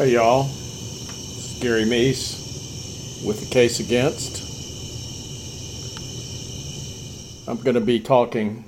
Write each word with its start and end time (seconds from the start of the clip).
Hey 0.00 0.12
y'all, 0.12 0.46
it's 0.46 1.58
Gary 1.60 1.84
Meece 1.84 3.22
with 3.22 3.40
the 3.40 3.52
case 3.52 3.80
against. 3.80 4.40
I'm 7.46 7.58
going 7.58 7.74
to 7.74 7.82
be 7.82 8.00
talking 8.00 8.64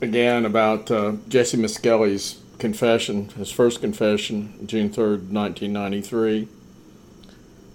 again 0.00 0.44
about 0.44 0.88
uh, 0.88 1.14
Jessie 1.28 1.56
Misskelley's 1.56 2.40
confession, 2.60 3.30
his 3.30 3.50
first 3.50 3.80
confession, 3.80 4.68
June 4.68 4.88
3rd, 4.88 5.32
1993. 5.32 6.46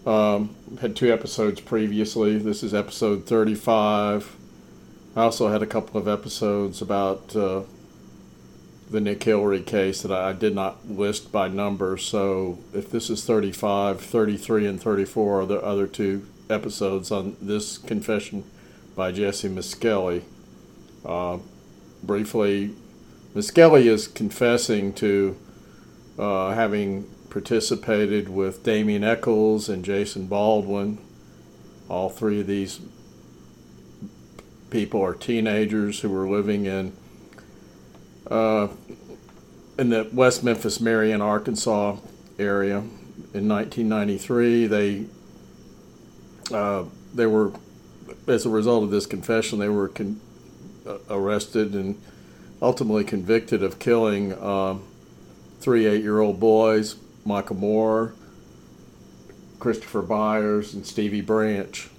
Um, 0.05 0.55
had 0.79 0.95
two 0.95 1.11
episodes 1.11 1.59
previously. 1.59 2.37
This 2.37 2.63
is 2.63 2.73
episode 2.73 3.25
35. 3.25 4.33
I 5.17 5.23
also 5.23 5.49
had 5.49 5.61
a 5.61 5.67
couple 5.67 5.99
of 5.99 6.07
episodes 6.07 6.81
about 6.81 7.35
uh, 7.35 7.63
the 8.89 8.99
Nick 8.99 9.23
Hillary 9.23 9.61
case 9.61 10.01
that 10.01 10.11
I 10.11 10.33
did 10.33 10.55
not 10.55 10.89
list 10.89 11.31
by 11.31 11.47
number. 11.47 11.97
So 11.97 12.59
if 12.73 12.89
this 12.89 13.09
is 13.09 13.23
35, 13.23 14.01
33, 14.01 14.65
and 14.65 14.81
34 14.81 15.41
are 15.41 15.45
the 15.45 15.61
other 15.61 15.87
two 15.87 16.27
episodes 16.49 17.11
on 17.11 17.37
this 17.39 17.77
confession 17.77 18.43
by 18.95 19.11
Jessie 19.11 19.49
Misskelley. 19.49 20.23
Uh, 21.05 21.37
briefly, 22.01 22.73
Misskelley 23.35 23.87
is 23.87 24.07
confessing 24.07 24.93
to 24.93 25.37
uh, 26.17 26.53
having 26.53 27.03
participated 27.29 28.27
with 28.27 28.63
Damien 28.63 29.03
Echols 29.03 29.69
and 29.69 29.85
Jason 29.85 30.25
Baldwin. 30.25 30.97
All 31.87 32.09
three 32.09 32.41
of 32.41 32.47
these 32.47 32.79
people 34.69 35.01
are 35.01 35.13
teenagers 35.13 36.01
who 36.01 36.09
were 36.09 36.27
living 36.27 36.65
in 36.65 36.93
in 38.29 39.89
the 39.89 40.09
West 40.11 40.43
Memphis, 40.43 40.79
Marion, 40.79 41.21
Arkansas 41.21 41.97
area. 42.37 42.77
In 43.33 43.47
1993, 43.47 44.67
they 44.67 45.05
uh, 46.51 46.85
they 47.13 47.27
were, 47.27 47.51
as 48.27 48.45
a 48.45 48.49
result 48.49 48.83
of 48.83 48.91
this 48.91 49.05
confession, 49.05 49.59
they 49.59 49.69
were 49.69 49.87
con- 49.87 50.19
uh, 50.87 50.97
arrested 51.09 51.73
and 51.73 52.01
ultimately 52.61 53.03
convicted 53.03 53.63
of 53.63 53.79
killing 53.79 54.33
uh, 54.33 54.77
three 55.59 55.85
eight-year-old 55.85 56.39
boys, 56.39 56.95
Michael 57.25 57.57
Moore, 57.57 58.13
Christopher 59.59 60.01
Byers, 60.01 60.73
and 60.73 60.85
Stevie 60.85 61.21
Branch. 61.21 61.89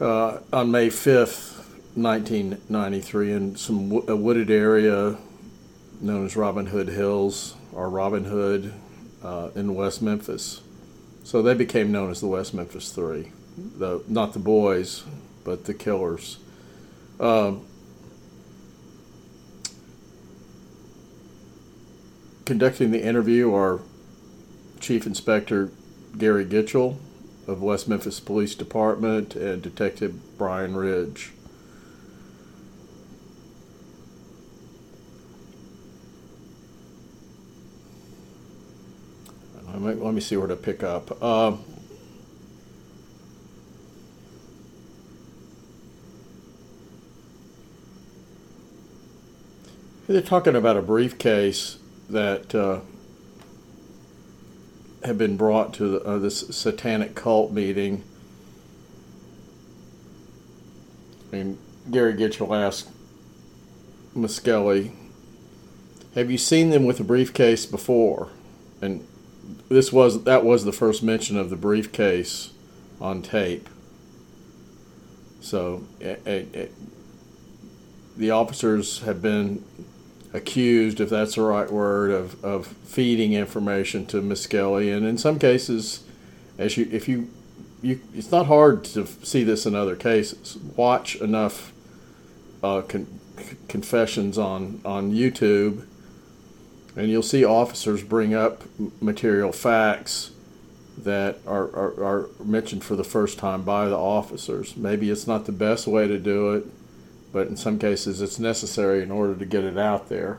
Uh, 0.00 0.38
on 0.52 0.70
May 0.70 0.88
5th, 0.88 1.57
1993 2.02 3.32
in 3.32 3.56
some 3.56 3.92
a 4.08 4.16
wooded 4.16 4.50
area 4.50 5.16
known 6.00 6.26
as 6.26 6.36
Robin 6.36 6.66
Hood 6.66 6.88
Hills 6.88 7.54
or 7.72 7.90
Robin 7.90 8.24
Hood 8.24 8.72
uh, 9.22 9.50
in 9.54 9.74
West 9.74 10.00
Memphis. 10.02 10.60
So 11.24 11.42
they 11.42 11.54
became 11.54 11.92
known 11.92 12.10
as 12.10 12.20
the 12.20 12.26
West 12.26 12.54
Memphis 12.54 12.92
Three, 12.92 13.32
the 13.56 14.02
not 14.08 14.32
the 14.32 14.38
boys, 14.38 15.04
but 15.44 15.64
the 15.64 15.74
killers. 15.74 16.38
Um, 17.20 17.66
conducting 22.44 22.92
the 22.92 23.02
interview 23.02 23.52
are 23.52 23.80
Chief 24.80 25.06
Inspector 25.06 25.70
Gary 26.16 26.44
Gitchell 26.44 26.96
of 27.46 27.62
West 27.62 27.88
Memphis 27.88 28.20
Police 28.20 28.54
Department 28.54 29.34
and 29.34 29.60
Detective 29.60 30.38
Brian 30.38 30.76
Ridge. 30.76 31.32
Let 39.78 40.14
me 40.14 40.20
see 40.20 40.36
where 40.36 40.48
to 40.48 40.56
pick 40.56 40.82
up. 40.82 41.22
Um, 41.22 41.64
they're 50.06 50.22
talking 50.22 50.56
about 50.56 50.76
a 50.76 50.82
briefcase 50.82 51.78
that 52.08 52.54
uh, 52.54 52.80
had 55.04 55.18
been 55.18 55.36
brought 55.36 55.74
to 55.74 55.88
the, 55.88 56.00
uh, 56.02 56.18
this 56.18 56.40
satanic 56.48 57.14
cult 57.14 57.52
meeting. 57.52 58.02
And 61.32 61.58
Gary 61.90 62.14
Gitchell 62.14 62.56
asked 62.56 62.88
Misskelley, 64.14 64.92
Have 66.14 66.30
you 66.30 66.38
seen 66.38 66.70
them 66.70 66.84
with 66.84 67.00
a 67.00 67.04
briefcase 67.04 67.66
before? 67.66 68.30
And 68.80 69.06
this 69.68 69.92
was 69.92 70.24
that 70.24 70.44
was 70.44 70.64
the 70.64 70.72
first 70.72 71.02
mention 71.02 71.36
of 71.36 71.50
the 71.50 71.56
briefcase 71.56 72.50
on 73.00 73.22
tape. 73.22 73.68
So 75.40 75.84
it, 76.00 76.26
it, 76.26 76.54
it, 76.54 76.72
the 78.16 78.30
officers 78.30 79.00
have 79.00 79.22
been 79.22 79.64
accused, 80.32 81.00
if 81.00 81.08
that's 81.08 81.36
the 81.36 81.42
right 81.42 81.70
word, 81.70 82.10
of, 82.10 82.44
of 82.44 82.66
feeding 82.66 83.32
information 83.32 84.04
to 84.06 84.20
Misskelley, 84.20 84.90
and 84.90 85.06
in 85.06 85.16
some 85.16 85.38
cases, 85.38 86.04
as 86.58 86.76
you 86.76 86.88
if 86.90 87.08
you 87.08 87.30
you 87.82 88.00
it's 88.14 88.30
not 88.30 88.46
hard 88.46 88.84
to 88.84 89.06
see 89.06 89.44
this 89.44 89.66
in 89.66 89.74
other 89.74 89.96
cases. 89.96 90.56
Watch 90.76 91.16
enough 91.16 91.72
uh, 92.62 92.82
con- 92.82 93.20
confessions 93.68 94.38
on 94.38 94.80
on 94.84 95.12
YouTube 95.12 95.86
and 96.98 97.08
you'll 97.08 97.22
see 97.22 97.44
officers 97.44 98.02
bring 98.02 98.34
up 98.34 98.64
material 99.00 99.52
facts 99.52 100.32
that 100.98 101.38
are, 101.46 101.62
are, 101.62 102.04
are, 102.04 102.30
mentioned 102.44 102.82
for 102.82 102.96
the 102.96 103.04
first 103.04 103.38
time 103.38 103.62
by 103.62 103.88
the 103.88 103.96
officers. 103.96 104.76
Maybe 104.76 105.08
it's 105.08 105.24
not 105.24 105.46
the 105.46 105.52
best 105.52 105.86
way 105.86 106.08
to 106.08 106.18
do 106.18 106.54
it, 106.54 106.66
but 107.32 107.46
in 107.46 107.56
some 107.56 107.78
cases 107.78 108.20
it's 108.20 108.40
necessary 108.40 109.00
in 109.00 109.12
order 109.12 109.36
to 109.36 109.46
get 109.46 109.62
it 109.62 109.78
out 109.78 110.08
there. 110.08 110.38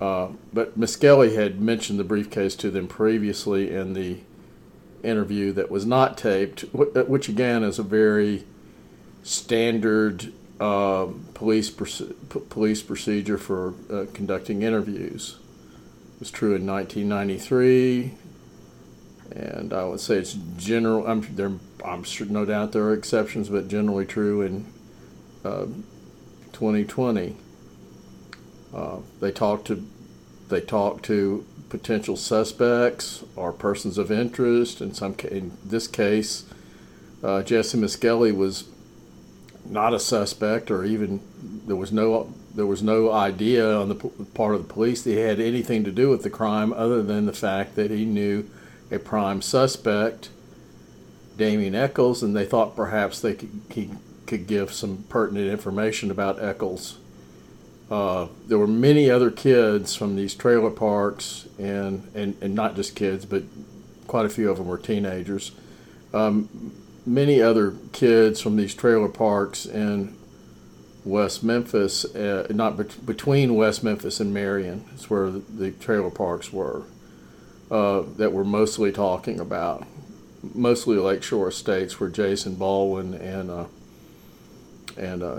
Uh, 0.00 0.30
but 0.52 0.76
Misskelley 0.76 1.36
had 1.36 1.60
mentioned 1.60 2.00
the 2.00 2.04
briefcase 2.04 2.56
to 2.56 2.70
them 2.72 2.88
previously 2.88 3.72
in 3.72 3.92
the 3.92 4.18
interview 5.04 5.52
that 5.52 5.70
was 5.70 5.86
not 5.86 6.18
taped, 6.18 6.62
which 6.72 7.28
again 7.28 7.62
is 7.62 7.78
a 7.78 7.84
very 7.84 8.44
standard 9.22 10.32
uh, 10.60 11.06
police 11.34 11.70
police 11.70 12.82
procedure 12.82 13.38
for 13.38 13.74
uh, 13.90 14.06
conducting 14.14 14.62
interviews. 14.62 15.38
It 16.14 16.20
was 16.20 16.30
true 16.30 16.54
in 16.54 16.66
1993, 16.66 18.14
and 19.32 19.72
I 19.72 19.84
would 19.84 20.00
say 20.00 20.16
it's 20.16 20.36
general. 20.56 21.06
I'm 21.06 21.34
there. 21.36 21.52
I'm 21.84 22.04
sure, 22.04 22.26
no 22.26 22.44
doubt 22.44 22.72
there 22.72 22.84
are 22.84 22.94
exceptions, 22.94 23.48
but 23.50 23.68
generally 23.68 24.06
true 24.06 24.40
in 24.40 24.66
uh, 25.44 25.66
2020. 26.52 27.36
Uh, 28.74 28.98
they 29.20 29.30
talk 29.30 29.64
to 29.66 29.86
they 30.48 30.60
talk 30.60 31.02
to 31.02 31.44
potential 31.68 32.16
suspects 32.16 33.24
or 33.34 33.52
persons 33.52 33.98
of 33.98 34.10
interest. 34.10 34.80
In 34.80 34.94
some 34.94 35.14
in 35.30 35.52
this 35.64 35.86
case, 35.86 36.46
uh, 37.22 37.42
Jessie 37.42 37.78
Misskelley 37.78 38.32
was 38.32 38.64
not 39.70 39.94
a 39.94 40.00
suspect 40.00 40.70
or 40.70 40.84
even 40.84 41.20
there 41.66 41.76
was 41.76 41.92
no 41.92 42.32
there 42.54 42.66
was 42.66 42.82
no 42.82 43.12
idea 43.12 43.76
on 43.76 43.88
the 43.88 43.94
part 43.94 44.54
of 44.54 44.66
the 44.66 44.72
police 44.72 45.02
that 45.02 45.10
he 45.10 45.18
had 45.18 45.38
anything 45.38 45.84
to 45.84 45.92
do 45.92 46.08
with 46.08 46.22
the 46.22 46.30
crime 46.30 46.72
other 46.72 47.02
than 47.02 47.26
the 47.26 47.32
fact 47.32 47.74
that 47.74 47.90
he 47.90 48.04
knew 48.04 48.48
a 48.90 48.98
prime 48.98 49.42
suspect 49.42 50.30
Damien 51.36 51.74
Echols 51.74 52.22
and 52.22 52.34
they 52.34 52.46
thought 52.46 52.74
perhaps 52.74 53.20
they 53.20 53.34
could 53.34 53.60
he 53.70 53.90
could 54.26 54.46
give 54.46 54.72
some 54.72 55.04
pertinent 55.08 55.48
information 55.48 56.10
about 56.10 56.42
Echols. 56.42 56.98
Uh, 57.88 58.26
there 58.48 58.58
were 58.58 58.66
many 58.66 59.08
other 59.08 59.30
kids 59.30 59.94
from 59.94 60.16
these 60.16 60.34
trailer 60.34 60.70
parks 60.70 61.46
and, 61.58 62.10
and, 62.16 62.36
and 62.40 62.54
not 62.54 62.74
just 62.74 62.96
kids 62.96 63.24
but 63.24 63.44
quite 64.08 64.26
a 64.26 64.28
few 64.28 64.50
of 64.50 64.56
them 64.56 64.66
were 64.66 64.78
teenagers 64.78 65.52
um, 66.12 66.48
many 67.06 67.40
other 67.40 67.74
kids 67.92 68.40
from 68.40 68.56
these 68.56 68.74
trailer 68.74 69.08
parks 69.08 69.64
in 69.64 70.14
West 71.04 71.44
Memphis, 71.44 72.04
uh, 72.16 72.48
not 72.50 72.76
bet- 72.76 73.06
between 73.06 73.54
West 73.54 73.84
Memphis 73.84 74.18
and 74.18 74.34
Marion, 74.34 74.84
is 74.96 75.08
where 75.08 75.30
the, 75.30 75.70
trailer 75.70 76.10
parks 76.10 76.52
were, 76.52 76.82
uh, 77.70 78.02
that 78.16 78.32
we're 78.32 78.44
mostly 78.44 78.90
talking 78.90 79.38
about. 79.38 79.86
Mostly 80.52 80.96
Lakeshore 80.96 81.48
Estates, 81.48 82.00
where 82.00 82.10
Jason 82.10 82.56
Baldwin 82.56 83.14
and 83.14 83.50
uh, 83.50 83.64
and 84.96 85.22
uh, 85.22 85.38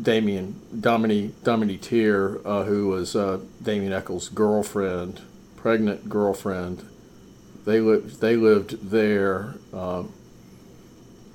Damien 0.00 0.60
Dominique 0.78 1.42
Dominique 1.44 1.82
Teer, 1.82 2.40
uh, 2.44 2.64
who 2.64 2.88
was 2.88 3.14
uh, 3.14 3.40
Damien 3.62 3.92
Echols' 3.92 4.28
girlfriend, 4.30 5.20
pregnant 5.56 6.08
girlfriend, 6.08 6.86
they 7.66 7.80
lived 7.80 8.20
they 8.20 8.36
lived 8.36 8.90
there 8.90 9.54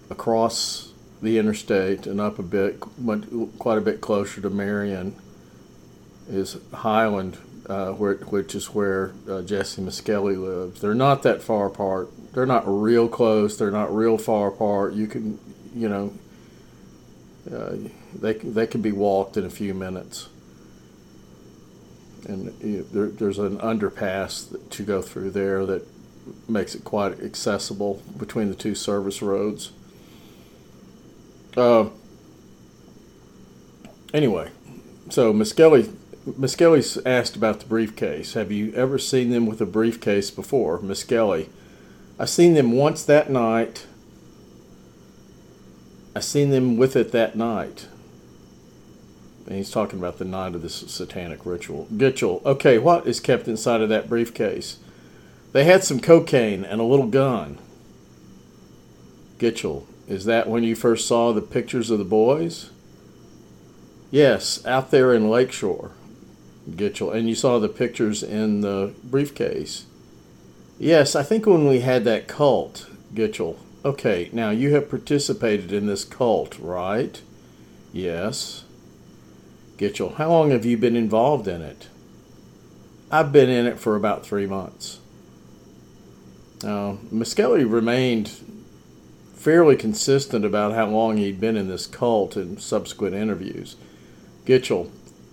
across 0.09 0.93
the 1.21 1.37
interstate 1.37 2.07
and 2.07 2.21
up 2.21 2.39
a 2.39 2.43
bit, 2.43 2.79
quite 2.79 3.77
a 3.77 3.81
bit 3.81 4.01
closer 4.01 4.41
to 4.41 4.49
Marion. 4.49 5.15
is 6.29 6.57
Highland, 6.73 7.37
uh, 7.67 7.91
where, 7.91 8.15
which 8.15 8.55
is 8.55 8.73
where 8.73 9.13
uh, 9.29 9.41
Jessie 9.41 9.81
Misskelley 9.81 10.35
lives. 10.35 10.81
They're 10.81 10.93
not 10.93 11.23
that 11.23 11.41
far 11.41 11.67
apart. 11.67 12.09
They're 12.33 12.45
not 12.45 12.63
real 12.65 13.07
close. 13.07 13.57
They're 13.57 13.71
not 13.71 13.93
real 13.93 14.17
far 14.17 14.47
apart. 14.47 14.93
You 14.93 15.07
can, 15.07 15.39
you 15.75 15.89
know, 15.89 16.13
uh, 17.51 17.75
they 18.13 18.33
they 18.33 18.67
can 18.67 18.81
be 18.81 18.91
walked 18.91 19.37
in 19.37 19.45
a 19.45 19.49
few 19.49 19.73
minutes. 19.73 20.29
And 22.27 22.53
you 22.61 22.77
know, 22.77 22.83
there, 22.83 23.07
there's 23.07 23.39
an 23.39 23.57
underpass 23.57 24.69
to 24.69 24.83
go 24.83 25.01
through 25.01 25.31
there 25.31 25.65
that 25.65 25.87
makes 26.47 26.75
it 26.75 26.83
quite 26.83 27.19
accessible 27.21 28.01
between 28.17 28.49
the 28.49 28.55
two 28.55 28.75
service 28.75 29.21
roads. 29.21 29.71
Uh, 31.57 31.89
anyway, 34.13 34.49
so 35.09 35.33
Miss 35.33 35.53
Kelly, 35.53 35.89
Misskelley 36.25 36.77
Misskelley's 36.77 36.97
asked 37.05 37.35
about 37.35 37.59
the 37.59 37.65
briefcase. 37.65 38.33
Have 38.33 38.51
you 38.51 38.73
ever 38.73 38.97
seen 38.97 39.29
them 39.29 39.45
with 39.45 39.61
a 39.61 39.65
briefcase 39.65 40.31
before? 40.31 40.79
Misskelley? 40.79 41.49
I 42.19 42.25
seen 42.25 42.53
them 42.53 42.73
once 42.73 43.03
that 43.05 43.29
night. 43.29 43.87
I 46.15 46.19
seen 46.19 46.49
them 46.49 46.77
with 46.77 46.95
it 46.95 47.11
that 47.11 47.35
night. 47.35 47.87
And 49.47 49.55
he's 49.55 49.71
talking 49.71 49.97
about 49.97 50.17
the 50.17 50.25
night 50.25 50.53
of 50.53 50.61
this 50.61 50.75
satanic 50.75 51.45
ritual. 51.45 51.87
Gitchell. 51.93 52.45
Okay, 52.45 52.77
what 52.77 53.07
is 53.07 53.19
kept 53.19 53.47
inside 53.47 53.81
of 53.81 53.89
that 53.89 54.09
briefcase? 54.09 54.77
They 55.53 55.63
had 55.63 55.83
some 55.83 55.99
cocaine 55.99 56.63
and 56.63 56.79
a 56.79 56.83
little 56.83 57.07
gun. 57.07 57.57
Gitchell. 59.39 59.85
Is 60.09 60.25
that 60.25 60.49
when 60.49 60.63
you 60.63 60.75
first 60.75 61.07
saw 61.07 61.31
the 61.31 61.41
pictures 61.41 61.91
of 61.91 61.99
the 61.99 62.03
boys? 62.03 62.71
Yes, 64.09 64.65
out 64.65 64.89
there 64.89 65.13
in 65.13 65.29
Lakeshore. 65.29 65.91
Gitchell. 66.69 67.13
And 67.13 67.29
you 67.29 67.35
saw 67.35 67.59
the 67.59 67.69
pictures 67.69 68.23
in 68.23 68.61
the 68.61 68.93
briefcase. 69.03 69.85
Yes, 70.79 71.15
I 71.15 71.21
think 71.21 71.45
when 71.45 71.67
we 71.67 71.81
had 71.81 72.05
that 72.05 72.27
cult, 72.27 72.89
Gitchell. 73.13 73.57
Okay, 73.85 74.29
now 74.33 74.49
you 74.49 74.73
have 74.73 74.89
participated 74.89 75.71
in 75.71 75.85
this 75.85 76.03
cult, 76.03 76.57
right? 76.57 77.21
Yes. 77.93 78.63
Gitchell, 79.77 80.15
how 80.15 80.29
long 80.29 80.49
have 80.49 80.65
you 80.65 80.77
been 80.77 80.95
involved 80.95 81.47
in 81.47 81.61
it? 81.61 81.87
I've 83.11 83.31
been 83.31 83.49
in 83.49 83.67
it 83.67 83.79
for 83.79 83.95
about 83.95 84.25
three 84.25 84.47
months. 84.47 84.99
Uh, 86.63 86.67
now, 86.67 86.97
Misskelley 87.11 87.63
remained 87.63 88.31
fairly 89.39 89.77
consistent 89.77 90.43
about 90.43 90.73
how 90.73 90.85
long 90.85 91.15
he'd 91.15 91.39
been 91.39 91.55
in 91.55 91.69
this 91.69 91.87
cult 91.87 92.35
in 92.35 92.57
subsequent 92.57 93.15
interviews. 93.15 93.77
Gitchell, 94.45 94.91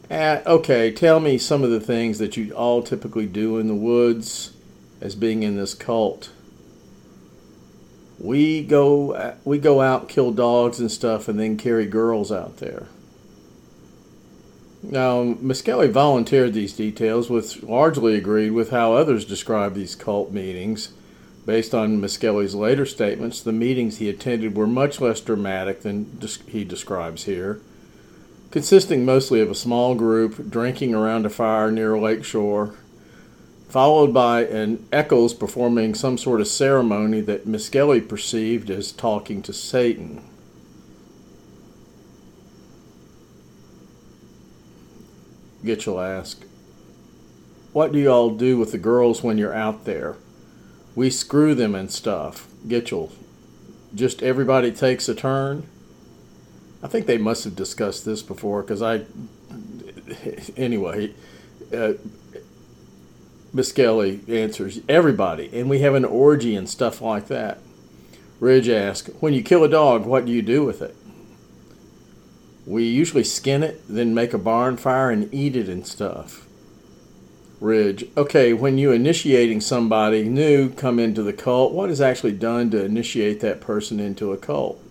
uh, 0.08 0.40
okay, 0.46 0.92
tell 0.92 1.18
me 1.18 1.36
some 1.38 1.64
of 1.64 1.70
the 1.70 1.80
things 1.80 2.18
that 2.18 2.36
you 2.36 2.52
all 2.52 2.82
typically 2.82 3.26
do 3.26 3.58
in 3.58 3.66
the 3.66 3.74
woods 3.74 4.52
as 5.00 5.16
being 5.16 5.42
in 5.42 5.56
this 5.56 5.74
cult. 5.74 6.30
We 8.18 8.62
go 8.62 9.34
we 9.44 9.58
go 9.58 9.80
out 9.82 10.08
kill 10.08 10.32
dogs 10.32 10.78
and 10.80 10.90
stuff 10.90 11.28
and 11.28 11.38
then 11.38 11.56
carry 11.56 11.86
girls 11.86 12.30
out 12.30 12.58
there. 12.58 12.86
Now, 14.82 15.36
Misskelley 15.40 15.88
volunteered 15.88 16.54
these 16.54 16.72
details, 16.72 17.28
which 17.28 17.62
largely 17.62 18.14
agreed 18.14 18.50
with 18.50 18.70
how 18.70 18.94
others 18.94 19.24
describe 19.24 19.74
these 19.74 19.96
cult 19.96 20.30
meetings. 20.30 20.90
Based 21.46 21.74
on 21.74 22.00
Misskelley's 22.00 22.54
later 22.54 22.84
statements, 22.84 23.40
the 23.40 23.52
meetings 23.52 23.98
he 23.98 24.10
attended 24.10 24.56
were 24.56 24.66
much 24.66 25.00
less 25.00 25.20
dramatic 25.20 25.80
than 25.80 26.18
he 26.48 26.64
describes 26.64 27.24
here 27.24 27.60
consisting 28.50 29.04
mostly 29.04 29.40
of 29.40 29.50
a 29.50 29.54
small 29.54 29.94
group 29.94 30.50
drinking 30.50 30.94
around 30.94 31.26
a 31.26 31.30
fire 31.30 31.70
near 31.70 31.94
a 31.94 32.00
lake 32.00 32.24
shore, 32.24 32.74
followed 33.68 34.14
by 34.14 34.44
an 34.44 34.86
Echols 34.92 35.34
performing 35.34 35.94
some 35.94 36.16
sort 36.16 36.40
of 36.40 36.48
ceremony 36.48 37.20
that 37.20 37.46
Misskelley 37.46 38.00
perceived 38.00 38.70
as 38.70 38.92
talking 38.92 39.42
to 39.42 39.52
Satan. 39.52 40.22
Gitchell 45.64 46.00
asked, 46.00 46.44
What 47.72 47.92
do 47.92 47.98
you 47.98 48.08
all 48.08 48.30
do 48.30 48.56
with 48.56 48.72
the 48.72 48.78
girls 48.78 49.22
when 49.22 49.36
you're 49.36 49.54
out 49.54 49.84
there? 49.84 50.16
We 50.96 51.10
screw 51.10 51.54
them 51.54 51.76
and 51.76 51.92
stuff. 51.92 52.48
Gitchell, 52.66 53.12
just 53.94 54.22
everybody 54.22 54.72
takes 54.72 55.08
a 55.08 55.14
turn? 55.14 55.68
I 56.82 56.88
think 56.88 57.06
they 57.06 57.18
must 57.18 57.44
have 57.44 57.54
discussed 57.54 58.04
this 58.04 58.22
before 58.22 58.62
because 58.62 58.82
I, 58.82 59.02
anyway, 60.56 61.12
uh, 61.72 61.92
Misskelley 63.52 64.20
answers 64.26 64.80
everybody, 64.88 65.50
and 65.52 65.68
we 65.68 65.80
have 65.80 65.94
an 65.94 66.04
orgy 66.04 66.56
and 66.56 66.68
stuff 66.68 67.00
like 67.00 67.28
that. 67.28 67.58
Ridge 68.40 68.68
asks, 68.68 69.10
When 69.20 69.34
you 69.34 69.42
kill 69.42 69.64
a 69.64 69.68
dog, 69.68 70.06
what 70.06 70.24
do 70.24 70.32
you 70.32 70.42
do 70.42 70.64
with 70.64 70.80
it? 70.80 70.96
We 72.66 72.84
usually 72.84 73.24
skin 73.24 73.62
it, 73.62 73.82
then 73.88 74.14
make 74.14 74.32
a 74.32 74.38
barn 74.38 74.76
fire 74.76 75.10
and 75.10 75.32
eat 75.32 75.56
it 75.56 75.68
and 75.68 75.86
stuff. 75.86 76.45
Ridge, 77.60 78.04
okay, 78.16 78.52
when 78.52 78.76
you 78.76 78.92
initiating 78.92 79.62
somebody 79.62 80.24
new 80.24 80.68
come 80.68 80.98
into 80.98 81.22
the 81.22 81.32
cult, 81.32 81.72
what 81.72 81.90
is 81.90 82.02
actually 82.02 82.32
done 82.32 82.70
to 82.70 82.84
initiate 82.84 83.40
that 83.40 83.62
person 83.62 83.98
into 83.98 84.32
a 84.32 84.36
cult? 84.36 84.82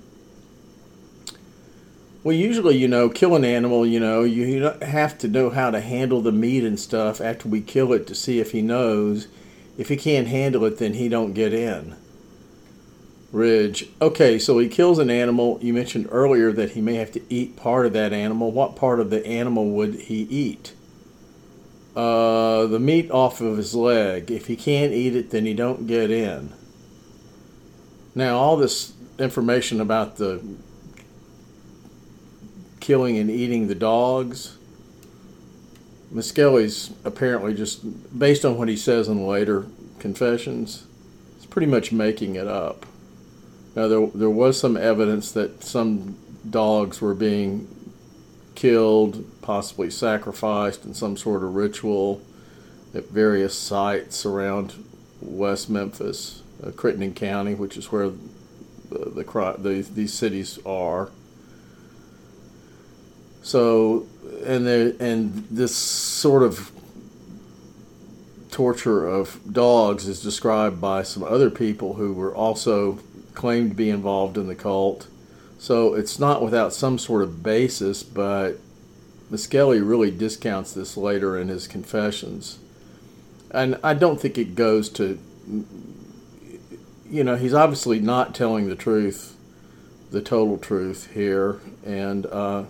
Well, 2.24 2.36
usually, 2.36 2.76
you 2.76 2.88
know, 2.88 3.08
kill 3.08 3.36
an 3.36 3.46
animal, 3.46 3.86
you 3.86 4.00
know, 4.00 4.24
you 4.24 4.64
have 4.82 5.16
to 5.20 5.28
know 5.28 5.52
how 5.52 5.70
to 5.70 5.80
handle 5.80 6.22
the 6.22 6.32
meat 6.32 6.64
and 6.64 6.80
stuff 6.80 7.22
after 7.22 7.48
we 7.48 7.62
kill 7.62 7.94
it 7.94 8.08
to 8.08 8.16
see 8.16 8.40
if 8.40 8.52
he 8.52 8.64
knows. 8.64 9.28
If 9.78 9.90
he 9.90 9.96
can't 9.96 10.28
handle 10.28 10.66
it, 10.66 10.80
then 10.80 10.94
he 10.94 11.08
don't 11.08 11.34
get 11.34 11.54
in. 11.54 11.96
Ridge. 13.32 13.90
Okay, 14.02 14.40
so 14.40 14.58
he 14.58 14.70
kills 14.70 14.98
an 14.98 15.12
animal. 15.12 15.60
You 15.62 15.72
mentioned 15.72 16.08
earlier 16.10 16.52
that 16.54 16.72
he 16.72 16.82
may 16.82 16.96
have 16.96 17.12
to 17.12 17.22
eat 17.30 17.58
part 17.58 17.86
of 17.86 17.94
that 17.94 18.12
animal. 18.12 18.52
What 18.52 18.76
part 18.76 19.00
of 19.00 19.12
the 19.12 19.24
animal 19.28 19.70
would 19.72 19.94
he 19.96 20.24
eat? 20.24 20.74
Uh, 21.96 22.66
the 22.68 22.80
meat 22.80 23.10
off 23.10 23.40
of 23.40 23.56
his 23.56 23.74
leg. 23.74 24.30
If 24.30 24.48
he 24.48 24.56
can't 24.58 24.92
eat 24.92 25.16
it, 25.16 25.30
then 25.30 25.46
he 25.46 25.54
don't 25.54 25.88
get 25.88 26.12
in. 26.12 26.52
Now, 28.14 28.38
all 28.38 28.58
this 28.58 28.94
information 29.18 29.80
about 29.80 30.18
the 30.18 30.44
killing 32.82 33.18
and 33.18 33.32
eating 33.32 33.68
the 33.68 33.76
dogs. 33.76 34.58
Misskelley's 36.12 36.92
apparently 37.04 37.54
just, 37.54 38.18
based 38.18 38.46
on 38.46 38.58
what 38.58 38.68
he 38.68 38.78
says 38.78 39.08
in 39.08 39.26
later 39.26 39.66
confessions, 40.00 40.86
he's 41.36 41.46
pretty 41.46 41.68
much 41.68 41.92
making 41.92 42.36
it 42.36 42.48
up. 42.48 42.86
Now, 43.76 43.88
there, 43.88 44.08
there 44.08 44.30
was 44.30 44.60
some 44.60 44.78
evidence 44.78 45.32
that 45.32 45.64
some 45.64 46.18
dogs 46.50 47.02
were 47.02 47.16
being 47.16 47.68
killed, 48.54 49.26
possibly 49.46 49.92
sacrificed 49.92 50.86
in 50.86 50.94
some 50.94 51.16
sort 51.16 51.44
of 51.44 51.54
ritual 51.54 52.20
at 52.96 53.10
various 53.10 53.58
sites 53.58 54.26
around 54.26 54.74
West 55.22 55.70
Memphis, 55.70 56.42
uh, 56.66 56.72
Crittenden 56.72 57.14
County, 57.14 57.54
which 57.54 57.78
is 57.78 57.92
where 57.92 58.10
the, 58.90 59.10
the, 59.10 59.56
the 59.60 59.88
these 59.94 60.14
cities 60.14 60.58
are. 60.66 61.12
So, 63.44 64.08
and 64.44 64.66
there, 64.66 64.94
and 65.00 65.46
this 65.52 65.76
sort 65.76 66.42
of 66.42 66.72
torture 68.50 69.06
of 69.08 69.40
dogs 69.52 70.08
is 70.08 70.24
described 70.24 70.82
by 70.82 71.04
some 71.04 71.24
other 71.24 71.52
people 71.52 71.96
who 71.96 72.14
were 72.14 72.34
also 72.34 73.00
claimed 73.36 73.72
to 73.72 73.76
be 73.76 73.90
involved 73.90 74.38
in 74.38 74.48
the 74.48 74.56
cult. 74.56 75.08
So 75.60 75.94
it's 75.94 76.20
not 76.20 76.42
without 76.42 76.74
some 76.74 76.98
sort 76.98 77.22
of 77.22 77.44
basis, 77.44 78.02
but 78.02 78.60
Misskelley 79.30 79.82
really 79.82 80.12
discounts 80.12 80.74
this 80.74 80.96
later 80.98 81.38
in 81.38 81.48
his 81.48 81.68
confessions. 81.68 82.60
And 83.52 83.80
I 83.84 83.94
don't 83.94 84.20
think 84.20 84.38
it 84.38 84.56
goes 84.56 84.90
to, 84.90 85.20
you 87.10 87.24
know, 87.24 87.36
he's 87.36 87.54
obviously 87.54 88.00
not 88.00 88.36
telling 88.36 88.68
the 88.70 88.76
truth, 88.76 89.36
the 90.12 90.22
total 90.22 90.58
truth 90.58 91.12
here. 91.14 91.60
And, 91.86 92.26
uh, 92.28 92.66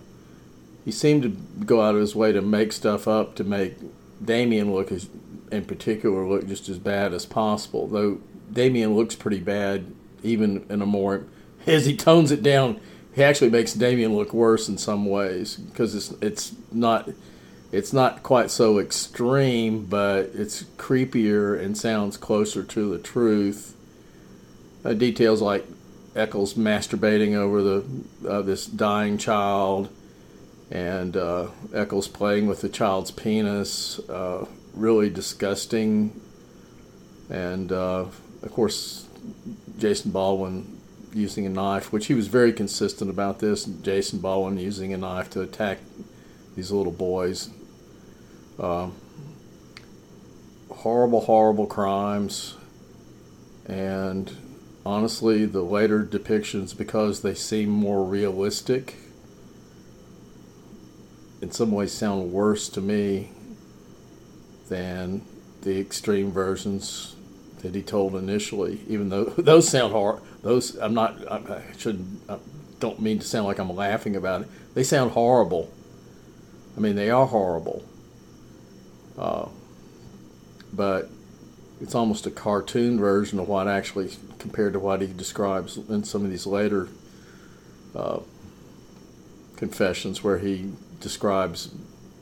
he 0.85 0.91
seemed 0.91 1.23
to 1.23 1.29
go 1.65 1.81
out 1.81 1.95
of 1.95 2.01
his 2.01 2.15
way 2.15 2.31
to 2.31 2.41
make 2.41 2.71
stuff 2.71 3.07
up 3.07 3.35
to 3.35 3.43
make 3.43 3.75
Damien 4.23 4.71
look 4.71 4.91
as, 4.91 5.09
in 5.51 5.65
particular, 5.65 6.27
look 6.27 6.47
just 6.47 6.69
as 6.69 6.77
bad 6.77 7.11
as 7.11 7.25
possible. 7.25 7.87
Though 7.87 8.19
Damien 8.53 8.95
looks 8.95 9.15
pretty 9.15 9.39
bad, 9.39 9.91
even 10.21 10.63
in 10.69 10.83
a 10.83 10.85
more 10.85 11.25
as 11.65 11.87
he 11.87 11.97
tones 11.97 12.31
it 12.31 12.43
down, 12.43 12.79
he 13.15 13.23
actually 13.23 13.49
makes 13.49 13.73
Damien 13.73 14.13
look 14.15 14.33
worse 14.33 14.67
in 14.67 14.77
some 14.77 15.05
ways 15.05 15.55
because 15.55 15.95
it's 15.95 16.11
it's 16.21 16.53
not 16.71 17.09
it's 17.71 17.93
not 17.93 18.23
quite 18.23 18.51
so 18.51 18.77
extreme, 18.77 19.85
but 19.85 20.31
it's 20.33 20.63
creepier 20.77 21.59
and 21.59 21.77
sounds 21.77 22.17
closer 22.17 22.63
to 22.63 22.89
the 22.91 22.99
truth. 22.99 23.75
Uh, 24.83 24.93
details 24.93 25.41
like 25.41 25.65
Echols 26.15 26.55
masturbating 26.55 27.35
over 27.35 27.61
the 27.61 27.85
uh, 28.27 28.41
this 28.41 28.65
dying 28.65 29.17
child 29.17 29.89
and 30.69 31.15
uh, 31.15 31.47
Echols 31.73 32.09
playing 32.09 32.47
with 32.47 32.61
the 32.61 32.69
child's 32.69 33.11
penis, 33.11 33.97
uh, 34.09 34.45
really 34.73 35.09
disgusting. 35.09 36.19
And 37.29 37.71
uh, 37.71 38.05
of 38.43 38.51
course, 38.51 39.07
Jason 39.77 40.11
Baldwin 40.11 40.74
using 41.15 41.45
a 41.45 41.49
knife, 41.49 41.93
which 41.93 42.07
he 42.07 42.13
was 42.13 42.27
very 42.27 42.51
consistent 42.51 43.09
about 43.09 43.39
this. 43.39 43.63
Jason 43.63 44.19
Baldwin 44.19 44.57
using 44.57 44.93
a 44.93 44.97
knife 44.97 45.29
to 45.31 45.41
attack 45.41 45.79
these 46.55 46.71
little 46.71 46.91
boys. 46.91 47.49
Um, 48.59 48.93
horrible, 50.69 51.21
horrible 51.21 51.67
crimes. 51.67 52.57
And 53.65 54.35
honestly, 54.85 55.45
the 55.45 55.61
later 55.61 56.03
depictions, 56.03 56.77
because 56.77 57.21
they 57.21 57.33
seem 57.33 57.69
more 57.69 58.03
realistic, 58.03 58.95
in 61.41 61.51
some 61.51 61.71
ways 61.71 61.93
sound 61.93 62.31
worse 62.33 62.67
to 62.69 62.81
me 62.81 63.31
than 64.67 65.21
the 65.61 65.79
extreme 65.79 66.31
versions 66.31 67.15
that 67.61 67.73
he 67.73 67.81
told 67.81 68.15
initially. 68.15 68.81
Even 68.87 69.09
though 69.09 69.23
those 69.37 69.67
sound 69.69 69.93
hard, 69.93 70.21
those 70.45 70.75
I'm 70.75 70.93
not. 70.93 71.27
I 71.29 71.63
shouldn't. 71.75 72.21
I 72.29 72.37
don't 72.79 73.01
mean 73.01 73.17
to 73.17 73.25
sound 73.25 73.47
like 73.47 73.57
I'm 73.57 73.75
laughing 73.75 74.15
about 74.15 74.41
it. 74.41 74.47
They 74.75 74.83
sound 74.83 75.11
horrible. 75.11 75.73
I 76.77 76.79
mean, 76.79 76.95
they 76.95 77.09
are 77.09 77.25
horrible. 77.25 77.83
Uh, 79.17 79.47
but 80.71 81.09
it's 81.81 81.95
almost 81.95 82.27
a 82.27 82.31
cartoon 82.31 82.99
version 82.99 83.39
of 83.39 83.47
what 83.47 83.67
actually 83.67 84.11
compared 84.37 84.73
to 84.73 84.79
what 84.79 85.01
he 85.01 85.07
describes 85.07 85.77
in 85.77 86.03
some 86.03 86.23
of 86.23 86.29
these 86.29 86.45
later 86.45 86.89
uh, 87.95 88.19
confessions 89.55 90.23
where 90.23 90.37
he 90.37 90.73
describes 90.99 91.71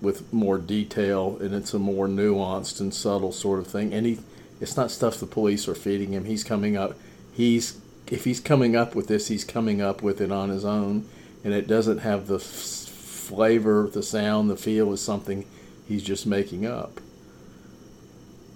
with 0.01 0.31
more 0.31 0.57
detail 0.57 1.37
and 1.41 1.53
it's 1.53 1.73
a 1.73 1.79
more 1.79 2.07
nuanced 2.07 2.79
and 2.79 2.93
subtle 2.93 3.33
sort 3.33 3.59
of 3.59 3.67
thing 3.67 3.93
and 3.93 4.05
he 4.05 4.19
it's 4.61 4.77
not 4.77 4.91
stuff 4.91 5.17
the 5.17 5.25
police 5.25 5.67
are 5.67 5.75
feeding 5.75 6.11
him 6.13 6.25
he's 6.25 6.43
coming 6.43 6.75
up 6.75 6.93
he's 7.31 7.79
if 8.07 8.25
he's 8.25 8.39
coming 8.39 8.75
up 8.75 8.95
with 8.95 9.07
this 9.07 9.27
he's 9.27 9.43
coming 9.43 9.81
up 9.81 10.01
with 10.01 10.19
it 10.21 10.31
on 10.31 10.49
his 10.49 10.65
own 10.65 11.07
and 11.43 11.53
it 11.53 11.67
doesn't 11.67 11.99
have 11.99 12.27
the 12.27 12.35
f- 12.35 12.41
flavor 12.43 13.89
the 13.91 14.03
sound 14.03 14.49
the 14.49 14.57
feel 14.57 14.91
is 14.91 15.01
something 15.01 15.45
he's 15.87 16.03
just 16.03 16.25
making 16.25 16.65
up. 16.65 16.99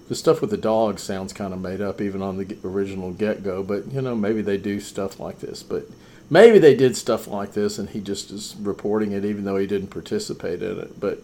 The 0.07 0.15
stuff 0.15 0.39
with 0.39 0.51
the 0.51 0.57
dog 0.57 0.99
sounds 0.99 1.33
kind 1.33 1.53
of 1.53 1.59
made 1.59 1.81
up 1.81 1.99
even 1.99 2.21
on 2.21 2.37
the 2.37 2.57
original 2.63 3.11
get-go 3.11 3.63
but 3.63 3.91
you 3.91 4.01
know 4.01 4.15
maybe 4.15 4.41
they 4.41 4.57
do 4.57 4.79
stuff 4.79 5.19
like 5.19 5.39
this 5.39 5.63
but 5.63 5.85
maybe 6.29 6.59
they 6.59 6.75
did 6.75 6.95
stuff 6.95 7.27
like 7.27 7.53
this 7.53 7.77
and 7.77 7.89
he 7.89 7.99
just 7.99 8.31
is 8.31 8.55
reporting 8.59 9.11
it 9.11 9.25
even 9.25 9.43
though 9.43 9.57
he 9.57 9.67
didn't 9.67 9.89
participate 9.89 10.61
in 10.61 10.79
it 10.79 10.99
but 10.99 11.21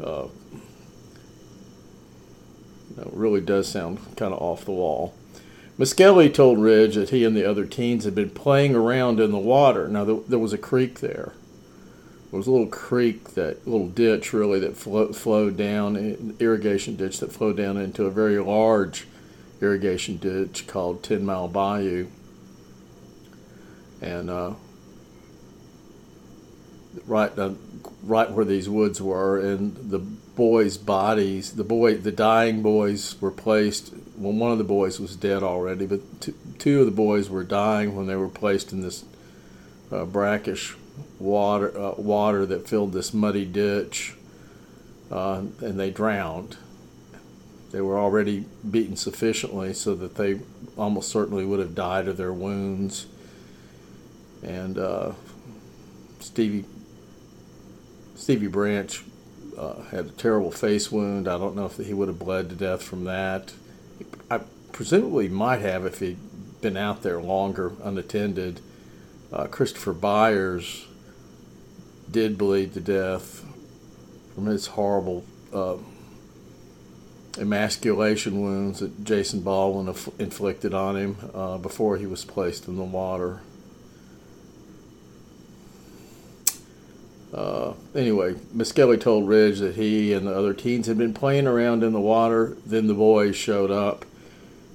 uh, 0.00 0.28
know, 2.98 3.10
really 3.12 3.40
does 3.40 3.68
sound 3.68 3.98
kind 4.16 4.32
of 4.32 4.40
off 4.40 4.64
the 4.64 4.72
wall 4.72 5.14
Misskelley 5.78 6.28
told 6.28 6.58
Ridge 6.58 6.96
that 6.96 7.10
he 7.10 7.24
and 7.24 7.36
the 7.36 7.48
other 7.48 7.64
teens 7.64 8.04
had 8.04 8.14
been 8.14 8.30
playing 8.30 8.74
around 8.74 9.20
in 9.20 9.30
the 9.30 9.38
water. 9.38 9.88
Now, 9.88 10.04
there 10.04 10.38
was 10.38 10.52
a 10.52 10.58
creek 10.58 10.98
there. 10.98 11.32
There 12.30 12.36
was 12.36 12.46
a 12.46 12.50
little 12.50 12.66
creek, 12.66 13.30
that 13.30 13.66
little 13.66 13.88
ditch 13.88 14.32
really, 14.32 14.58
that 14.60 14.76
flo- 14.76 15.12
flowed 15.12 15.56
down, 15.56 16.36
irrigation 16.40 16.96
ditch 16.96 17.20
that 17.20 17.32
flowed 17.32 17.56
down 17.56 17.76
into 17.76 18.04
a 18.04 18.10
very 18.10 18.38
large 18.38 19.06
irrigation 19.60 20.16
ditch 20.18 20.66
called 20.66 21.02
Ten 21.02 21.24
Mile 21.24 21.48
Bayou 21.48 22.08
and 24.00 24.30
uh, 24.30 24.54
right 27.06 27.36
uh, 27.38 27.52
right 28.02 28.30
where 28.30 28.44
these 28.44 28.68
woods 28.68 29.00
were, 29.00 29.38
and 29.38 29.90
the 29.90 29.98
boys' 29.98 30.76
bodies, 30.76 31.52
the 31.52 31.64
boy, 31.64 31.96
the 31.96 32.12
dying 32.12 32.62
boys 32.62 33.20
were 33.20 33.30
placed. 33.30 33.92
Well, 34.18 34.32
one 34.32 34.52
of 34.52 34.58
the 34.58 34.64
boys 34.64 34.98
was 34.98 35.16
dead 35.16 35.42
already, 35.42 35.86
but 35.86 36.20
two, 36.20 36.34
two 36.58 36.80
of 36.80 36.86
the 36.86 36.92
boys 36.92 37.30
were 37.30 37.44
dying 37.44 37.94
when 37.94 38.06
they 38.06 38.16
were 38.16 38.28
placed 38.28 38.72
in 38.72 38.82
this 38.82 39.04
uh, 39.92 40.04
brackish 40.04 40.74
water 41.18 41.78
uh, 41.78 41.94
water 41.96 42.44
that 42.46 42.68
filled 42.68 42.92
this 42.92 43.14
muddy 43.14 43.44
ditch, 43.44 44.14
uh, 45.10 45.42
and 45.60 45.78
they 45.78 45.90
drowned. 45.90 46.56
They 47.70 47.80
were 47.80 47.98
already 47.98 48.46
beaten 48.68 48.96
sufficiently 48.96 49.72
so 49.74 49.94
that 49.94 50.16
they 50.16 50.40
almost 50.76 51.10
certainly 51.10 51.44
would 51.44 51.60
have 51.60 51.74
died 51.74 52.08
of 52.08 52.16
their 52.16 52.32
wounds 52.32 53.06
and 54.42 54.78
uh, 54.78 55.12
Stevie 56.20 56.64
Stevie 58.14 58.46
Branch 58.48 59.04
uh, 59.56 59.82
had 59.90 60.06
a 60.06 60.10
terrible 60.10 60.50
face 60.50 60.90
wound. 60.90 61.28
I 61.28 61.38
don't 61.38 61.56
know 61.56 61.66
if 61.66 61.76
he 61.76 61.94
would 61.94 62.08
have 62.08 62.18
bled 62.18 62.50
to 62.50 62.56
death 62.56 62.82
from 62.82 63.04
that. 63.04 63.52
Presumably 64.78 65.28
might 65.28 65.60
have 65.60 65.84
if 65.84 65.98
he'd 65.98 66.18
been 66.60 66.76
out 66.76 67.02
there 67.02 67.20
longer 67.20 67.72
unattended. 67.82 68.60
Uh, 69.32 69.48
Christopher 69.48 69.92
Byers 69.92 70.86
did 72.08 72.38
bleed 72.38 72.74
to 72.74 72.80
death 72.80 73.44
from 74.32 74.46
his 74.46 74.68
horrible 74.68 75.24
uh, 75.52 75.78
emasculation 77.40 78.40
wounds 78.40 78.78
that 78.78 79.02
Jason 79.02 79.40
Baldwin 79.40 79.92
inflicted 80.20 80.72
on 80.72 80.96
him 80.96 81.16
uh, 81.34 81.58
before 81.58 81.96
he 81.96 82.06
was 82.06 82.24
placed 82.24 82.68
in 82.68 82.76
the 82.76 82.84
water. 82.84 83.40
Uh, 87.34 87.72
anyway, 87.96 88.36
Misskelley 88.52 88.96
told 88.96 89.26
Ridge 89.26 89.58
that 89.58 89.74
he 89.74 90.12
and 90.12 90.28
the 90.28 90.32
other 90.32 90.54
teens 90.54 90.86
had 90.86 90.98
been 90.98 91.14
playing 91.14 91.48
around 91.48 91.82
in 91.82 91.92
the 91.92 92.00
water. 92.00 92.56
Then 92.64 92.86
the 92.86 92.94
boys 92.94 93.34
showed 93.34 93.72
up. 93.72 94.04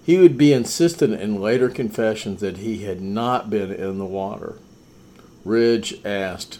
He 0.05 0.17
would 0.17 0.37
be 0.37 0.51
insistent 0.51 1.13
in 1.19 1.39
later 1.39 1.69
confessions 1.69 2.41
that 2.41 2.57
he 2.57 2.83
had 2.83 3.01
not 3.01 3.49
been 3.49 3.71
in 3.71 3.97
the 3.97 4.05
water. 4.05 4.59
Ridge 5.45 6.03
asked, 6.05 6.59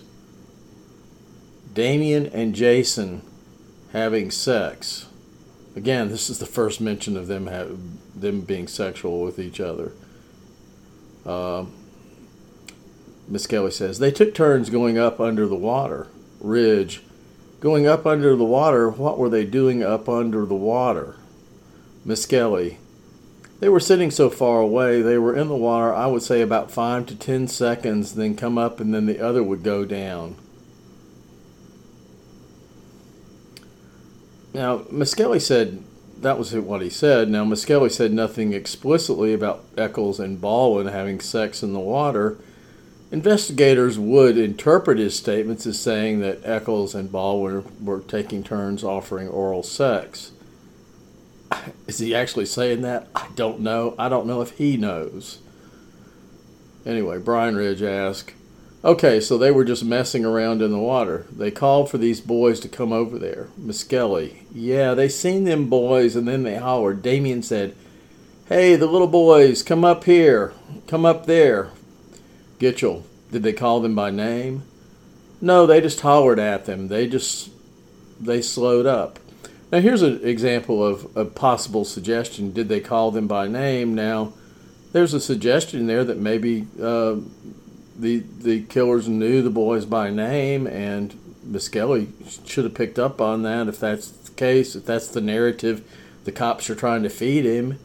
Damien 1.73 2.27
and 2.27 2.55
Jason 2.55 3.21
having 3.91 4.31
sex. 4.31 5.07
Again, 5.75 6.09
this 6.09 6.29
is 6.29 6.39
the 6.39 6.45
first 6.45 6.79
mention 6.79 7.17
of 7.17 7.27
them 7.27 7.47
have, 7.47 7.77
them 8.15 8.41
being 8.41 8.67
sexual 8.67 9.21
with 9.21 9.39
each 9.39 9.59
other. 9.59 9.91
Uh, 11.25 11.65
Misskelley 13.27 13.71
says, 13.71 13.99
they 13.99 14.11
took 14.11 14.33
turns 14.33 14.69
going 14.69 14.97
up 14.97 15.19
under 15.19 15.47
the 15.47 15.55
water. 15.55 16.07
Ridge, 16.39 17.01
going 17.59 17.87
up 17.87 18.05
under 18.05 18.35
the 18.35 18.43
water, 18.43 18.89
what 18.89 19.17
were 19.17 19.29
they 19.29 19.45
doing 19.45 19.83
up 19.83 20.07
under 20.07 20.45
the 20.45 20.53
water? 20.55 21.15
Misskelley, 22.05 22.77
they 23.63 23.69
were 23.69 23.79
sitting 23.79 24.11
so 24.11 24.29
far 24.29 24.59
away, 24.59 25.01
they 25.01 25.17
were 25.17 25.37
in 25.37 25.47
the 25.47 25.55
water, 25.55 25.93
I 25.93 26.07
would 26.07 26.21
say 26.21 26.41
about 26.41 26.69
five 26.69 27.05
to 27.05 27.15
ten 27.15 27.47
seconds, 27.47 28.15
then 28.15 28.35
come 28.35 28.57
up 28.57 28.81
and 28.81 28.93
then 28.93 29.05
the 29.05 29.21
other 29.21 29.41
would 29.41 29.63
go 29.63 29.85
down. 29.85 30.35
Now, 34.53 34.83
Misskelley 34.91 35.39
said 35.39 35.81
that 36.19 36.37
was 36.37 36.53
what 36.53 36.81
he 36.81 36.89
said. 36.89 37.29
Now, 37.29 37.45
Misskelley 37.45 37.89
said 37.89 38.11
nothing 38.11 38.51
explicitly 38.51 39.33
about 39.33 39.63
Echols 39.77 40.19
and 40.19 40.41
Baldwin 40.41 40.87
having 40.87 41.21
sex 41.21 41.63
in 41.63 41.71
the 41.71 41.79
water 41.79 42.37
Investigators 43.13 43.99
would 43.99 44.39
interpret 44.39 44.97
his 44.97 45.15
statements 45.15 45.67
as 45.67 45.79
saying 45.79 46.19
that 46.21 46.41
Echols 46.43 46.95
and 46.95 47.11
Baldwin 47.11 47.63
were 47.79 47.99
taking 47.99 48.43
turns 48.43 48.83
offering 48.83 49.29
oral 49.29 49.61
sex. 49.61 50.32
Is 51.87 51.99
he 51.99 52.15
actually 52.15 52.45
saying 52.45 52.81
that? 52.81 53.07
I 53.15 53.27
don't 53.35 53.59
know. 53.59 53.95
I 53.97 54.09
don't 54.09 54.27
know 54.27 54.41
if 54.41 54.51
he 54.57 54.77
knows. 54.77 55.39
Anyway, 56.85 57.17
Brian 57.17 57.55
Ridge 57.55 57.81
asked, 57.81 58.33
Okay, 58.85 59.21
so 59.21 59.37
they 59.37 59.51
were 59.51 59.63
just 59.63 59.85
messing 59.85 60.25
around 60.25 60.61
in 60.61 60.71
the 60.71 60.77
water. 60.77 61.25
They 61.31 61.51
called 61.51 61.89
for 61.89 61.97
these 61.97 62.19
boys 62.19 62.59
to 62.61 62.67
come 62.67 62.91
over 62.91 63.17
there. 63.17 63.47
Misskelley, 63.57 64.45
yeah, 64.53 64.93
they 64.93 65.07
seen 65.07 65.45
them 65.45 65.69
boys 65.69 66.17
and 66.17 66.27
then 66.27 66.43
they 66.43 66.57
hollered. 66.57 67.01
Damien 67.01 67.41
said, 67.43 67.75
Hey, 68.49 68.75
the 68.75 68.87
little 68.87 69.07
boys, 69.07 69.63
come 69.63 69.85
up 69.85 70.03
here. 70.03 70.53
Come 70.87 71.05
up 71.05 71.27
there. 71.27 71.69
Gitchell, 72.59 73.03
did 73.31 73.43
they 73.43 73.53
call 73.53 73.79
them 73.79 73.95
by 73.95 74.11
name? 74.11 74.63
No, 75.39 75.65
they 75.65 75.79
just 75.79 76.01
hollered 76.01 76.39
at 76.39 76.65
them. 76.65 76.89
They 76.89 77.07
just 77.07 77.51
they 78.19 78.41
slowed 78.41 78.85
up. 78.85 79.17
Now 79.73 79.79
here's 79.79 80.03
an 80.03 80.23
example 80.23 80.85
of 80.85 81.17
a 81.17 81.25
possible 81.25 81.83
suggestion. 81.83 82.53
Did 82.53 82.69
they 82.69 82.79
call 82.79 83.09
them 83.09 83.27
by 83.27 83.47
name? 83.47 83.95
Now 83.95 84.33
there's 84.91 85.15
a 85.15 85.19
suggestion 85.19 85.87
there 85.87 86.03
that 86.03 86.19
maybe 86.19 86.67
uh, 86.79 87.15
the 87.97 88.19
the 88.19 88.61
killers 88.65 89.09
knew 89.09 89.41
the 89.41 89.49
boys 89.49 89.85
by 89.85 90.11
name, 90.11 90.67
and 90.67 91.15
Misskelley 91.43 92.09
should 92.45 92.65
have 92.65 92.75
picked 92.75 92.99
up 92.99 93.19
on 93.19 93.41
that 93.41 93.67
if 93.67 93.79
that's 93.79 94.09
the 94.09 94.31
case. 94.33 94.75
If 94.75 94.85
that's 94.85 95.07
the 95.07 95.21
narrative 95.21 95.83
the 96.23 96.31
cops 96.31 96.69
are 96.69 96.75
trying 96.75 97.01
to 97.01 97.09
feed 97.09 97.43
him, 97.43 97.79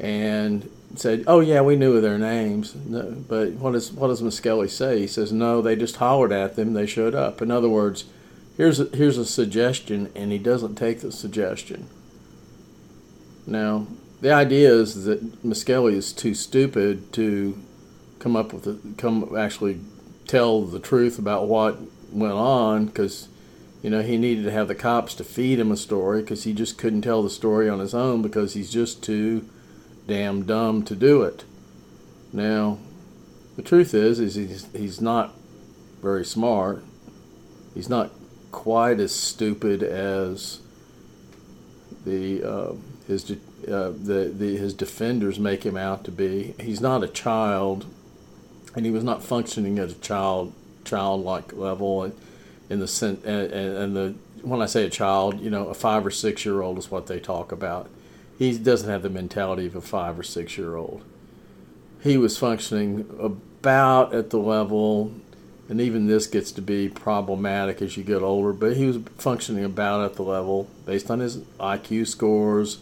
and 0.00 0.70
said, 0.96 1.24
"Oh 1.26 1.40
yeah, 1.40 1.60
we 1.60 1.76
knew 1.76 2.00
their 2.00 2.16
names." 2.16 2.74
No, 2.74 3.22
but 3.28 3.50
what 3.50 3.72
does 3.72 3.92
what 3.92 4.08
does 4.08 4.22
Misskelley 4.22 4.68
say? 4.68 5.00
He 5.00 5.06
says, 5.06 5.30
"No, 5.30 5.60
they 5.60 5.76
just 5.76 5.96
hollered 5.96 6.32
at 6.32 6.56
them. 6.56 6.72
They 6.72 6.86
showed 6.86 7.14
up." 7.14 7.42
In 7.42 7.50
other 7.50 7.68
words, 7.68 8.06
here's 8.56 8.80
a, 8.80 8.84
here's 8.96 9.18
a 9.18 9.26
suggestion, 9.26 10.10
and 10.14 10.32
he 10.32 10.38
doesn't 10.38 10.76
take 10.76 11.00
the 11.00 11.12
suggestion. 11.12 11.88
Now, 13.46 13.86
the 14.20 14.32
idea 14.32 14.72
is 14.72 15.04
that 15.04 15.44
Misskelley 15.44 15.96
is 15.96 16.12
too 16.12 16.34
stupid 16.34 17.12
to 17.14 17.58
come 18.18 18.36
up 18.36 18.52
with 18.52 18.66
a, 18.66 18.78
come 18.96 19.36
actually 19.36 19.80
tell 20.26 20.62
the 20.62 20.78
truth 20.78 21.18
about 21.18 21.48
what 21.48 21.78
went 22.12 22.32
on 22.32 22.86
because 22.86 23.28
you 23.82 23.90
know 23.90 24.00
he 24.00 24.16
needed 24.16 24.44
to 24.44 24.52
have 24.52 24.68
the 24.68 24.74
cops 24.74 25.14
to 25.14 25.24
feed 25.24 25.58
him 25.58 25.72
a 25.72 25.76
story 25.76 26.20
because 26.20 26.44
he 26.44 26.52
just 26.52 26.78
couldn't 26.78 27.02
tell 27.02 27.22
the 27.22 27.30
story 27.30 27.68
on 27.68 27.80
his 27.80 27.94
own 27.94 28.22
because 28.22 28.54
he's 28.54 28.70
just 28.70 29.02
too 29.02 29.44
damn 30.06 30.44
dumb 30.44 30.84
to 30.84 30.94
do 30.94 31.22
it. 31.22 31.44
Now, 32.32 32.78
the 33.56 33.62
truth 33.62 33.92
is, 33.92 34.20
is 34.20 34.36
he's, 34.36 34.66
he's 34.72 35.00
not 35.00 35.34
very 36.00 36.24
smart. 36.24 36.82
He's 37.74 37.88
not 37.88 38.10
quite 38.52 39.00
as 39.00 39.12
stupid 39.12 39.82
as 39.82 40.60
the 42.04 42.42
uh, 42.42 42.72
his 43.08 43.30
uh, 43.30 43.34
the, 43.90 44.32
the 44.36 44.56
his 44.56 44.74
defenders 44.74 45.38
make 45.40 45.64
him 45.64 45.76
out 45.76 46.04
to 46.04 46.10
be. 46.10 46.54
He's 46.60 46.80
not 46.80 47.02
a 47.02 47.08
child, 47.08 47.86
and 48.76 48.84
he 48.84 48.92
was 48.92 49.02
not 49.02 49.24
functioning 49.24 49.78
at 49.78 49.90
a 49.90 50.00
child 50.00 50.52
childlike 50.84 51.52
level, 51.52 52.04
and 52.04 52.14
in 52.70 52.78
the 52.78 52.88
sense 52.88 53.24
and, 53.24 53.52
and 53.52 53.96
the 53.96 54.14
when 54.42 54.62
I 54.62 54.66
say 54.66 54.84
a 54.84 54.90
child, 54.90 55.40
you 55.40 55.50
know, 55.50 55.68
a 55.68 55.74
five 55.74 56.06
or 56.06 56.10
six 56.10 56.44
year 56.44 56.62
old 56.62 56.78
is 56.78 56.90
what 56.90 57.06
they 57.08 57.18
talk 57.18 57.50
about 57.50 57.88
he 58.42 58.58
doesn't 58.58 58.88
have 58.88 59.02
the 59.02 59.10
mentality 59.10 59.66
of 59.66 59.76
a 59.76 59.80
five 59.80 60.18
or 60.18 60.22
six 60.22 60.58
year 60.58 60.76
old. 60.76 61.02
He 62.02 62.16
was 62.16 62.36
functioning 62.36 63.08
about 63.20 64.12
at 64.12 64.30
the 64.30 64.38
level, 64.38 65.12
and 65.72 65.80
even 65.80 66.06
this 66.06 66.26
gets 66.26 66.52
to 66.52 66.60
be 66.60 66.86
problematic 66.86 67.80
as 67.80 67.96
you 67.96 68.04
get 68.04 68.20
older, 68.20 68.52
but 68.52 68.76
he 68.76 68.84
was 68.84 68.98
functioning 69.16 69.64
about 69.64 70.04
at 70.04 70.16
the 70.16 70.22
level 70.22 70.68
based 70.84 71.10
on 71.10 71.20
his 71.20 71.38
IQ 71.58 72.08
scores 72.08 72.80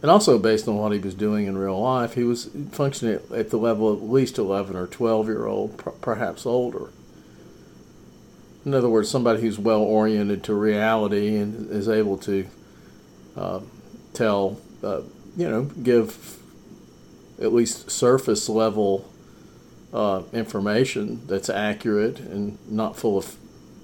and 0.00 0.08
also 0.12 0.38
based 0.38 0.68
on 0.68 0.76
what 0.76 0.92
he 0.92 1.00
was 1.00 1.12
doing 1.12 1.46
in 1.46 1.58
real 1.58 1.80
life. 1.80 2.14
He 2.14 2.22
was 2.22 2.48
functioning 2.70 3.18
at 3.34 3.50
the 3.50 3.56
level 3.56 3.88
of 3.88 4.00
at 4.00 4.08
least 4.08 4.38
11 4.38 4.76
or 4.76 4.86
12 4.86 5.26
year 5.26 5.46
old, 5.46 5.76
perhaps 6.00 6.46
older. 6.46 6.90
In 8.64 8.74
other 8.74 8.88
words, 8.88 9.10
somebody 9.10 9.40
who's 9.40 9.58
well 9.58 9.82
oriented 9.82 10.44
to 10.44 10.54
reality 10.54 11.36
and 11.36 11.68
is 11.68 11.88
able 11.88 12.16
to 12.18 12.46
uh, 13.36 13.58
tell 14.12 14.56
uh, 14.84 15.00
you 15.36 15.50
know, 15.50 15.62
give 15.64 16.38
at 17.42 17.52
least 17.52 17.90
surface 17.90 18.48
level 18.48 19.09
uh, 19.92 20.22
information 20.32 21.26
that's 21.26 21.48
accurate 21.48 22.20
and 22.20 22.58
not 22.68 22.96
full 22.96 23.18
of 23.18 23.36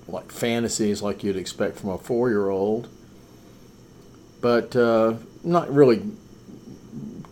like 0.08 0.30
fantasies 0.30 1.02
like 1.02 1.24
you'd 1.24 1.36
expect 1.36 1.78
from 1.78 1.90
a 1.90 1.98
four 1.98 2.28
year 2.28 2.48
old, 2.48 2.88
but 4.40 4.76
uh, 4.76 5.14
not 5.42 5.72
really 5.72 6.02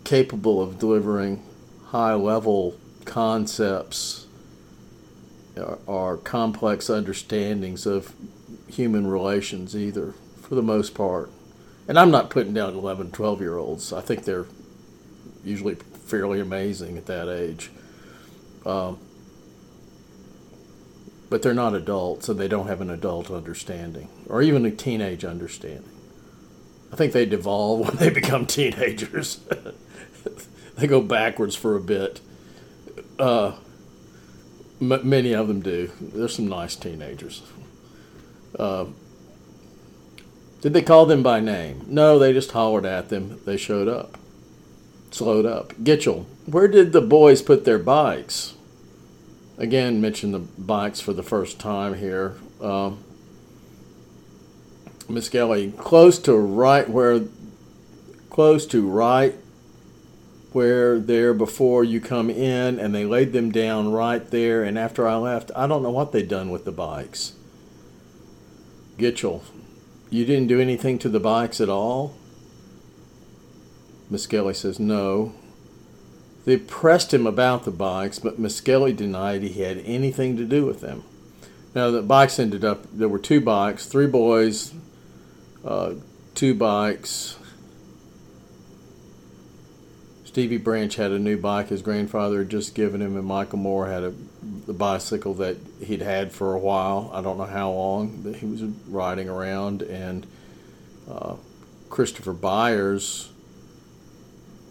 capable 0.02 0.60
of 0.60 0.78
delivering 0.78 1.42
high 1.86 2.14
level 2.14 2.76
concepts 3.04 4.26
or, 5.56 5.78
or 5.86 6.16
complex 6.16 6.90
understandings 6.90 7.86
of 7.86 8.12
human 8.68 9.06
relations 9.06 9.76
either, 9.76 10.14
for 10.42 10.54
the 10.56 10.62
most 10.62 10.94
part 10.94 11.30
and 11.86 11.98
I'm 11.98 12.10
not 12.10 12.30
putting 12.30 12.54
down 12.54 12.74
11, 12.74 13.10
12 13.10 13.40
year 13.40 13.56
olds. 13.56 13.92
I 13.92 14.00
think 14.00 14.24
they're 14.24 14.46
usually 15.44 15.74
fairly 15.74 16.40
amazing 16.40 16.96
at 16.96 17.06
that 17.06 17.28
age. 17.28 17.70
Um, 18.64 18.98
but 21.30 21.42
they're 21.42 21.54
not 21.54 21.74
adults 21.74 22.28
and 22.28 22.38
they 22.38 22.48
don't 22.48 22.68
have 22.68 22.80
an 22.80 22.90
adult 22.90 23.30
understanding 23.30 24.08
or 24.28 24.42
even 24.42 24.64
a 24.64 24.70
teenage 24.70 25.24
understanding. 25.24 25.90
I 26.92 26.96
think 26.96 27.12
they 27.12 27.26
devolve 27.26 27.80
when 27.88 27.96
they 27.96 28.10
become 28.10 28.46
teenagers. 28.46 29.40
they 30.76 30.86
go 30.86 31.00
backwards 31.00 31.56
for 31.56 31.76
a 31.76 31.80
bit. 31.80 32.20
Uh, 33.18 33.56
m- 34.80 35.08
many 35.08 35.32
of 35.34 35.48
them 35.48 35.60
do. 35.60 35.90
There's 36.00 36.36
some 36.36 36.48
nice 36.48 36.76
teenagers. 36.76 37.42
Uh, 38.58 38.86
did 40.60 40.72
they 40.72 40.82
call 40.82 41.04
them 41.04 41.22
by 41.22 41.40
name? 41.40 41.84
No, 41.88 42.18
they 42.18 42.32
just 42.32 42.52
hollered 42.52 42.86
at 42.86 43.08
them. 43.08 43.40
They 43.44 43.56
showed 43.56 43.88
up. 43.88 44.16
Slowed 45.10 45.46
up. 45.46 45.74
Gitchell, 45.74 46.26
where 46.46 46.68
did 46.68 46.92
the 46.92 47.00
boys 47.00 47.42
put 47.42 47.64
their 47.64 47.78
bikes? 47.78 48.53
Again, 49.56 50.00
mention 50.00 50.32
the 50.32 50.40
bikes 50.40 51.00
for 51.00 51.12
the 51.12 51.22
first 51.22 51.60
time 51.60 51.94
here. 51.94 52.36
Uh, 52.60 52.92
Misskelley, 55.08 55.72
close 55.72 56.18
to 56.20 56.34
right 56.34 56.88
where, 56.88 57.22
close 58.30 58.66
to 58.66 58.88
right 58.88 59.34
where 60.52 60.98
there 60.98 61.34
before 61.34 61.84
you 61.84 62.00
come 62.00 62.30
in, 62.30 62.78
and 62.80 62.94
they 62.94 63.04
laid 63.04 63.32
them 63.32 63.52
down 63.52 63.92
right 63.92 64.28
there. 64.30 64.64
And 64.64 64.78
after 64.78 65.06
I 65.06 65.16
left, 65.16 65.50
I 65.54 65.66
don't 65.66 65.82
know 65.82 65.90
what 65.90 66.12
they'd 66.12 66.28
done 66.28 66.50
with 66.50 66.64
the 66.64 66.72
bikes. 66.72 67.34
Gitchell, 68.98 69.42
you 70.10 70.24
didn't 70.24 70.46
do 70.46 70.60
anything 70.60 70.98
to 71.00 71.08
the 71.08 71.20
bikes 71.20 71.60
at 71.60 71.68
all? 71.68 72.16
Misskelley 74.10 74.54
says, 74.54 74.78
No. 74.78 75.34
They 76.44 76.56
pressed 76.56 77.14
him 77.14 77.26
about 77.26 77.64
the 77.64 77.70
bikes, 77.70 78.18
but 78.18 78.38
Misskelley 78.38 78.92
denied 78.92 79.42
he 79.42 79.62
had 79.62 79.78
anything 79.78 80.36
to 80.36 80.44
do 80.44 80.66
with 80.66 80.80
them. 80.80 81.04
Now, 81.74 81.90
the 81.90 82.02
bikes 82.02 82.38
ended 82.38 82.64
up, 82.64 82.84
there 82.92 83.08
were 83.08 83.18
two 83.18 83.40
bikes, 83.40 83.86
three 83.86 84.06
boys, 84.06 84.72
uh, 85.64 85.94
two 86.34 86.54
bikes, 86.54 87.36
Stevie 90.34 90.56
Branch 90.56 90.92
had 90.96 91.12
a 91.12 91.18
new 91.20 91.36
bike 91.36 91.68
his 91.68 91.80
grandfather 91.80 92.38
had 92.38 92.48
just 92.48 92.74
given 92.74 93.00
him, 93.00 93.16
and 93.16 93.24
Michael 93.24 93.60
Moore 93.60 93.86
had 93.86 94.02
a 94.02 94.12
the 94.66 94.72
bicycle 94.72 95.32
that 95.34 95.56
he'd 95.80 96.02
had 96.02 96.32
for 96.32 96.54
a 96.54 96.58
while. 96.58 97.08
I 97.14 97.22
don't 97.22 97.38
know 97.38 97.44
how 97.44 97.70
long 97.70 98.24
that 98.24 98.34
he 98.34 98.46
was 98.46 98.62
riding 98.88 99.28
around, 99.28 99.82
and 99.82 100.26
uh, 101.08 101.36
Christopher 101.88 102.32
Byers 102.32 103.30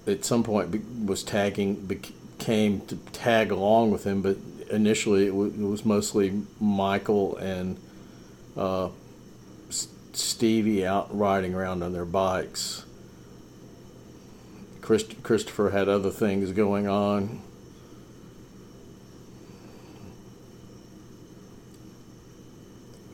at 0.05 0.25
some 0.25 0.43
point 0.43 1.05
was 1.05 1.23
tagging 1.23 1.75
became 1.85 2.81
to 2.87 2.95
tag 3.11 3.51
along 3.51 3.91
with 3.91 4.03
him, 4.05 4.21
but 4.21 4.37
initially 4.69 5.27
it, 5.27 5.31
w- 5.31 5.53
it 5.53 5.69
was 5.69 5.85
mostly 5.85 6.43
Michael 6.59 7.37
and 7.37 7.77
uh, 8.57 8.89
Stevie 10.13 10.85
out 10.85 11.15
riding 11.15 11.53
around 11.53 11.83
on 11.83 11.93
their 11.93 12.05
bikes. 12.05 12.85
Christ- 14.81 15.23
Christopher 15.23 15.69
had 15.69 15.87
other 15.87 16.09
things 16.09 16.51
going 16.51 16.87
on. 16.87 17.41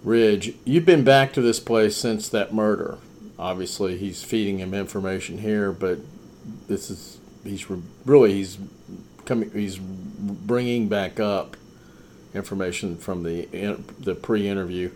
Ridge, 0.03 0.55
you've 0.65 0.85
been 0.85 1.03
back 1.03 1.33
to 1.33 1.41
this 1.41 1.59
place 1.59 1.95
since 1.95 2.29
that 2.29 2.53
murder. 2.53 2.97
Obviously, 3.37 3.97
he's 3.97 4.23
feeding 4.23 4.57
him 4.59 4.73
information 4.73 5.39
here, 5.39 5.71
but 5.71 5.99
this 6.69 6.89
is 6.89 7.19
he's 7.43 7.69
really 8.05 8.33
he's 8.33 8.57
coming 9.25 9.51
he's 9.51 9.77
bringing 9.77 10.87
back 10.87 11.19
up 11.19 11.57
information 12.33 12.95
from 12.95 13.23
the 13.23 13.45
the 13.99 14.15
pre-interview 14.15 14.91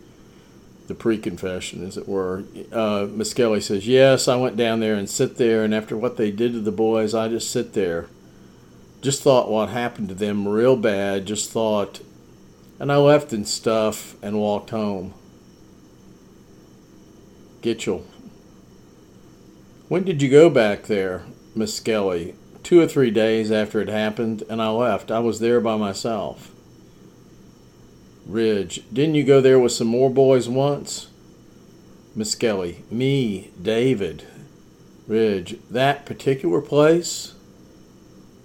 the 0.87 0.93
pre-confession, 0.95 1.85
as 1.85 1.97
it 1.97 2.07
were. 2.07 2.43
Uh, 2.71 3.07
Misskelley 3.09 3.61
says, 3.61 3.87
"Yes, 3.87 4.27
I 4.27 4.35
went 4.35 4.57
down 4.57 4.79
there 4.79 4.95
and 4.95 5.09
sit 5.09 5.37
there, 5.37 5.63
and 5.63 5.73
after 5.73 5.95
what 5.95 6.17
they 6.17 6.31
did 6.31 6.53
to 6.53 6.59
the 6.59 6.71
boys, 6.71 7.13
I 7.13 7.29
just 7.29 7.49
sit 7.49 7.73
there. 7.73 8.07
Just 9.01 9.21
thought 9.21 9.49
what 9.49 9.69
happened 9.69 10.09
to 10.09 10.15
them 10.15 10.47
real 10.47 10.75
bad. 10.75 11.25
Just 11.25 11.51
thought, 11.51 12.01
and 12.79 12.91
I 12.91 12.97
left 12.97 13.33
and 13.33 13.47
stuff 13.47 14.15
and 14.21 14.39
walked 14.39 14.71
home." 14.71 15.13
Gitchell. 17.61 18.03
When 19.87 20.03
did 20.03 20.21
you 20.21 20.29
go 20.29 20.49
back 20.49 20.83
there, 20.83 21.23
Misskelley? 21.55 22.35
Two 22.63 22.79
or 22.79 22.87
three 22.87 23.11
days 23.11 23.51
after 23.51 23.81
it 23.81 23.89
happened, 23.89 24.43
and 24.49 24.61
I 24.61 24.69
left. 24.69 25.11
I 25.11 25.19
was 25.19 25.39
there 25.39 25.59
by 25.59 25.75
myself. 25.75 26.51
Ridge, 28.25 28.83
didn't 28.91 29.15
you 29.15 29.23
go 29.23 29.41
there 29.41 29.59
with 29.59 29.73
some 29.73 29.87
more 29.87 30.09
boys 30.09 30.47
once? 30.47 31.07
Misskelley, 32.15 32.83
me, 32.89 33.51
David. 33.61 34.25
Ridge, 35.07 35.57
that 35.69 36.05
particular 36.05 36.61
place? 36.61 37.33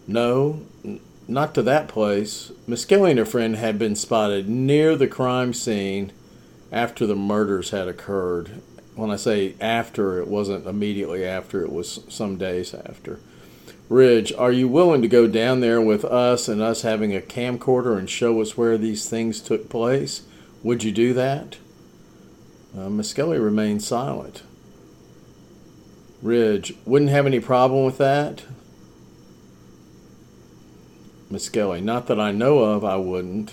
No, 0.07 0.63
n- 0.85 1.01
not 1.29 1.55
to 1.55 1.63
that 1.63 1.87
place. 1.87 2.51
Misskelley 2.67 3.11
and 3.11 3.19
her 3.19 3.25
friend 3.25 3.57
had 3.57 3.79
been 3.79 3.95
spotted 3.95 4.49
near 4.49 4.97
the 4.97 5.07
crime 5.07 5.55
scene 5.55 6.13
after 6.73 7.07
the 7.07 7.15
murders 7.15 7.71
had 7.71 7.87
occurred. 7.87 8.61
When 8.99 9.13
I 9.13 9.17
say 9.17 9.55
after, 9.61 10.19
it 10.19 10.27
wasn't 10.27 10.67
immediately 10.67 11.25
after, 11.25 11.63
it 11.63 11.71
was 11.71 12.01
some 12.09 12.37
days 12.37 12.75
after. 12.75 13.21
Ridge, 13.89 14.33
are 14.33 14.51
you 14.51 14.67
willing 14.67 15.03
to 15.03 15.09
go 15.09 15.29
down 15.29 15.61
there 15.61 15.81
with 15.81 16.05
us 16.05 16.49
and 16.49 16.61
us 16.61 16.83
having 16.83 17.15
a 17.15 17.21
camcorder 17.21 17.97
and 17.97 18.11
show 18.11 18.41
us 18.43 18.57
where 18.57 18.77
these 18.77 19.09
things 19.09 19.41
took 19.41 19.69
place? 19.69 20.23
Would 20.65 20.83
you 20.83 20.91
do 20.91 21.15
that? 21.15 21.59
Uh, 22.77 22.91
Misskelley 22.91 23.39
remained 23.39 23.85
silent. 23.85 24.43
Ridge, 26.21 26.75
wouldn't 26.85 27.13
have 27.13 27.25
any 27.25 27.39
problem 27.39 27.85
with 27.85 27.99
that? 27.99 28.43
Misskelley, 31.31 31.81
not 31.81 32.09
that 32.09 32.19
I 32.19 32.33
know 32.33 32.59
of, 32.59 32.85
I 32.85 32.97
wouldn't. 32.97 33.53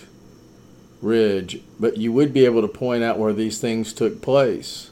Ridge, 1.03 1.61
but 1.79 1.97
you 1.97 2.11
would 2.11 2.33
be 2.33 2.45
able 2.45 2.63
to 2.63 2.67
point 2.67 3.03
out 3.03 3.19
where 3.19 3.33
these 3.33 3.59
things 3.59 3.93
took 3.93 4.23
place. 4.23 4.89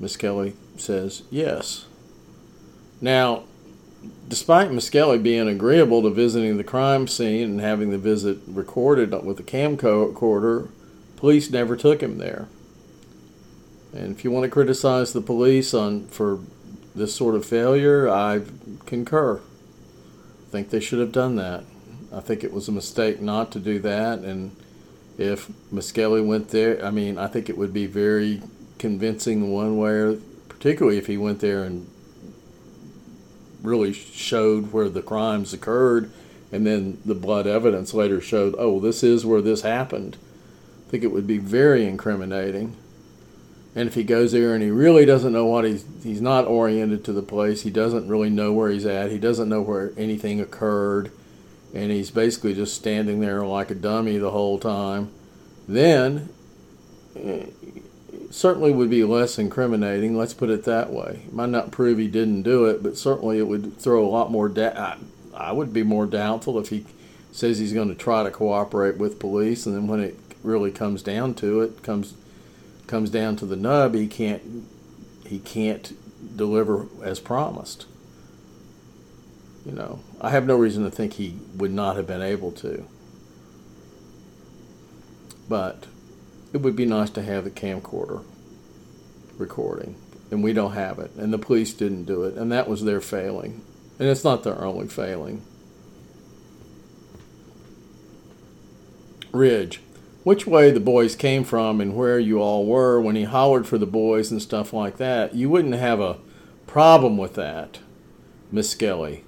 Misskelley 0.00 0.54
says, 0.76 1.22
yes. 1.30 1.86
Now, 3.00 3.44
despite 4.28 4.72
Misskelley 4.72 5.18
being 5.18 5.48
agreeable 5.48 6.02
to 6.02 6.10
visiting 6.10 6.56
the 6.56 6.64
crime 6.64 7.08
scene 7.08 7.44
and 7.44 7.60
having 7.60 7.90
the 7.90 7.98
visit 7.98 8.38
recorded 8.46 9.12
with 9.24 9.40
a 9.40 9.42
camcorder, 9.42 10.68
police 11.16 11.50
never 11.50 11.76
took 11.76 12.02
him 12.02 12.18
there. 12.18 12.48
And 13.92 14.14
if 14.14 14.22
you 14.22 14.30
want 14.30 14.44
to 14.44 14.50
criticize 14.50 15.12
the 15.12 15.20
police 15.20 15.72
on 15.74 16.06
for 16.08 16.40
this 16.94 17.14
sort 17.14 17.34
of 17.34 17.44
failure, 17.46 18.08
I 18.08 18.42
concur. 18.86 19.38
I 19.38 20.50
think 20.50 20.70
they 20.70 20.80
should 20.80 20.98
have 20.98 21.12
done 21.12 21.36
that. 21.36 21.64
I 22.12 22.20
think 22.20 22.44
it 22.44 22.52
was 22.52 22.68
a 22.68 22.72
mistake 22.72 23.20
not 23.20 23.50
to 23.52 23.58
do 23.58 23.78
that. 23.80 24.20
And 24.20 24.54
if 25.16 25.50
Misskelley 25.72 26.20
went 26.20 26.48
there, 26.50 26.84
I 26.84 26.90
mean, 26.90 27.18
I 27.18 27.26
think 27.26 27.48
it 27.48 27.58
would 27.58 27.72
be 27.72 27.86
very 27.86 28.42
convincing 28.78 29.52
one 29.52 29.76
way, 29.76 30.18
particularly 30.48 30.98
if 30.98 31.06
he 31.06 31.16
went 31.16 31.40
there 31.40 31.64
and 31.64 31.88
really 33.62 33.92
showed 33.92 34.72
where 34.72 34.88
the 34.88 35.02
crimes 35.02 35.52
occurred, 35.52 36.10
and 36.50 36.66
then 36.66 36.98
the 37.04 37.14
blood 37.14 37.46
evidence 37.46 37.92
later 37.92 38.20
showed, 38.20 38.54
oh, 38.58 38.80
this 38.80 39.02
is 39.02 39.26
where 39.26 39.42
this 39.42 39.62
happened. 39.62 40.16
I 40.86 40.90
think 40.90 41.04
it 41.04 41.12
would 41.12 41.26
be 41.26 41.38
very 41.38 41.86
incriminating. 41.86 42.76
And 43.74 43.86
if 43.86 43.94
he 43.94 44.02
goes 44.02 44.32
there 44.32 44.54
and 44.54 44.62
he 44.62 44.70
really 44.70 45.04
doesn't 45.04 45.32
know 45.32 45.44
what 45.44 45.64
he's 45.64 45.84
he's 46.02 46.20
not 46.20 46.46
oriented 46.46 47.04
to 47.04 47.12
the 47.12 47.22
place, 47.22 47.62
he 47.62 47.70
doesn't 47.70 48.08
really 48.08 48.30
know 48.30 48.52
where 48.52 48.70
he's 48.70 48.86
at, 48.86 49.12
he 49.12 49.18
doesn't 49.18 49.48
know 49.48 49.60
where 49.60 49.92
anything 49.96 50.40
occurred, 50.40 51.12
and 51.74 51.92
he's 51.92 52.10
basically 52.10 52.54
just 52.54 52.74
standing 52.74 53.20
there 53.20 53.44
like 53.44 53.70
a 53.70 53.74
dummy 53.74 54.16
the 54.16 54.30
whole 54.30 54.58
time, 54.58 55.12
then 55.68 56.30
eh, 57.14 57.46
certainly 58.30 58.72
would 58.72 58.90
be 58.90 59.04
less 59.04 59.38
incriminating. 59.38 60.16
Let's 60.16 60.34
put 60.34 60.50
it 60.50 60.64
that 60.64 60.92
way. 60.92 61.22
Might 61.32 61.48
not 61.50 61.70
prove 61.70 61.98
he 61.98 62.08
didn't 62.08 62.42
do 62.42 62.66
it, 62.66 62.82
but 62.82 62.96
certainly 62.96 63.38
it 63.38 63.46
would 63.46 63.78
throw 63.78 64.04
a 64.04 64.08
lot 64.08 64.30
more. 64.30 64.48
Da- 64.48 64.76
I, 64.76 64.96
I 65.34 65.52
would 65.52 65.72
be 65.72 65.82
more 65.82 66.06
doubtful 66.06 66.58
if 66.58 66.68
he 66.68 66.84
says 67.32 67.58
he's 67.58 67.72
going 67.72 67.88
to 67.88 67.94
try 67.94 68.22
to 68.22 68.30
cooperate 68.30 68.96
with 68.98 69.18
police, 69.20 69.66
and 69.66 69.74
then 69.74 69.86
when 69.86 70.00
it 70.00 70.18
really 70.42 70.70
comes 70.70 71.02
down 71.02 71.34
to 71.34 71.60
it, 71.60 71.82
comes 71.82 72.14
comes 72.86 73.10
down 73.10 73.36
to 73.36 73.46
the 73.46 73.56
nub, 73.56 73.94
he 73.94 74.06
can't 74.06 74.66
he 75.26 75.38
can't 75.38 75.94
deliver 76.36 76.86
as 77.02 77.20
promised. 77.20 77.86
You 79.64 79.72
know, 79.72 80.00
I 80.20 80.30
have 80.30 80.46
no 80.46 80.56
reason 80.56 80.84
to 80.84 80.90
think 80.90 81.14
he 81.14 81.36
would 81.56 81.72
not 81.72 81.96
have 81.96 82.06
been 82.06 82.22
able 82.22 82.52
to. 82.52 82.86
But 85.48 85.86
it 86.52 86.62
would 86.62 86.76
be 86.76 86.86
nice 86.86 87.10
to 87.10 87.22
have 87.22 87.44
the 87.44 87.50
camcorder 87.50 88.24
recording, 89.36 89.96
and 90.30 90.42
we 90.42 90.52
don't 90.52 90.72
have 90.72 90.98
it, 90.98 91.10
and 91.16 91.32
the 91.32 91.38
police 91.38 91.72
didn't 91.72 92.04
do 92.04 92.24
it, 92.24 92.34
and 92.34 92.50
that 92.52 92.68
was 92.68 92.84
their 92.84 93.00
failing. 93.00 93.62
And 93.98 94.08
it's 94.08 94.24
not 94.24 94.44
their 94.44 94.62
only 94.62 94.88
failing. 94.88 95.42
Ridge 99.32 99.80
which 100.28 100.46
way 100.46 100.70
the 100.70 100.78
boys 100.78 101.16
came 101.16 101.42
from 101.42 101.80
and 101.80 101.96
where 101.96 102.18
you 102.18 102.38
all 102.38 102.66
were 102.66 103.00
when 103.00 103.16
he 103.16 103.24
hollered 103.24 103.66
for 103.66 103.78
the 103.78 103.86
boys 103.86 104.30
and 104.30 104.42
stuff 104.42 104.74
like 104.74 104.98
that, 104.98 105.34
you 105.34 105.48
wouldn't 105.48 105.74
have 105.74 106.00
a 106.00 106.18
problem 106.66 107.16
with 107.16 107.34
that, 107.34 107.78
Misskelley. 108.52 109.24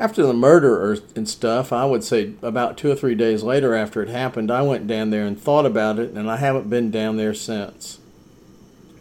After 0.00 0.26
the 0.26 0.32
murder 0.32 0.96
and 1.14 1.28
stuff, 1.28 1.74
I 1.74 1.84
would 1.84 2.02
say 2.02 2.32
about 2.40 2.78
two 2.78 2.90
or 2.90 2.94
three 2.94 3.14
days 3.14 3.42
later 3.42 3.74
after 3.74 4.02
it 4.02 4.08
happened, 4.08 4.50
I 4.50 4.62
went 4.62 4.86
down 4.86 5.10
there 5.10 5.26
and 5.26 5.38
thought 5.38 5.66
about 5.66 5.98
it, 5.98 6.12
and 6.12 6.30
I 6.30 6.38
haven't 6.38 6.70
been 6.70 6.90
down 6.90 7.18
there 7.18 7.34
since. 7.34 7.98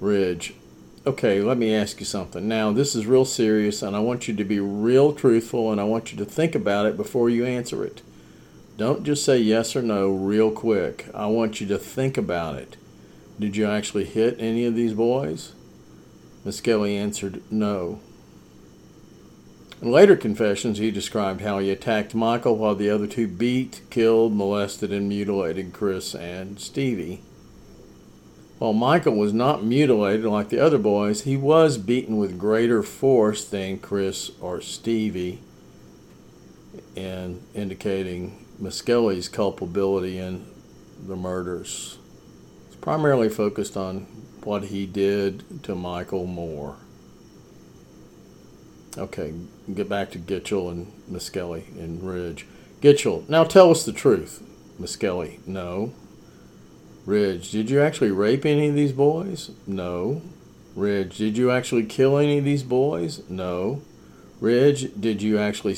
Ridge. 0.01 0.55
Okay, 1.07 1.39
let 1.39 1.57
me 1.57 1.73
ask 1.73 2.01
you 2.01 2.05
something. 2.05 2.49
Now, 2.49 2.73
this 2.73 2.95
is 2.95 3.07
real 3.07 3.23
serious, 3.23 3.81
and 3.81 3.95
I 3.95 4.01
want 4.01 4.27
you 4.27 4.35
to 4.35 4.43
be 4.43 4.59
real 4.59 5.13
truthful, 5.13 5.71
and 5.71 5.79
I 5.79 5.85
want 5.85 6.11
you 6.11 6.17
to 6.17 6.25
think 6.25 6.53
about 6.53 6.85
it 6.85 6.97
before 6.97 7.29
you 7.29 7.45
answer 7.45 7.85
it. 7.85 8.01
Don't 8.75 9.05
just 9.05 9.23
say 9.23 9.37
yes 9.37 9.77
or 9.77 9.81
no 9.81 10.09
real 10.09 10.51
quick. 10.51 11.07
I 11.13 11.27
want 11.27 11.61
you 11.61 11.67
to 11.67 11.77
think 11.77 12.17
about 12.17 12.55
it. 12.55 12.75
Did 13.39 13.55
you 13.55 13.65
actually 13.67 14.03
hit 14.03 14.35
any 14.37 14.65
of 14.65 14.75
these 14.75 14.93
boys? 14.93 15.53
Misskelley 16.43 16.97
answered 16.97 17.41
no. 17.49 18.01
In 19.81 19.91
later 19.91 20.17
confessions, 20.17 20.77
he 20.77 20.91
described 20.91 21.39
how 21.39 21.59
he 21.59 21.71
attacked 21.71 22.13
Michael 22.13 22.57
while 22.57 22.75
the 22.75 22.89
other 22.89 23.07
two 23.07 23.27
beat, 23.27 23.81
killed, 23.89 24.35
molested, 24.35 24.91
and 24.91 25.07
mutilated 25.07 25.71
Chris 25.71 26.13
and 26.13 26.59
Stevie. 26.59 27.21
While 28.57 28.73
Michael 28.73 29.15
was 29.15 29.31
not 29.31 29.63
mutilated 29.63 30.25
like 30.25 30.49
the 30.49 30.59
other 30.59 30.77
boys, 30.77 31.21
he 31.21 31.37
was 31.37 31.77
beaten 31.77 32.17
with 32.17 32.37
greater 32.37 32.83
force 32.83 33.45
than 33.45 33.79
Chris 33.79 34.31
or 34.41 34.59
Stevie, 34.59 35.39
and 36.97 37.41
indicating 37.53 38.45
Misskelley's 38.59 39.29
culpability 39.29 40.17
in 40.17 40.45
the 41.07 41.15
murders. 41.15 41.97
It's 42.67 42.75
primarily 42.75 43.29
focused 43.29 43.77
on 43.77 44.01
what 44.43 44.65
he 44.65 44.85
did 44.85 45.63
to 45.63 45.73
Michael 45.73 46.25
Moore. 46.25 46.75
Okay, 48.97 49.33
get 49.73 49.87
back 49.87 50.11
to 50.11 50.19
Gitchell 50.19 50.71
and 50.71 50.91
Misskelley 51.07 51.65
and 51.77 52.03
Ridge. 52.03 52.47
Gitchell, 52.81 53.27
now 53.29 53.43
tell 53.43 53.71
us 53.71 53.85
the 53.85 53.93
truth. 53.93 54.41
Misskelley, 54.79 55.39
no. 55.45 55.93
Ridge, 57.05 57.51
did 57.51 57.69
you 57.69 57.81
actually 57.81 58.11
rape 58.11 58.45
any 58.45 58.69
of 58.69 58.75
these 58.75 58.91
boys? 58.91 59.51
No. 59.67 60.21
Ridge, 60.75 61.17
did 61.17 61.37
you 61.37 61.51
actually 61.51 61.85
kill 61.85 62.17
any 62.17 62.37
of 62.37 62.45
these 62.45 62.63
boys? 62.63 63.21
No. 63.29 63.81
Ridge, 64.39 64.91
did 64.99 65.21
you 65.21 65.37
actually 65.37 65.75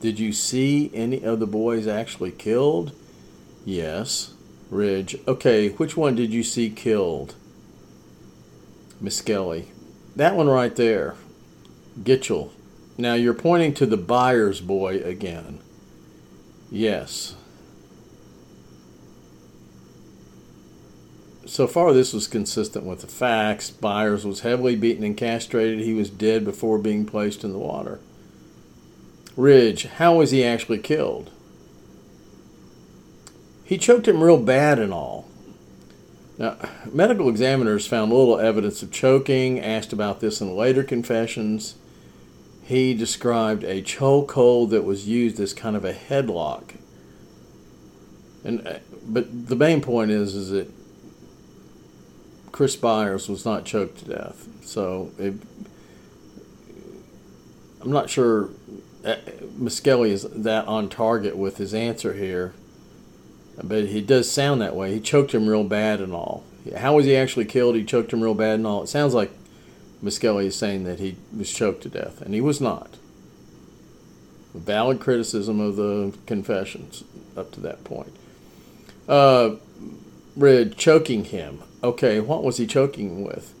did 0.00 0.18
you 0.18 0.32
see 0.32 0.90
any 0.94 1.24
of 1.24 1.40
the 1.40 1.46
boys 1.46 1.86
actually 1.86 2.30
killed? 2.30 2.92
Yes. 3.64 4.32
Ridge. 4.70 5.16
Okay, 5.26 5.70
which 5.70 5.96
one 5.96 6.14
did 6.14 6.32
you 6.32 6.42
see 6.42 6.70
killed? 6.70 7.34
Misskelley. 9.00 9.68
That 10.14 10.36
one 10.36 10.48
right 10.48 10.74
there. 10.76 11.16
Gitchell. 12.02 12.50
Now 12.96 13.14
you're 13.14 13.34
pointing 13.34 13.74
to 13.74 13.86
the 13.86 13.96
Byers 13.96 14.60
boy 14.60 15.00
again. 15.02 15.60
Yes. 16.70 17.34
So 21.46 21.66
far, 21.66 21.92
this 21.92 22.12
was 22.12 22.28
consistent 22.28 22.84
with 22.84 23.00
the 23.00 23.06
facts. 23.06 23.70
Byers 23.70 24.26
was 24.26 24.40
heavily 24.40 24.76
beaten 24.76 25.02
and 25.02 25.16
castrated. 25.16 25.80
He 25.80 25.94
was 25.94 26.10
dead 26.10 26.44
before 26.44 26.78
being 26.78 27.06
placed 27.06 27.42
in 27.42 27.52
the 27.52 27.58
water. 27.58 28.00
Ridge, 29.34 29.86
how 29.86 30.16
was 30.16 30.30
he 30.30 30.44
actually 30.44 30.78
killed? 30.78 31.30
He 33.64 33.78
choked 33.78 34.08
him 34.08 34.22
real 34.22 34.38
bad 34.38 34.78
and 34.78 34.92
all. 34.92 35.26
Now, 36.36 36.56
medical 36.92 37.28
examiners 37.28 37.86
found 37.86 38.12
little 38.12 38.38
evidence 38.38 38.82
of 38.82 38.92
choking, 38.92 39.60
asked 39.60 39.92
about 39.92 40.20
this 40.20 40.40
in 40.40 40.54
later 40.54 40.82
confessions. 40.82 41.76
He 42.68 42.92
described 42.92 43.64
a 43.64 43.80
chokehold 43.80 44.68
that 44.70 44.84
was 44.84 45.08
used 45.08 45.40
as 45.40 45.54
kind 45.54 45.74
of 45.74 45.86
a 45.86 45.94
headlock. 45.94 46.74
And 48.44 48.68
uh, 48.68 48.78
but 49.06 49.48
the 49.48 49.56
main 49.56 49.80
point 49.80 50.10
is 50.10 50.34
is 50.34 50.50
that 50.50 50.70
Chris 52.52 52.76
Byers 52.76 53.26
was 53.26 53.46
not 53.46 53.64
choked 53.64 54.00
to 54.00 54.04
death. 54.04 54.48
So 54.60 55.12
it, 55.18 55.32
I'm 57.80 57.90
not 57.90 58.10
sure 58.10 58.50
uh, 59.02 59.16
Misskelley 59.56 60.10
is 60.10 60.24
that 60.24 60.66
on 60.66 60.90
target 60.90 61.38
with 61.38 61.56
his 61.56 61.72
answer 61.72 62.12
here, 62.12 62.52
but 63.64 63.86
he 63.86 64.02
does 64.02 64.30
sound 64.30 64.60
that 64.60 64.76
way. 64.76 64.92
He 64.92 65.00
choked 65.00 65.32
him 65.32 65.48
real 65.48 65.64
bad 65.64 66.02
and 66.02 66.12
all. 66.12 66.44
How 66.76 66.96
was 66.96 67.06
he 67.06 67.16
actually 67.16 67.46
killed? 67.46 67.76
He 67.76 67.84
choked 67.84 68.12
him 68.12 68.22
real 68.22 68.34
bad 68.34 68.56
and 68.56 68.66
all. 68.66 68.82
It 68.82 68.88
sounds 68.88 69.14
like 69.14 69.30
Misskelley 70.00 70.46
is 70.46 70.56
saying 70.56 70.84
that 70.84 71.00
he 71.00 71.16
was 71.36 71.52
choked 71.52 71.82
to 71.82 71.88
death, 71.88 72.20
and 72.20 72.34
he 72.34 72.40
was 72.40 72.60
not. 72.60 72.96
Valid 74.54 75.00
criticism 75.00 75.60
of 75.60 75.76
the 75.76 76.14
confessions 76.26 77.04
up 77.36 77.50
to 77.52 77.60
that 77.60 77.84
point. 77.84 78.14
Uh, 79.08 79.56
Ridge 80.36 80.76
choking 80.76 81.24
him. 81.24 81.60
Okay, 81.82 82.20
what 82.20 82.44
was 82.44 82.58
he 82.58 82.66
choking 82.66 83.24
with? 83.24 83.54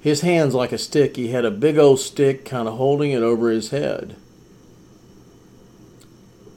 His 0.00 0.20
hands 0.22 0.54
like 0.54 0.72
a 0.72 0.78
stick. 0.78 1.16
He 1.16 1.28
had 1.28 1.44
a 1.44 1.50
big 1.50 1.78
old 1.78 2.00
stick 2.00 2.44
kind 2.44 2.68
of 2.68 2.76
holding 2.76 3.10
it 3.10 3.22
over 3.22 3.50
his 3.50 3.70
head. 3.70 4.16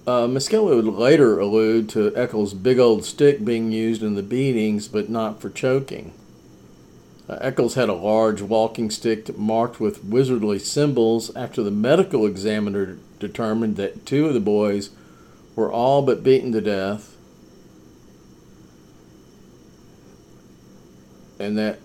uh, 0.06 0.28
Misskelley 0.28 0.76
would 0.76 0.86
later 0.86 1.40
allude 1.40 1.90
to 1.90 2.16
Echols' 2.16 2.54
big 2.54 2.80
old 2.80 3.06
stick 3.06 3.44
being 3.46 3.72
used 3.72 4.04
in 4.04 4.16
the 4.16 4.24
beatings, 4.24 4.88
but 4.88 5.10
not 5.10 5.42
for 5.42 5.50
choking. 5.50 6.14
Uh, 7.30 7.38
Echols 7.42 7.76
had 7.76 7.90
a 7.90 7.94
large 7.94 8.42
walking 8.42 8.90
stick 8.90 9.38
marked 9.38 9.80
with 9.80 10.04
wizardly 10.04 10.60
symbols 10.60 11.34
after 11.36 11.64
the 11.64 11.72
medical 11.72 12.26
examiner 12.26 12.98
determined 13.20 13.78
that 13.78 14.06
two 14.06 14.28
of 14.28 14.34
the 14.34 14.40
boys 14.40 14.90
were 15.56 15.72
all 15.72 16.02
but 16.02 16.24
beaten 16.24 16.52
to 16.52 16.60
death 16.60 17.14
and 21.40 21.58
that 21.58 21.80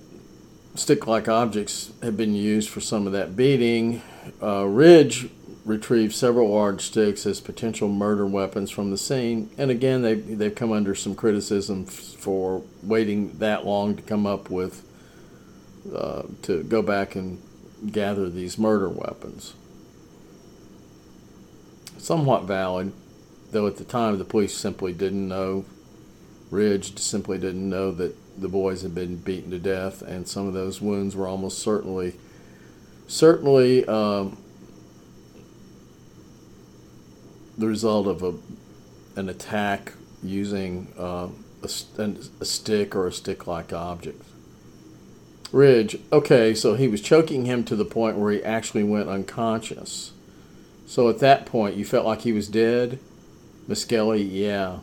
stick 0.74 1.06
like 1.06 1.28
objects 1.28 1.90
had 2.02 2.16
been 2.16 2.34
used 2.34 2.68
for 2.68 2.80
some 2.80 3.06
of 3.06 3.12
that 3.12 3.36
beating. 3.36 4.02
Uh, 4.42 4.64
Ridge 4.64 5.28
retrieved 5.64 6.14
several 6.14 6.50
large 6.50 6.80
sticks 6.82 7.26
as 7.26 7.40
potential 7.40 7.88
murder 7.88 8.26
weapons 8.26 8.70
from 8.70 8.90
the 8.90 8.96
scene, 8.96 9.50
and 9.58 9.70
again, 9.70 10.02
they, 10.02 10.14
they've 10.14 10.54
come 10.54 10.72
under 10.72 10.94
some 10.94 11.14
criticism 11.14 11.84
f- 11.86 11.92
for 11.92 12.62
waiting 12.82 13.36
that 13.38 13.66
long 13.66 13.96
to 13.96 14.02
come 14.02 14.26
up 14.26 14.48
with, 14.48 14.82
uh, 15.94 16.22
to 16.42 16.62
go 16.62 16.82
back 16.82 17.14
and 17.14 17.40
gather 17.90 18.28
these 18.28 18.58
murder 18.58 18.88
weapons. 18.88 19.54
Somewhat 21.96 22.44
valid, 22.44 22.92
though 23.50 23.66
at 23.66 23.76
the 23.76 23.84
time 23.84 24.18
the 24.18 24.24
police 24.24 24.54
simply 24.54 24.92
didn't 24.92 25.28
know, 25.28 25.64
Ridge 26.50 26.98
simply 26.98 27.38
didn't 27.38 27.68
know 27.68 27.92
that 27.92 28.16
the 28.40 28.48
boys 28.48 28.82
had 28.82 28.94
been 28.94 29.16
beaten 29.16 29.50
to 29.50 29.58
death, 29.58 30.00
and 30.02 30.26
some 30.26 30.46
of 30.46 30.54
those 30.54 30.80
wounds 30.80 31.14
were 31.14 31.26
almost 31.26 31.58
certainly, 31.58 32.14
certainly 33.06 33.84
um, 33.86 34.38
the 37.58 37.66
result 37.66 38.06
of 38.06 38.22
a, 38.22 38.34
an 39.18 39.28
attack 39.28 39.92
using 40.22 40.92
uh, 40.98 41.28
a, 41.62 41.68
a 42.40 42.44
stick 42.44 42.94
or 42.94 43.08
a 43.08 43.12
stick-like 43.12 43.72
object. 43.72 44.22
Ridge, 45.50 45.98
okay, 46.12 46.54
so 46.54 46.74
he 46.74 46.88
was 46.88 47.00
choking 47.00 47.46
him 47.46 47.64
to 47.64 47.76
the 47.76 47.84
point 47.84 48.18
where 48.18 48.32
he 48.32 48.42
actually 48.42 48.84
went 48.84 49.08
unconscious. 49.08 50.12
So 50.86 51.08
at 51.08 51.20
that 51.20 51.46
point, 51.46 51.76
you 51.76 51.84
felt 51.84 52.06
like 52.06 52.22
he 52.22 52.32
was 52.32 52.48
dead? 52.48 52.98
Misskelley, 53.66 54.22
yeah. 54.22 54.78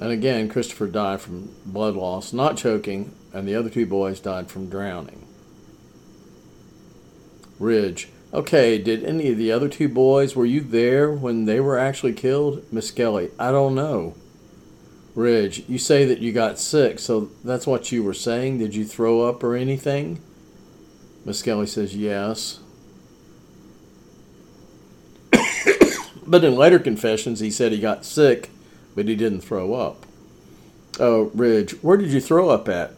And 0.00 0.10
again, 0.10 0.48
Christopher 0.48 0.86
died 0.86 1.20
from 1.20 1.54
blood 1.66 1.94
loss, 1.94 2.32
not 2.32 2.56
choking, 2.56 3.14
and 3.32 3.46
the 3.46 3.54
other 3.54 3.70
two 3.70 3.86
boys 3.86 4.20
died 4.20 4.50
from 4.50 4.70
drowning. 4.70 5.26
Ridge. 7.58 8.08
Okay, 8.32 8.78
did 8.78 9.04
any 9.04 9.30
of 9.30 9.36
the 9.36 9.52
other 9.52 9.68
two 9.68 9.90
boys, 9.90 10.34
were 10.34 10.46
you 10.46 10.62
there 10.62 11.12
when 11.12 11.44
they 11.44 11.60
were 11.60 11.78
actually 11.78 12.14
killed? 12.14 12.64
Misskelley. 12.72 13.30
I 13.38 13.50
don't 13.50 13.74
know. 13.74 14.14
Ridge. 15.14 15.64
You 15.68 15.78
say 15.78 16.04
that 16.06 16.20
you 16.20 16.32
got 16.32 16.58
sick, 16.58 16.98
so 16.98 17.30
that's 17.44 17.66
what 17.66 17.92
you 17.92 18.02
were 18.02 18.14
saying? 18.14 18.58
Did 18.58 18.74
you 18.74 18.84
throw 18.84 19.22
up 19.22 19.44
or 19.44 19.54
anything? 19.54 20.20
Misskelley 21.24 21.66
says 21.66 21.96
yes. 21.96 22.60
but 26.26 26.44
in 26.44 26.56
later 26.56 26.78
confessions, 26.78 27.40
he 27.40 27.50
said 27.50 27.72
he 27.72 27.80
got 27.80 28.04
sick 28.04 28.50
but 28.94 29.08
he 29.08 29.16
didn't 29.16 29.40
throw 29.40 29.74
up. 29.74 30.06
Oh, 31.00 31.30
Ridge, 31.34 31.72
where 31.82 31.96
did 31.96 32.10
you 32.10 32.20
throw 32.20 32.50
up 32.50 32.68
at? 32.68 32.92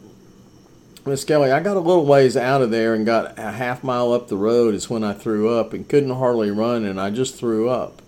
Misskelley, 1.06 1.52
I 1.52 1.60
got 1.60 1.76
a 1.76 1.80
little 1.80 2.06
ways 2.06 2.36
out 2.36 2.62
of 2.62 2.70
there 2.70 2.94
and 2.94 3.04
got 3.04 3.38
a 3.38 3.52
half 3.52 3.84
mile 3.84 4.12
up 4.12 4.28
the 4.28 4.36
road 4.36 4.74
is 4.74 4.88
when 4.88 5.04
I 5.04 5.12
threw 5.12 5.50
up 5.50 5.72
and 5.72 5.88
couldn't 5.88 6.16
hardly 6.16 6.50
run 6.50 6.84
and 6.84 7.00
I 7.00 7.10
just 7.10 7.36
threw 7.36 7.68
up. 7.68 8.00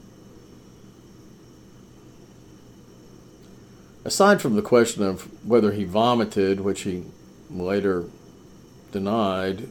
Aside 4.07 4.41
from 4.41 4.55
the 4.55 4.63
question 4.63 5.03
of 5.03 5.23
whether 5.45 5.73
he 5.73 5.83
vomited, 5.83 6.61
which 6.61 6.83
he 6.83 7.03
later 7.51 8.05
denied, 8.93 9.69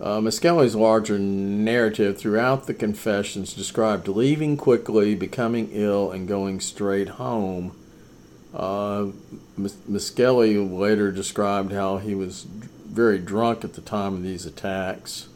uh, 0.00 0.18
Misskelley's 0.22 0.74
larger 0.74 1.18
narrative 1.18 2.16
throughout 2.16 2.66
the 2.66 2.72
confessions 2.72 3.52
described 3.52 4.08
leaving 4.08 4.56
quickly, 4.56 5.14
becoming 5.14 5.68
ill, 5.72 6.10
and 6.10 6.26
going 6.26 6.58
straight 6.60 7.10
home. 7.10 7.76
Uh, 8.54 9.08
Misskelley 9.86 10.56
later 10.56 11.12
described 11.12 11.70
how 11.70 11.98
he 11.98 12.14
was 12.14 12.44
very 12.44 13.18
drunk 13.18 13.62
at 13.62 13.74
the 13.74 13.82
time 13.82 14.14
of 14.14 14.22
these 14.22 14.46
attacks 14.46 15.28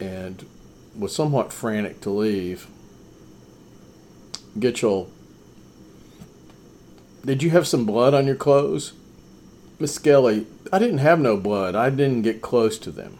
and 0.00 0.44
was 0.98 1.14
somewhat 1.14 1.52
frantic 1.52 2.00
to 2.00 2.10
leave. 2.10 2.66
Gitchell, 4.58 5.08
did 7.24 7.42
you 7.42 7.50
have 7.50 7.66
some 7.66 7.84
blood 7.84 8.14
on 8.14 8.26
your 8.26 8.36
clothes? 8.36 8.92
Misskelley, 9.78 10.46
I 10.72 10.78
didn't 10.78 10.98
have 10.98 11.18
no 11.18 11.36
blood. 11.36 11.74
I 11.74 11.90
didn't 11.90 12.22
get 12.22 12.42
close 12.42 12.78
to 12.80 12.90
them. 12.90 13.18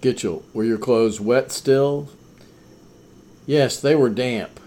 Gitchell, 0.00 0.42
were 0.54 0.64
your 0.64 0.78
clothes 0.78 1.20
wet 1.20 1.52
still? 1.52 2.08
Yes, 3.46 3.80
they 3.80 3.94
were 3.94 4.08
damp. 4.08 4.60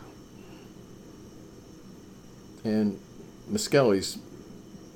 And 2.63 2.99
Misskelley's 3.47 4.17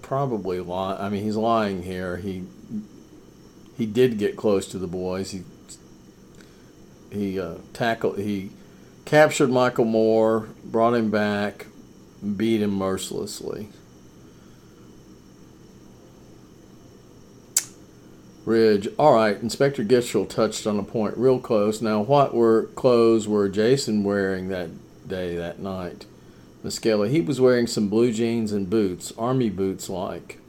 probably 0.01 0.59
lying. 0.59 0.99
I 1.01 1.09
mean, 1.09 1.23
he's 1.23 1.35
lying 1.35 1.83
here. 1.83 2.17
He 2.17 2.43
he 3.77 3.85
did 3.85 4.17
get 4.17 4.35
close 4.35 4.67
to 4.67 4.77
the 4.77 4.87
boys. 4.87 5.31
He 5.31 5.43
he 7.11 7.39
uh, 7.39 7.55
tackled. 7.73 8.17
He 8.19 8.51
captured 9.07 9.49
Michael 9.49 9.85
Moore, 9.85 10.49
brought 10.65 10.93
him 10.93 11.09
back, 11.09 11.67
beat 12.35 12.61
him 12.61 12.71
mercilessly. 12.71 13.69
Ridge. 18.43 18.89
All 18.99 19.13
right, 19.13 19.41
Inspector 19.41 19.81
Gitchell 19.85 20.27
touched 20.27 20.67
on 20.67 20.77
a 20.77 20.83
point 20.83 21.17
real 21.17 21.39
close. 21.39 21.81
Now, 21.81 22.01
what 22.01 22.33
were 22.33 22.63
clothes 22.75 23.29
were 23.29 23.47
Jason 23.47 24.03
wearing 24.03 24.49
that 24.49 24.71
day, 25.07 25.37
that 25.37 25.59
night? 25.59 26.05
Misskelley, 26.61 27.09
he 27.09 27.21
was 27.21 27.39
wearing 27.39 27.65
some 27.65 27.87
blue 27.87 28.11
jeans 28.11 28.51
and 28.51 28.69
boots, 28.69 29.13
army 29.17 29.49
boots 29.49 29.89
like. 29.89 30.39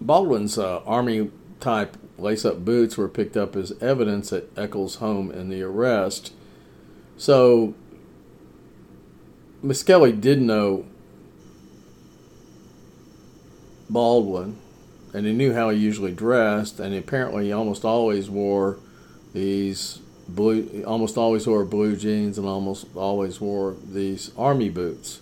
Baldwin's 0.00 0.58
uh, 0.58 0.78
army 0.84 1.30
type 1.60 1.96
lace 2.18 2.44
up 2.44 2.64
boots 2.64 2.96
were 2.96 3.08
picked 3.08 3.36
up 3.36 3.54
as 3.54 3.80
evidence 3.80 4.32
at 4.32 4.46
Echols' 4.56 4.96
home 4.96 5.30
in 5.30 5.50
the 5.50 5.62
arrest. 5.62 6.32
So 7.18 7.74
Misskelley 9.60 10.12
did 10.12 10.40
know 10.40 10.86
Baldwin, 13.90 14.56
and 15.12 15.26
he 15.26 15.32
knew 15.32 15.52
how 15.52 15.70
he 15.70 15.78
usually 15.78 16.12
dressed, 16.12 16.78
and 16.78 16.94
apparently 16.94 17.46
he 17.46 17.52
almost 17.52 17.84
always 17.84 18.30
wore 18.30 18.78
these 19.34 19.98
blue, 20.28 20.84
almost 20.86 21.18
always 21.18 21.46
wore 21.46 21.64
blue 21.64 21.96
jeans, 21.96 22.38
and 22.38 22.46
almost 22.46 22.86
always 22.94 23.40
wore 23.40 23.76
these 23.84 24.30
army 24.36 24.68
boots. 24.68 25.20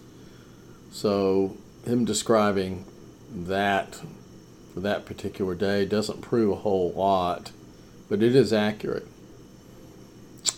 So 0.91 1.57
him 1.87 2.05
describing 2.05 2.85
that 3.35 4.01
for 4.75 4.81
that 4.81 5.07
particular 5.07 5.55
day 5.55 5.87
doesn't 5.87 6.21
prove 6.21 6.51
a 6.51 6.57
whole 6.57 6.93
lot, 6.93 7.53
but 8.11 8.23
it 8.23 8.37
is 8.37 8.53
accurate. 8.53 9.07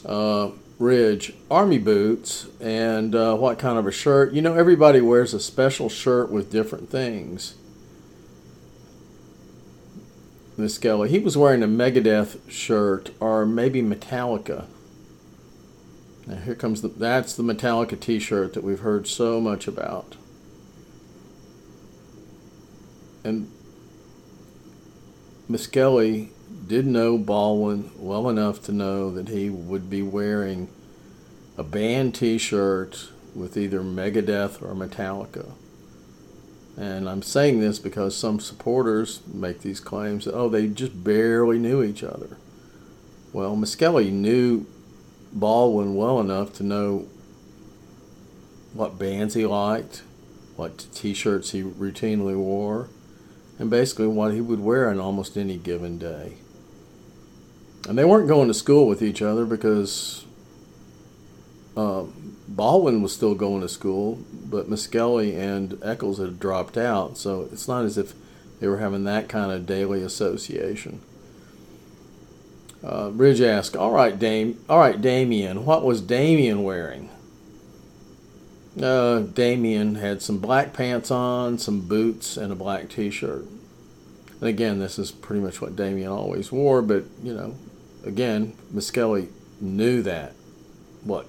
Uh, 0.05 0.51
Ridge 0.79 1.35
army 1.51 1.79
boots 1.79 2.47
and 2.61 3.15
uh, 3.15 3.35
what 3.37 3.59
kind 3.59 3.79
of 3.79 3.87
a 3.87 3.91
shirt. 3.91 4.33
You 4.33 4.43
know, 4.43 4.55
everybody 4.55 5.01
wears 5.01 5.35
a 5.35 5.41
special 5.41 5.89
shirt 5.89 6.31
with 6.31 6.53
different 6.53 6.89
things. 6.89 7.55
Misskelley, 10.57 11.09
he 11.09 11.19
was 11.19 11.37
wearing 11.37 11.63
a 11.63 11.69
Megadeth 11.69 12.51
shirt 12.51 13.11
or 13.21 13.47
maybe 13.47 13.81
Metallica. 13.81 14.67
Now 16.27 16.37
here 16.37 16.55
comes 16.55 16.83
the 16.83 16.89
that's 16.89 17.35
the 17.35 17.43
Metallica 17.43 17.99
T-shirt 17.99 18.55
that 18.55 18.65
we've 18.65 18.81
heard 18.81 19.07
so 19.07 19.41
much 19.41 19.67
about. 19.67 20.17
And 23.25 23.51
Misskelley 25.49 26.31
did 26.67 26.87
know 26.87 27.19
Baldwin 27.19 27.91
well 27.97 28.29
enough 28.29 28.63
to 28.65 28.73
know 28.73 29.11
that 29.11 29.29
he 29.29 29.49
would 29.51 29.89
be 29.89 30.03
wearing 30.03 30.69
a 31.57 31.65
band 31.65 32.15
t 32.15 32.39
shirt 32.39 33.09
with 33.35 33.57
either 33.57 33.81
Megadeth 33.81 34.63
or 34.63 34.75
Metallica. 34.75 35.53
And 36.77 37.09
I'm 37.09 37.23
saying 37.23 37.61
this 37.61 37.79
because 37.79 38.17
some 38.17 38.39
supporters 38.39 39.21
make 39.27 39.63
these 39.63 39.81
claims 39.81 40.27
that, 40.27 40.35
oh, 40.35 40.49
they 40.49 40.69
just 40.69 41.03
barely 41.03 41.59
knew 41.59 41.83
each 41.83 42.05
other. 42.05 42.37
Well, 43.33 43.57
Misskelley 43.57 44.11
knew 44.11 44.67
Baldwin 45.33 45.97
well 45.97 46.21
enough 46.21 46.53
to 46.55 46.63
know 46.63 47.09
what 48.73 48.99
bands 48.99 49.35
he 49.35 49.45
liked, 49.45 50.03
what 50.57 50.87
t 50.95 51.15
shirts 51.15 51.51
he 51.51 51.63
routinely 51.63 52.37
wore, 52.37 52.89
and 53.59 53.71
basically 53.71 54.07
what 54.07 54.33
he 54.33 54.41
would 54.41 54.61
wear 54.61 54.89
on 54.89 55.01
almost 55.01 55.37
any 55.37 55.57
given 55.57 55.99
day. 55.99 56.35
And 57.89 57.97
they 57.97 58.05
weren't 58.05 58.29
going 58.29 58.49
to 58.49 58.55
school 58.55 58.87
with 58.87 59.03
each 59.03 59.23
other 59.23 59.45
because 59.45 60.25
uh, 61.77 62.05
Baldwin 62.47 63.03
was 63.03 63.15
still 63.15 63.35
going 63.35 63.61
to 63.63 63.69
school, 63.69 64.19
but 64.33 64.69
Misskelley 64.69 65.37
and 65.37 65.79
Echols 65.83 66.19
had 66.19 66.41
dropped 66.41 66.77
out, 66.77 67.17
so 67.17 67.49
it's 67.53 67.69
not 67.69 67.85
as 67.85 67.97
if 67.97 68.15
they 68.61 68.69
were 68.69 68.79
having 68.79 69.05
that 69.05 69.29
kind 69.29 69.53
of 69.53 69.67
daily 69.67 70.03
association. 70.03 71.01
Uh, 72.83 73.11
Ridge 73.13 73.41
asked, 73.41 73.77
"All 73.77 73.91
right, 73.91 74.19
Dame. 74.19 74.59
All 74.69 74.79
right, 74.79 75.01
Damien. 75.01 75.65
What 75.65 75.85
was 75.85 76.01
Damien 76.01 76.63
wearing?" 76.63 77.11
Uh, 78.83 79.21
Damien 79.21 79.97
had 79.97 80.23
some 80.23 80.39
black 80.39 80.73
pants 80.73 81.11
on, 81.11 81.59
some 81.59 81.81
boots, 81.81 82.37
and 82.37 82.53
a 82.53 82.57
black 82.57 82.89
T-shirt. 82.89 83.45
And 84.41 84.49
again, 84.49 84.79
this 84.79 84.99
is 84.99 85.11
pretty 85.11 85.43
much 85.43 85.61
what 85.61 85.77
Damien 85.77 86.11
always 86.11 86.53
wore. 86.53 86.83
But 86.83 87.05
you 87.23 87.35
know, 87.35 87.57
again, 88.05 88.55
Misskelley 88.71 89.29
knew 89.61 90.03
that 90.03 90.35
what 91.03 91.27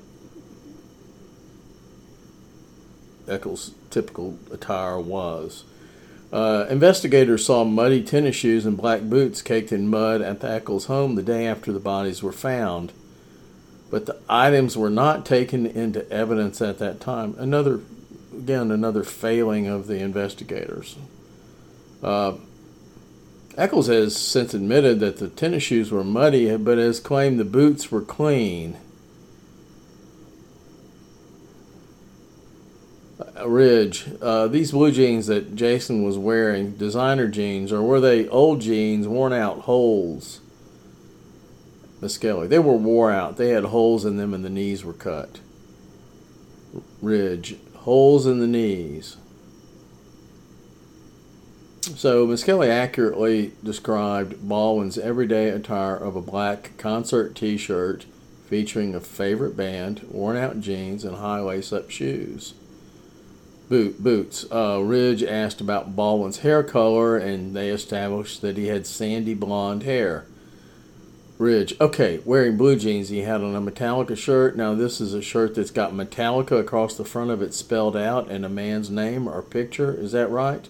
Echols' 3.27 3.73
typical 3.89 4.37
attire 4.51 4.99
was. 4.99 5.63
Uh, 6.31 6.67
investigators 6.69 7.45
saw 7.45 7.63
muddy 7.63 8.03
tennis 8.03 8.35
shoes 8.35 8.65
and 8.65 8.77
black 8.77 9.01
boots 9.01 9.41
caked 9.41 9.71
in 9.71 9.87
mud 9.87 10.21
at 10.21 10.41
the 10.41 10.49
Echols 10.49 10.85
home 10.85 11.15
the 11.15 11.23
day 11.23 11.47
after 11.47 11.71
the 11.71 11.79
bodies 11.79 12.21
were 12.21 12.31
found. 12.31 12.93
But 13.89 14.05
the 14.05 14.17
items 14.29 14.77
were 14.77 14.89
not 14.89 15.25
taken 15.25 15.65
into 15.65 16.09
evidence 16.11 16.61
at 16.61 16.77
that 16.79 16.99
time. 16.99 17.35
Another, 17.37 17.79
again, 18.33 18.71
another 18.71 19.03
failing 19.03 19.67
of 19.67 19.87
the 19.87 19.99
investigators. 19.99 20.95
Uh, 22.03 22.33
Echols 23.57 23.87
has 23.87 24.15
since 24.15 24.53
admitted 24.53 25.01
that 25.01 25.17
the 25.17 25.27
tennis 25.27 25.63
shoes 25.63 25.91
were 25.91 26.03
muddy, 26.03 26.55
but 26.55 26.77
has 26.77 26.99
claimed 26.99 27.39
the 27.39 27.43
boots 27.43 27.91
were 27.91 28.01
clean. 28.01 28.77
Ridge, 33.45 34.05
uh, 34.21 34.47
these 34.47 34.71
blue 34.71 34.91
jeans 34.91 35.27
that 35.27 35.55
Jason 35.55 36.03
was 36.03 36.17
wearing, 36.17 36.71
designer 36.71 37.27
jeans, 37.27 37.73
or 37.73 37.81
were 37.81 37.99
they 37.99 38.29
old 38.29 38.61
jeans, 38.61 39.07
worn 39.07 39.33
out 39.33 39.59
holes? 39.61 40.39
Misskelley, 42.01 42.47
they 42.47 42.59
were 42.59 42.77
wore 42.77 43.11
out. 43.11 43.37
They 43.37 43.49
had 43.49 43.65
holes 43.65 44.05
in 44.05 44.17
them 44.17 44.33
and 44.33 44.43
the 44.43 44.49
knees 44.49 44.83
were 44.83 44.93
cut. 44.93 45.39
Ridge, 47.01 47.55
holes 47.77 48.25
in 48.25 48.39
the 48.39 48.47
knees. 48.47 49.17
So 51.81 52.25
Misskelley 52.27 52.69
accurately 52.69 53.53
described 53.63 54.47
Baldwin's 54.47 54.97
everyday 54.97 55.49
attire 55.49 55.95
of 55.95 56.15
a 56.15 56.21
black 56.21 56.77
concert 56.77 57.35
T-shirt 57.35 58.05
featuring 58.47 58.95
a 58.95 58.99
favorite 58.99 59.55
band, 59.55 60.05
worn-out 60.09 60.59
jeans, 60.59 61.03
and 61.03 61.17
high 61.17 61.39
lace-up 61.39 61.89
shoes 61.89 62.53
boot, 63.69 64.03
boots. 64.03 64.45
Uh, 64.51 64.81
Ridge 64.83 65.23
asked 65.23 65.61
about 65.61 65.95
Baldwin's 65.95 66.39
hair 66.39 66.63
color, 66.63 67.15
and 67.15 67.55
they 67.55 67.69
established 67.69 68.41
that 68.41 68.57
he 68.57 68.67
had 68.67 68.85
sandy 68.85 69.35
blonde 69.35 69.83
hair. 69.83 70.25
Ridge, 71.39 71.73
okay, 71.79 72.19
wearing 72.25 72.57
blue 72.57 72.75
jeans. 72.75 73.07
He 73.07 73.19
had 73.19 73.41
on 73.41 73.55
a 73.55 73.61
Metallica 73.61 74.17
shirt. 74.17 74.57
Now, 74.57 74.75
this 74.75 74.99
is 74.99 75.13
a 75.13 75.21
shirt 75.21 75.55
that's 75.55 75.71
got 75.71 75.93
Metallica 75.93 76.59
across 76.59 76.97
the 76.97 77.05
front 77.05 77.31
of 77.31 77.41
it 77.41 77.53
spelled 77.53 77.95
out 77.95 78.29
and 78.29 78.45
a 78.45 78.49
man's 78.49 78.89
name 78.89 79.25
or 79.25 79.41
picture. 79.41 79.93
Is 79.93 80.11
that 80.11 80.29
right? 80.29 80.67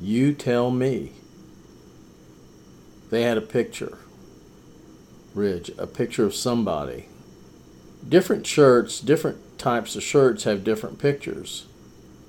You 0.00 0.32
tell 0.32 0.70
me. 0.70 1.12
They 3.10 3.22
had 3.22 3.36
a 3.36 3.42
picture. 3.42 3.98
Ridge, 5.34 5.70
a 5.76 5.86
picture 5.86 6.24
of 6.24 6.34
somebody. 6.34 7.10
Different 8.08 8.46
shirts, 8.46 9.00
different 9.00 9.58
types 9.58 9.96
of 9.96 10.02
shirts 10.02 10.44
have 10.44 10.64
different 10.64 10.98
pictures. 10.98 11.66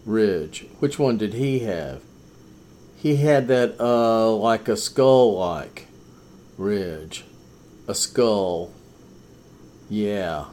Ridge. 0.06 0.67
Which 0.80 1.00
one 1.00 1.17
did 1.17 1.36
he 1.36 1.60
have? 1.60 2.02
He 2.97 3.15
had 3.17 3.47
that 3.47 3.80
uh 3.80 4.30
like 4.32 4.67
a 4.67 4.76
skull 4.76 5.38
like 5.38 5.88
ridge. 6.58 7.23
A 7.88 7.95
skull. 7.95 8.71
Yeah. 9.89 10.45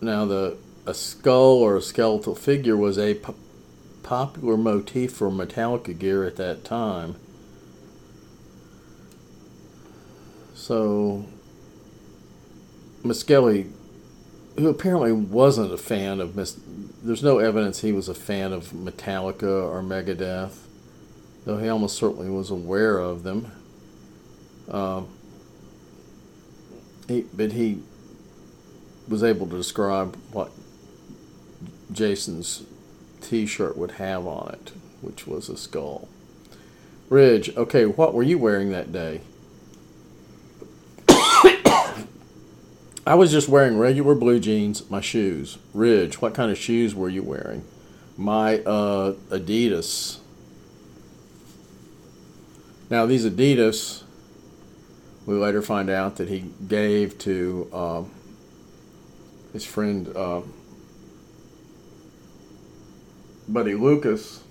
Now 0.00 0.24
the 0.24 0.56
a 0.84 0.94
skull 0.94 1.58
or 1.58 1.76
a 1.76 1.82
skeletal 1.82 2.34
figure 2.34 2.76
was 2.76 2.98
a 2.98 3.20
popular 4.02 4.56
motif 4.56 5.12
for 5.12 5.30
Metallica 5.30 5.96
gear 5.96 6.24
at 6.24 6.36
that 6.36 6.64
time. 6.64 7.16
So 10.54 11.24
Misskelley, 13.04 13.66
who 14.58 14.68
apparently 14.68 15.12
wasn't 15.12 15.72
a 15.72 15.78
fan 15.78 16.20
of 16.20 16.36
Miss 16.36 16.58
there's 17.04 17.22
no 17.22 17.38
evidence 17.38 17.80
he 17.80 17.90
was 17.90 18.08
a 18.08 18.14
fan 18.14 18.52
of 18.52 18.70
Metallica 18.70 19.42
or 19.42 19.82
Megadeth, 19.82 20.66
though 21.44 21.58
he 21.58 21.68
almost 21.68 21.96
certainly 21.96 22.28
was 22.30 22.50
aware 22.50 22.98
of 22.98 23.24
them. 23.24 23.50
Um, 24.68 25.08
he, 27.08 27.22
but 27.32 27.52
he 27.52 27.82
was 29.08 29.22
able 29.22 29.46
to 29.48 29.56
describe 29.56 30.16
what 30.32 30.50
Jason's 31.92 32.64
T-shirt 33.20 33.76
would 33.76 33.92
have 33.92 34.26
on 34.26 34.54
it, 34.54 34.72
which 35.00 35.26
was 35.26 35.48
a 35.48 35.56
skull. 35.56 36.08
Ridge, 37.08 37.54
okay, 37.56 37.84
what 37.84 38.14
were 38.14 38.22
you 38.22 38.38
wearing 38.38 38.70
that 38.70 38.92
day? 38.92 39.20
I 43.06 43.14
was 43.14 43.30
just 43.30 43.48
wearing 43.48 43.76
regular 43.76 44.14
blue 44.14 44.40
jeans, 44.40 44.88
my 44.88 45.00
shoes. 45.00 45.58
Ridge, 45.74 46.20
what 46.22 46.34
kind 46.34 46.50
of 46.50 46.56
shoes 46.56 46.94
were 46.94 47.08
you 47.08 47.22
wearing? 47.22 47.64
My 48.16 48.60
uh, 48.60 49.12
Adidas. 49.30 50.20
Now, 52.88 53.06
these 53.06 53.26
Adidas, 53.26 54.01
we 55.26 55.34
later 55.34 55.62
find 55.62 55.88
out 55.88 56.16
that 56.16 56.28
he 56.28 56.46
gave 56.66 57.18
to 57.18 57.68
uh, 57.72 58.02
his 59.52 59.64
friend 59.64 60.08
uh, 60.16 60.42
Buddy 63.48 63.74
Lucas 63.74 64.42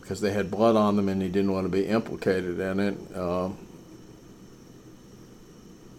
because 0.00 0.20
they 0.20 0.32
had 0.32 0.50
blood 0.50 0.76
on 0.76 0.96
them 0.96 1.08
and 1.08 1.22
he 1.22 1.28
didn't 1.28 1.52
want 1.52 1.64
to 1.64 1.70
be 1.70 1.86
implicated 1.86 2.60
in 2.60 2.80
it. 2.80 2.96
Uh, 3.14 3.50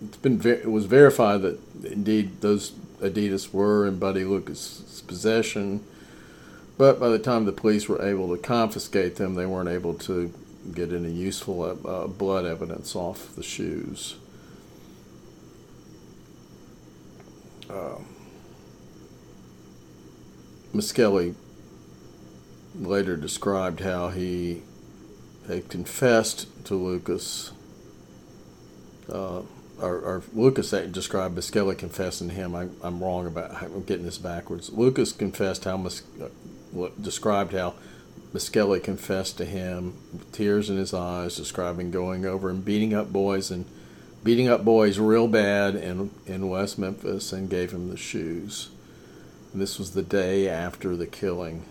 it's 0.06 0.18
been 0.18 0.38
ver- 0.38 0.54
it 0.54 0.70
was 0.72 0.86
verified 0.86 1.42
that 1.42 1.60
indeed 1.84 2.42
those 2.42 2.72
Adidas 3.02 3.54
were 3.54 3.88
in 3.88 3.98
Buddy 4.00 4.24
Lucas's 4.24 5.02
possession, 5.08 5.84
but 6.78 7.00
by 7.00 7.10
the 7.10 7.20
time 7.20 7.46
the 7.46 7.52
police 7.52 7.90
were 7.90 8.02
able 8.06 8.36
to 8.36 8.42
confiscate 8.42 9.16
them, 9.16 9.36
they 9.36 9.46
weren't 9.46 9.70
able 9.70 9.94
to 9.96 10.34
get 10.74 10.94
any 10.94 11.12
useful 11.12 11.64
uh, 11.64 12.08
blood 12.08 12.46
evidence 12.46 12.96
off 12.96 13.36
the 13.36 13.44
shoes. 13.44 14.16
Uh, 17.70 17.98
Misskelley 20.74 21.36
later 22.76 23.16
described 23.16 23.82
how 23.82 24.10
he 24.10 24.64
had 25.48 25.70
confessed 25.70 26.48
to 26.66 26.76
Lucas 26.76 27.52
uh, 29.12 29.42
or, 29.82 29.96
or 29.98 30.24
Lucas 30.34 30.72
described 30.72 31.36
Misskelley 31.36 31.76
confessing 31.76 32.30
to 32.30 32.34
him. 32.34 32.56
I, 32.56 32.68
I'm 32.82 33.04
wrong 33.04 33.28
about. 33.28 33.62
I'm 33.62 33.84
getting 33.84 34.06
this 34.06 34.18
backwards. 34.18 34.72
Lucas 34.72 35.12
confessed 35.12 35.66
how 35.66 35.78
Mus, 35.78 36.04
uh, 36.22 36.90
described 37.02 37.54
how 37.54 37.76
Misskelley 38.34 38.80
confessed 38.80 39.38
to 39.38 39.46
him, 39.46 39.94
with 40.12 40.32
tears 40.32 40.70
in 40.70 40.78
his 40.78 40.94
eyes, 40.94 41.36
describing 41.36 41.92
going 41.92 42.26
over 42.26 42.50
and 42.50 42.66
beating 42.66 42.94
up 42.94 43.14
boys 43.14 43.52
and 43.52 43.66
beating 44.24 44.48
up 44.48 44.66
boys 44.66 44.98
real 44.98 45.28
bad 45.28 45.76
in 45.76 46.10
in 46.26 46.50
West 46.50 46.80
Memphis, 46.80 47.32
and 47.32 47.50
gave 47.50 47.72
him 47.72 47.90
the 47.90 47.98
shoes. 47.98 48.70
And 49.52 49.62
this 49.62 49.78
was 49.78 49.92
the 49.92 50.02
day 50.02 50.50
after 50.50 50.96
the 50.96 51.06
killing, 51.06 51.66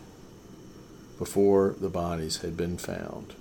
before 1.18 1.74
the 1.80 1.88
bodies 1.88 2.38
had 2.38 2.56
been 2.56 2.78
found. 2.78 3.34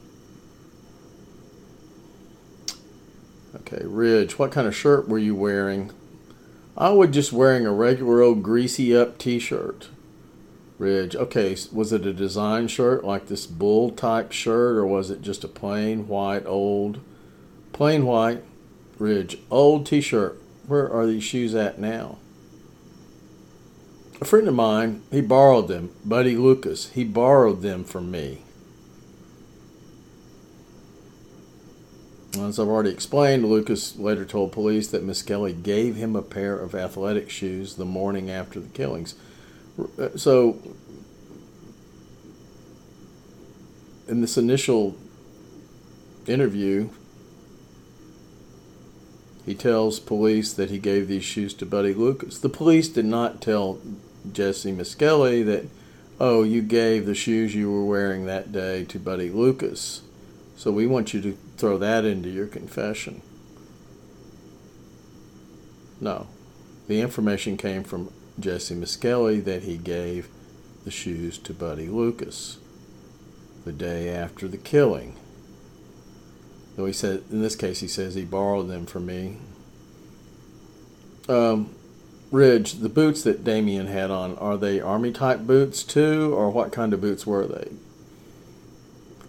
Okay, 3.53 3.81
Ridge, 3.83 4.39
what 4.39 4.51
kind 4.51 4.65
of 4.65 4.75
shirt 4.75 5.07
were 5.07 5.19
you 5.19 5.35
wearing? 5.35 5.91
I 6.77 6.89
was 6.89 7.11
just 7.11 7.33
wearing 7.33 7.65
a 7.65 7.73
regular 7.73 8.21
old 8.21 8.41
greasy 8.41 8.95
up 8.95 9.17
t 9.17 9.37
shirt. 9.37 9.89
Ridge, 10.81 11.15
okay, 11.15 11.55
was 11.71 11.93
it 11.93 12.07
a 12.07 12.11
design 12.11 12.67
shirt 12.67 13.03
like 13.03 13.27
this 13.27 13.45
bull 13.45 13.91
type 13.91 14.31
shirt 14.31 14.77
or 14.77 14.87
was 14.87 15.11
it 15.11 15.21
just 15.21 15.43
a 15.43 15.47
plain 15.47 16.07
white 16.07 16.43
old? 16.47 16.99
Plain 17.71 18.03
white, 18.03 18.43
Ridge, 18.97 19.37
old 19.51 19.85
t 19.85 20.01
shirt. 20.01 20.41
Where 20.65 20.91
are 20.91 21.05
these 21.05 21.23
shoes 21.23 21.53
at 21.53 21.77
now? 21.77 22.17
A 24.19 24.25
friend 24.25 24.47
of 24.47 24.55
mine, 24.55 25.03
he 25.11 25.21
borrowed 25.21 25.67
them. 25.67 25.91
Buddy 26.03 26.35
Lucas, 26.35 26.89
he 26.89 27.03
borrowed 27.03 27.61
them 27.61 27.83
from 27.83 28.09
me. 28.09 28.41
As 32.39 32.57
I've 32.57 32.67
already 32.67 32.89
explained, 32.89 33.45
Lucas 33.45 33.97
later 33.97 34.25
told 34.25 34.51
police 34.51 34.87
that 34.87 35.03
Misskelley 35.03 35.53
gave 35.53 35.95
him 35.95 36.15
a 36.15 36.23
pair 36.23 36.57
of 36.57 36.73
athletic 36.73 37.29
shoes 37.29 37.75
the 37.75 37.85
morning 37.85 38.31
after 38.31 38.59
the 38.59 38.69
killings. 38.69 39.13
So, 40.15 40.57
in 44.07 44.21
this 44.21 44.37
initial 44.37 44.95
interview, 46.27 46.89
he 49.45 49.55
tells 49.55 49.99
police 49.99 50.53
that 50.53 50.69
he 50.69 50.77
gave 50.77 51.07
these 51.07 51.23
shoes 51.23 51.53
to 51.55 51.65
Buddy 51.65 51.93
Lucas. 51.93 52.37
The 52.37 52.49
police 52.49 52.89
did 52.89 53.05
not 53.05 53.41
tell 53.41 53.79
Jessie 54.31 54.71
Misskelley 54.71 55.43
that, 55.43 55.65
oh, 56.19 56.43
you 56.43 56.61
gave 56.61 57.05
the 57.05 57.15
shoes 57.15 57.55
you 57.55 57.71
were 57.71 57.85
wearing 57.85 58.25
that 58.25 58.51
day 58.51 58.85
to 58.85 58.99
Buddy 58.99 59.29
Lucas. 59.29 60.01
So 60.55 60.71
we 60.71 60.85
want 60.85 61.13
you 61.13 61.21
to 61.21 61.37
throw 61.57 61.77
that 61.79 62.05
into 62.05 62.29
your 62.29 62.45
confession. 62.45 63.21
No. 65.99 66.27
The 66.87 67.01
information 67.01 67.57
came 67.57 67.83
from 67.83 68.11
Jessie 68.41 68.75
Misskelley 68.75 69.39
that 69.39 69.63
he 69.63 69.77
gave 69.77 70.27
the 70.83 70.91
shoes 70.91 71.37
to 71.39 71.53
Buddy 71.53 71.87
Lucas 71.87 72.57
the 73.65 73.71
day 73.71 74.09
after 74.09 74.47
the 74.47 74.57
killing. 74.57 75.15
Though 76.75 76.85
he 76.85 76.93
said, 76.93 77.23
in 77.31 77.41
this 77.41 77.55
case, 77.55 77.79
he 77.79 77.87
says 77.87 78.15
he 78.15 78.25
borrowed 78.25 78.67
them 78.67 78.85
from 78.85 79.05
me. 79.05 79.37
Um, 81.29 81.75
Ridge, 82.31 82.75
the 82.75 82.89
boots 82.89 83.23
that 83.23 83.43
Damien 83.43 83.87
had 83.87 84.09
on, 84.09 84.37
are 84.37 84.57
they 84.57 84.79
army 84.79 85.11
type 85.11 85.41
boots 85.41 85.83
too, 85.83 86.33
or 86.33 86.49
what 86.49 86.71
kind 86.71 86.93
of 86.93 87.01
boots 87.01 87.27
were 87.27 87.45
they? 87.45 87.71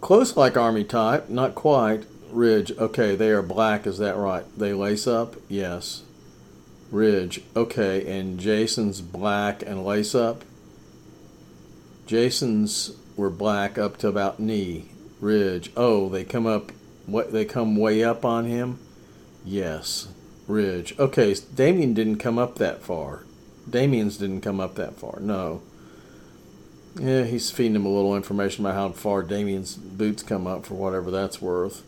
Close 0.01 0.37
like 0.37 0.57
army 0.57 0.85
type, 0.85 1.29
not 1.29 1.55
quite. 1.55 2.05
Ridge, 2.31 2.73
okay, 2.79 3.15
they 3.15 3.31
are 3.31 3.43
black, 3.43 3.87
is 3.87 3.99
that 3.99 4.17
right? 4.17 4.45
They 4.57 4.73
lace 4.73 5.07
up? 5.07 5.37
Yes. 5.49 6.03
Ridge, 6.93 7.41
okay, 7.57 8.07
and 8.19 8.39
Jason's 8.39 9.01
black 9.01 9.63
and 9.63 9.83
lace 9.83 10.15
up? 10.15 10.45
Jason's 12.07 12.93
were 13.17 13.31
black 13.31 13.79
up 13.79 13.97
to 13.99 14.09
about 14.09 14.39
knee. 14.39 14.91
Ridge, 15.19 15.73
oh, 15.75 16.11
they 16.11 16.23
come 16.23 16.47
up, 16.47 16.71
what, 17.07 17.33
they 17.33 17.47
come 17.47 17.77
way 17.77 18.05
up 18.05 18.27
on 18.27 18.45
him? 18.45 18.79
Yes. 19.43 20.09
Ridge, 20.47 20.95
okay, 20.99 21.35
Damien 21.55 21.95
didn't 21.95 22.19
come 22.19 22.39
up 22.39 22.57
that 22.57 22.83
far. 22.83 23.25
Damien's 23.69 24.19
didn't 24.19 24.43
come 24.43 24.61
up 24.61 24.75
that 24.75 24.99
far, 24.99 25.19
no. 25.19 25.63
Yeah, 27.01 27.25
he's 27.25 27.51
feeding 27.51 27.77
him 27.77 27.87
a 27.87 27.89
little 27.89 28.15
information 28.15 28.67
about 28.67 28.75
how 28.75 28.91
far 28.91 29.23
Damien's 29.23 29.77
boots 29.77 30.23
come 30.23 30.47
up 30.47 30.67
for 30.67 30.75
whatever 30.75 31.11
that's 31.11 31.41
worth. 31.41 31.85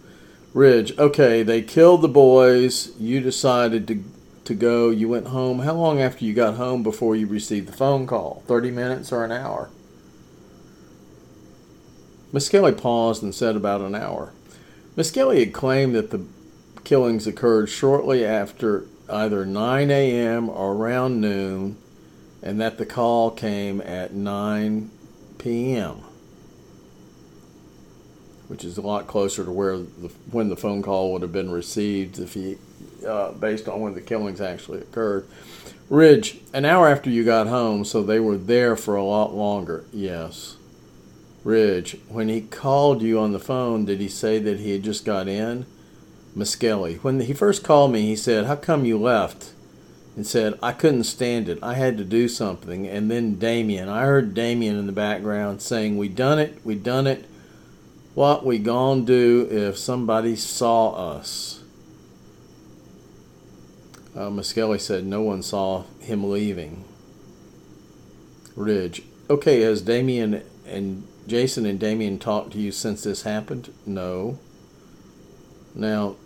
Ridge, 0.55 0.96
okay, 0.96 1.42
they 1.42 1.61
killed 1.61 2.00
the 2.00 2.09
boys. 2.09 2.98
You 2.98 3.20
decided 3.20 3.86
to 3.88 4.02
to 4.45 4.55
go. 4.55 4.90
You 4.90 5.09
went 5.09 5.28
home. 5.28 5.61
How 5.61 5.74
long 5.74 6.01
after 6.01 6.24
you 6.24 6.34
got 6.34 6.55
home 6.55 6.82
before 6.82 7.16
you 7.16 7.26
received 7.26 7.68
the 7.68 7.72
phone 7.72 8.07
call? 8.07 8.42
30 8.47 8.70
minutes 8.70 9.12
or 9.12 9.24
an 9.24 9.32
hour? 9.32 9.70
Misskelley 12.32 12.72
paused 12.72 13.22
and 13.22 13.34
said 13.34 13.57
about 13.57 13.80
an 13.80 13.95
hour. 13.95 14.32
Misskelley 14.97 15.40
had 15.40 15.53
claimed 15.53 15.95
that 15.95 16.11
the 16.11 16.24
killings 16.82 17.26
occurred 17.26 17.68
shortly 17.68 18.24
after 18.24 18.86
either 19.09 19.45
9 19.47 19.90
a.m. 19.90 20.49
or 20.49 20.72
around 20.72 21.20
noon, 21.20 21.76
and 22.42 22.61
that 22.61 22.78
the 22.78 22.86
call 22.86 23.30
came 23.30 23.80
at 23.80 24.12
9 24.12 24.90
p.m 25.38 26.05
which 28.49 28.64
is 28.64 28.76
a 28.76 28.82
lot 28.82 29.07
closer 29.07 29.45
to 29.45 29.51
where 29.51 29.78
the, 29.78 30.12
when 30.30 30.49
the 30.49 30.57
phone 30.57 30.82
call 30.82 31.12
would 31.12 31.22
have 31.22 31.32
been 31.32 31.51
received 31.51 32.18
if 32.18 32.34
he, 32.34 32.59
uh, 33.05 33.32
based 33.32 33.68
on 33.68 33.80
when 33.80 33.94
the 33.94 34.00
killings 34.00 34.40
actually 34.40 34.80
occurred. 34.80 35.26
Ridge, 35.88 36.40
an 36.52 36.64
hour 36.64 36.88
after 36.88 37.11
you 37.11 37.24
got 37.24 37.46
home, 37.46 37.84
so 37.84 38.02
they 38.02 38.18
were 38.18 38.38
there 38.38 38.74
for 38.74 38.96
a 38.96 39.05
lot 39.05 39.34
longer. 39.34 39.84
Yes. 39.92 40.57
Ridge, 41.44 41.98
when 42.09 42.28
he 42.28 42.40
called 42.40 43.02
you 43.02 43.18
on 43.18 43.32
the 43.32 43.38
phone, 43.38 43.84
did 43.84 44.00
he 44.00 44.09
say 44.09 44.38
that 44.38 44.61
he 44.61 44.72
had 44.72 44.82
just 44.82 45.05
got 45.05 45.28
in? 45.28 45.66
Misskelley, 46.34 46.96
when 46.96 47.20
he 47.20 47.34
first 47.34 47.62
called 47.62 47.92
me, 47.92 48.02
he 48.02 48.16
said, 48.16 48.46
How 48.46 48.57
come 48.57 48.84
you 48.84 48.98
left? 48.98 49.52
And 50.16 50.26
said, 50.26 50.59
I 50.62 50.72
couldn't 50.72 51.05
stand 51.05 51.48
it. 51.48 51.59
I 51.62 51.74
had 51.74 51.98
to 51.98 52.05
do 52.05 52.28
something. 52.28 52.86
And 52.86 53.11
then 53.11 53.38
Damien, 53.38 53.88
I 53.88 54.05
heard 54.05 54.32
Damien 54.32 54.78
in 54.78 54.86
the 54.86 54.92
background 54.92 55.61
saying, 55.61 55.98
We 55.98 56.09
done 56.09 56.38
it, 56.38 56.59
we 56.64 56.76
done 56.76 57.07
it 57.07 57.26
what 58.14 58.46
we 58.46 58.59
gonna 58.59 59.02
do 59.02 59.48
if 59.50 59.76
somebody 59.76 60.36
saw 60.36 61.16
us? 61.16 61.64
Uh, 64.17 64.31
Misskelley 64.31 64.79
said 64.79 65.05
no 65.05 65.23
one 65.23 65.43
saw 65.43 65.85
him 66.01 66.31
leaving. 66.31 66.85
Ridge, 68.55 69.03
okay, 69.29 69.61
has 69.62 69.83
Damien 69.83 70.43
and 70.67 71.07
Jason 71.27 71.67
and 71.67 71.81
Damien 71.81 72.19
talked 72.19 72.53
to 72.53 72.59
you 72.59 72.71
since 72.71 73.03
this 73.03 73.23
happened? 73.23 73.73
No. 73.85 74.39
Now, 75.75 76.17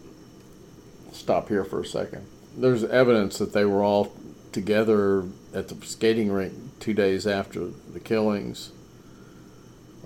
stop 1.12 1.48
here 1.48 1.64
for 1.64 1.80
a 1.80 1.86
second. 1.86 2.26
There's 2.56 2.84
evidence 2.84 3.38
that 3.38 3.52
they 3.52 3.64
were 3.64 3.82
all 3.82 4.12
together 4.52 5.24
at 5.54 5.68
the 5.68 5.86
skating 5.86 6.30
rink 6.30 6.52
two 6.80 6.92
days 6.92 7.26
after 7.26 7.66
the 7.66 8.00
killings. 8.00 8.72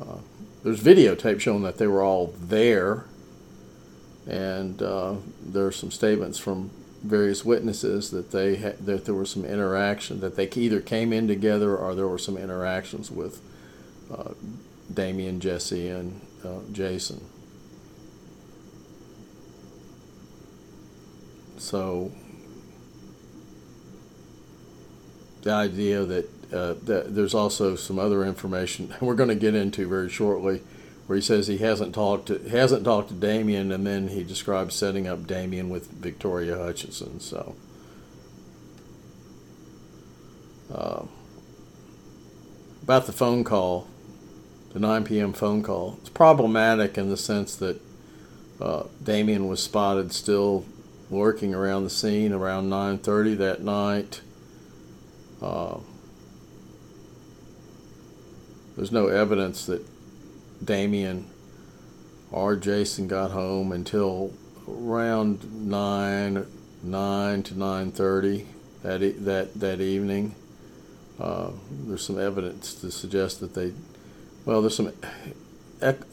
Uh, 0.00 0.18
there's 0.62 0.82
videotape 0.82 1.40
showing 1.40 1.62
that 1.62 1.78
they 1.78 1.86
were 1.86 2.02
all 2.02 2.34
there, 2.40 3.04
and 4.26 4.80
uh, 4.82 5.14
there 5.44 5.66
are 5.66 5.72
some 5.72 5.90
statements 5.90 6.38
from 6.38 6.70
various 7.02 7.44
witnesses 7.44 8.10
that 8.10 8.30
they 8.30 8.56
ha- 8.56 8.76
that 8.80 9.04
there 9.04 9.14
was 9.14 9.30
some 9.30 9.44
interaction 9.44 10.20
that 10.20 10.36
they 10.36 10.48
either 10.54 10.80
came 10.80 11.12
in 11.12 11.26
together 11.26 11.76
or 11.76 11.94
there 11.94 12.08
were 12.08 12.18
some 12.18 12.36
interactions 12.36 13.10
with 13.10 13.40
uh, 14.12 14.32
Damien, 14.92 15.40
Jessie, 15.40 15.88
and 15.88 16.20
uh, 16.44 16.60
Jason. 16.72 17.20
So 21.56 22.12
the 25.42 25.52
idea 25.52 26.04
that 26.04 26.28
uh, 26.52 26.74
that 26.84 27.14
there's 27.14 27.34
also 27.34 27.76
some 27.76 27.98
other 27.98 28.24
information 28.24 28.94
we're 29.00 29.14
going 29.14 29.28
to 29.28 29.34
get 29.34 29.54
into 29.54 29.88
very 29.88 30.10
shortly, 30.10 30.62
where 31.06 31.16
he 31.16 31.22
says 31.22 31.46
he 31.46 31.58
hasn't 31.58 31.94
talked 31.94 32.26
to 32.26 32.38
hasn't 32.48 32.84
talked 32.84 33.08
to 33.08 33.14
Damien, 33.14 33.72
and 33.72 33.86
then 33.86 34.08
he 34.08 34.22
describes 34.22 34.74
setting 34.74 35.06
up 35.06 35.26
Damien 35.26 35.68
with 35.70 35.90
Victoria 35.90 36.56
Hutchinson. 36.56 37.20
So. 37.20 37.56
Uh, 40.72 41.04
about 42.82 43.06
the 43.06 43.12
phone 43.12 43.44
call, 43.44 43.86
the 44.72 44.78
9 44.78 45.04
p.m. 45.04 45.32
phone 45.32 45.62
call, 45.62 45.98
it's 46.00 46.08
problematic 46.08 46.96
in 46.96 47.10
the 47.10 47.16
sense 47.16 47.54
that 47.56 47.80
uh, 48.60 48.84
Damien 49.02 49.48
was 49.48 49.62
spotted 49.62 50.12
still 50.12 50.64
lurking 51.10 51.54
around 51.54 51.84
the 51.84 51.90
scene 51.90 52.32
around 52.32 52.70
9:30 52.70 53.36
that 53.38 53.62
night. 53.62 54.22
Uh, 55.40 55.78
there's 58.76 58.92
no 58.92 59.08
evidence 59.08 59.66
that 59.66 59.84
Damien 60.64 61.26
or 62.30 62.56
Jason 62.56 63.08
got 63.08 63.30
home 63.30 63.72
until 63.72 64.32
around 64.68 65.68
nine, 65.68 66.46
nine 66.82 67.42
to 67.42 67.58
nine 67.58 67.92
thirty 67.92 68.46
that 68.82 69.00
that 69.24 69.54
that 69.54 69.80
evening. 69.80 70.34
Uh, 71.20 71.50
there's 71.70 72.04
some 72.04 72.18
evidence 72.18 72.74
to 72.74 72.90
suggest 72.90 73.38
that 73.40 73.54
they, 73.54 73.72
well, 74.44 74.60
there's 74.60 74.74
some, 74.74 74.92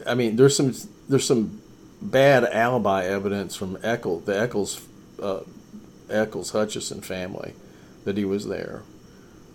I 0.06 0.14
mean, 0.14 0.36
there's 0.36 0.56
some 0.56 0.74
there's 1.08 1.26
some 1.26 1.60
bad 2.00 2.44
alibi 2.44 3.04
evidence 3.04 3.56
from 3.56 3.78
Echols, 3.82 4.24
the 4.24 4.38
Echols, 4.38 4.86
uh, 5.20 5.40
Echols 6.08 6.50
Hutchison 6.50 7.00
family, 7.00 7.54
that 8.04 8.16
he 8.16 8.24
was 8.24 8.46
there. 8.46 8.82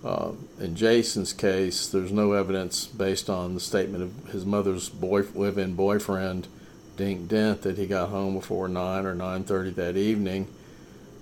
Uh, 0.05 0.33
in 0.59 0.75
Jason's 0.75 1.33
case, 1.33 1.87
there's 1.87 2.11
no 2.11 2.33
evidence 2.33 2.85
based 2.85 3.27
on 3.27 3.55
the 3.55 3.59
statement 3.59 4.03
of 4.03 4.31
his 4.31 4.45
mother's 4.45 4.87
boy, 4.87 5.23
live-in 5.33 5.73
boyfriend, 5.73 6.47
Dink 6.95 7.27
Dent, 7.27 7.63
that 7.63 7.79
he 7.79 7.87
got 7.87 8.09
home 8.09 8.35
before 8.35 8.67
nine 8.67 9.07
or 9.07 9.15
nine 9.15 9.43
thirty 9.43 9.71
that 9.71 9.97
evening. 9.97 10.47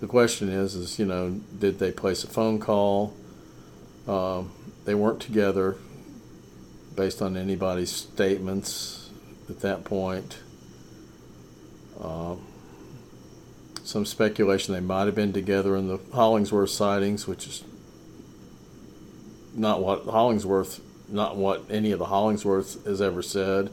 The 0.01 0.07
question 0.07 0.49
is, 0.49 0.75
is 0.75 0.99
you 0.99 1.05
know, 1.05 1.39
did 1.57 1.79
they 1.79 1.93
place 1.93 2.25
a 2.25 2.27
phone 2.27 2.59
call? 2.59 3.13
Um, 4.05 4.51
they 4.83 4.93
weren't 4.93 5.21
together, 5.21 5.77
based 6.93 7.21
on 7.21 7.37
anybody's 7.37 7.89
statements 7.89 9.09
at 9.49 9.61
that 9.61 9.85
point. 9.85 10.39
Um, 12.01 12.45
some 13.85 14.05
speculation 14.05 14.73
they 14.73 14.81
might 14.81 15.05
have 15.05 15.15
been 15.15 15.31
together 15.31 15.77
in 15.77 15.87
the 15.87 15.99
Hollingsworth 16.13 16.69
sightings, 16.69 17.27
which 17.27 17.47
is 17.47 17.63
not 19.55 19.81
what 19.81 20.05
Hollingsworth, 20.05 20.79
not 21.07 21.35
what 21.35 21.63
any 21.69 21.91
of 21.91 21.99
the 21.99 22.05
Hollingsworth 22.05 22.85
has 22.85 23.01
ever 23.01 23.21
said. 23.21 23.71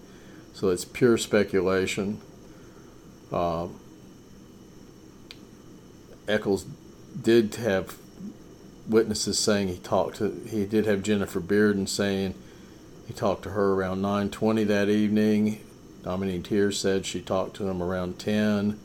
So 0.53 0.69
it's 0.69 0.85
pure 0.85 1.17
speculation. 1.17 2.21
Uh, 3.33 3.69
Echols 6.29 6.65
did 7.21 7.55
have 7.57 7.97
witnesses 8.89 9.39
saying 9.39 9.69
he 9.69 9.79
talked 9.79 10.17
to. 10.17 10.43
He 10.49 10.67
did 10.67 10.87
have 10.87 11.03
Jennifer 11.03 11.41
Bearden 11.41 11.89
saying 11.89 12.35
he 13.07 13.13
talked 13.13 13.43
to 13.45 13.51
her 13.51 13.73
around 13.73 14.03
9:20 14.03 14.65
that 14.65 14.89
evening. 14.89 15.61
Dominique 16.03 16.45
Tiers 16.45 16.79
said 16.79 17.05
she 17.05 17.21
talked 17.21 17.57
to 17.57 17.69
him 17.69 17.83
around 17.83 18.19
10, 18.19 18.35
and 18.37 18.79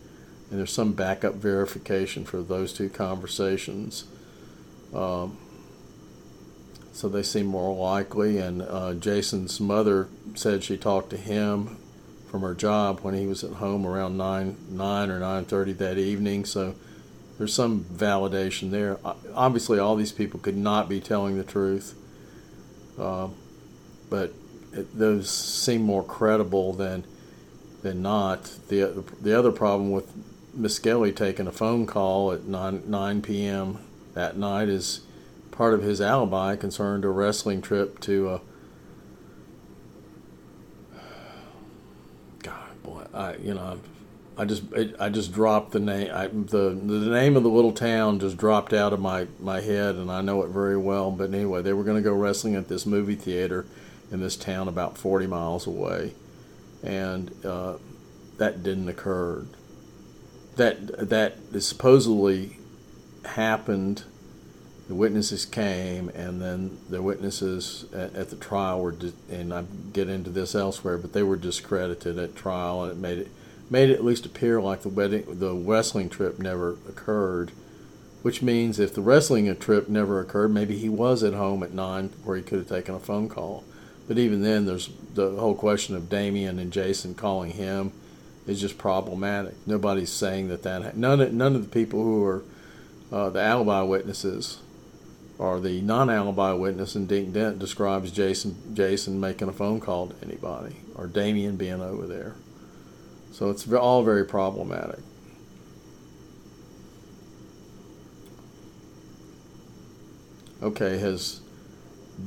there's 0.50 0.74
some 0.74 0.92
backup 0.92 1.36
verification 1.36 2.26
for 2.26 2.42
those 2.42 2.74
two 2.74 2.90
conversations. 2.90 4.04
Um, 4.94 5.38
so 6.96 7.10
they 7.10 7.24
seem 7.24 7.46
more 7.46 7.76
likely. 7.76 8.38
And 8.38 8.62
uh, 8.62 8.94
Jason's 8.94 9.60
mother 9.60 10.08
said 10.34 10.64
she 10.64 10.78
talked 10.78 11.10
to 11.10 11.18
him 11.18 11.78
from 12.32 12.42
her 12.42 12.56
job 12.56 13.02
when 13.02 13.14
he 13.14 13.28
was 13.28 13.44
at 13.44 13.52
home 13.54 13.86
around 13.86 14.18
nine 14.18 14.56
nine 14.70 15.12
or 15.12 15.20
nine 15.20 15.44
thirty 15.44 15.74
that 15.74 15.98
evening. 15.98 16.46
So 16.46 16.74
there's 17.38 17.54
some 17.54 17.84
validation 17.84 18.72
there. 18.72 18.98
Obviously, 19.34 19.78
all 19.78 19.98
these 19.98 20.14
people 20.14 20.40
could 20.40 20.56
not 20.56 20.88
be 20.88 21.02
telling 21.02 21.38
the 21.38 21.44
truth, 21.44 21.96
uh, 22.98 23.28
but 24.10 24.32
it, 24.72 24.98
those 24.98 25.30
seem 25.30 25.82
more 25.82 26.04
credible 26.04 26.72
than 26.72 27.04
than 27.82 28.02
not. 28.02 28.46
the 28.70 29.04
The 29.22 29.38
other 29.38 29.52
problem 29.52 29.92
with 29.92 30.10
Misskelley 30.54 31.12
taking 31.12 31.46
a 31.46 31.52
phone 31.52 31.86
call 31.86 32.32
at 32.32 32.46
9, 32.46 32.84
9 32.88 33.22
p.m. 33.22 33.80
that 34.14 34.38
night 34.38 34.70
is 34.70 35.02
part 35.56 35.74
of 35.74 35.82
his 35.82 36.02
alibi 36.02 36.56
concerned 36.56 37.06
a 37.06 37.10
wrestling 37.10 37.62
trip 37.62 38.00
to 38.02 38.30
a. 38.30 38.42
God, 42.44 42.84
boy, 42.84 43.06
I 43.14 43.36
you 43.38 43.54
know, 43.54 43.80
I 44.38 44.46
just 44.46 44.64
it, 44.74 44.96
I 45.00 45.10
just 45.10 45.32
dropped 45.32 45.72
the 45.72 45.80
name. 45.80 46.12
I, 46.14 46.28
the 46.28 46.70
the 46.70 47.10
name 47.10 47.38
of 47.38 47.44
the 47.44 47.50
little 47.50 47.72
town 47.72 48.20
just 48.20 48.38
dropped 48.38 48.74
out 48.74 48.94
of 48.94 49.00
my 49.00 49.28
my 49.40 49.62
head, 49.62 49.96
and 49.96 50.12
I 50.12 50.22
know 50.22 50.44
it 50.44 50.50
very 50.50 50.78
well. 50.78 51.12
But 51.12 51.34
anyway, 51.34 51.62
they 51.62 51.74
were 51.74 51.84
going 51.84 51.98
to 51.98 52.08
go 52.08 52.14
wrestling 52.14 52.56
at 52.56 52.68
this 52.68 52.86
movie 52.86 53.16
theater 53.16 53.66
in 54.12 54.22
this 54.22 54.36
town 54.36 54.68
about 54.68 54.98
40 54.98 55.26
miles 55.28 55.66
away, 55.66 56.14
and 56.84 57.34
uh, 57.46 57.78
that 58.38 58.62
didn't 58.62 58.90
occur. 58.90 59.46
That 60.58 61.10
that 61.10 61.38
supposedly 61.62 62.58
happened 63.26 64.04
the 64.88 64.96
witnesses 64.96 65.46
came, 65.46 66.10
and 66.10 66.42
then 66.42 66.78
the 66.90 67.02
witnesses 67.02 67.86
at, 67.94 68.16
at 68.16 68.30
the 68.30 68.36
trial 68.36 68.82
were, 68.82 68.92
di- 68.92 69.14
and 69.32 69.54
I 69.54 69.66
get 69.94 70.10
into 70.10 70.30
this 70.30 70.54
elsewhere, 70.54 70.98
but 70.98 71.14
they 71.14 71.24
were 71.24 71.38
discredited 71.38 72.20
at 72.20 72.36
trial, 72.36 72.84
and 72.84 72.92
it 72.92 72.98
made 72.98 73.18
it 73.20 73.32
made 73.68 73.90
it 73.90 73.96
at 73.96 74.06
least 74.06 74.28
appear 74.28 74.62
like 74.62 74.82
the 74.82 74.90
wedding, 74.90 75.40
the 75.40 75.54
wrestling 75.54 76.10
trip 76.10 76.38
never 76.38 76.74
occurred. 76.88 77.52
Which 78.22 78.42
means 78.42 78.80
if 78.80 78.94
the 78.94 79.02
wrestling 79.02 79.56
trip 79.58 79.88
never 79.88 80.20
occurred, 80.20 80.52
maybe 80.52 80.78
he 80.78 80.90
was 80.90 81.22
at 81.24 81.34
home 81.34 81.62
at 81.62 81.74
nine, 81.74 82.10
where 82.24 82.38
he 82.38 82.44
could 82.44 82.60
have 82.60 82.68
taken 82.68 82.96
a 82.96 83.00
phone 83.00 83.30
call. 83.30 83.64
But 84.08 84.18
even 84.18 84.42
then, 84.42 84.66
there's 84.66 84.90
the 85.14 85.32
whole 85.32 85.56
question 85.56 85.96
of 85.96 86.10
Damien 86.10 86.60
and 86.60 86.72
Jason 86.72 87.16
calling 87.16 87.52
him 87.52 87.92
is 88.48 88.62
just 88.62 88.78
problematic. 88.78 89.56
Nobody's 89.66 90.12
saying 90.12 90.48
that 90.50 90.64
that 90.64 90.96
none 90.96 91.22
of, 91.22 91.34
none 91.34 91.56
of 91.56 91.64
the 91.64 91.70
people 91.70 92.04
who 92.04 92.24
are 92.24 92.44
uh, 93.12 93.30
the 93.30 93.42
alibi 93.42 93.82
witnesses 93.82 94.60
or 95.38 95.60
the 95.60 95.82
non-alibi 95.82 96.54
witness 96.54 96.96
and 96.96 97.08
Dink 97.08 97.34
Dent 97.34 97.60
describes 97.60 98.12
Jason 98.12 98.56
Jason 98.74 99.20
making 99.20 99.50
a 99.50 99.54
phone 99.54 99.80
call 99.80 100.08
to 100.08 100.16
anybody 100.26 100.78
or 100.96 101.08
Damien 101.08 101.58
being 101.58 101.82
over 101.82 102.06
there. 102.08 102.36
So 103.32 103.50
it's 103.50 103.70
all 103.72 104.04
very 104.04 104.26
problematic. 104.26 105.00
Okay, 110.64 110.98
has 111.00 111.42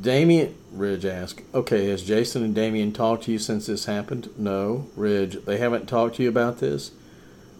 Damien 0.00 0.54
Ridge 0.70 1.06
asked, 1.06 1.40
okay, 1.54 1.88
has 1.88 2.04
Jason 2.04 2.44
and 2.44 2.54
Damien 2.54 2.92
talked 2.92 3.24
to 3.24 3.32
you 3.32 3.38
since 3.38 3.66
this 3.66 3.86
happened? 3.86 4.28
No, 4.36 4.88
Ridge, 4.96 5.44
they 5.44 5.56
haven't 5.56 5.88
talked 5.88 6.16
to 6.16 6.22
you 6.22 6.28
about 6.28 6.58
this? 6.58 6.90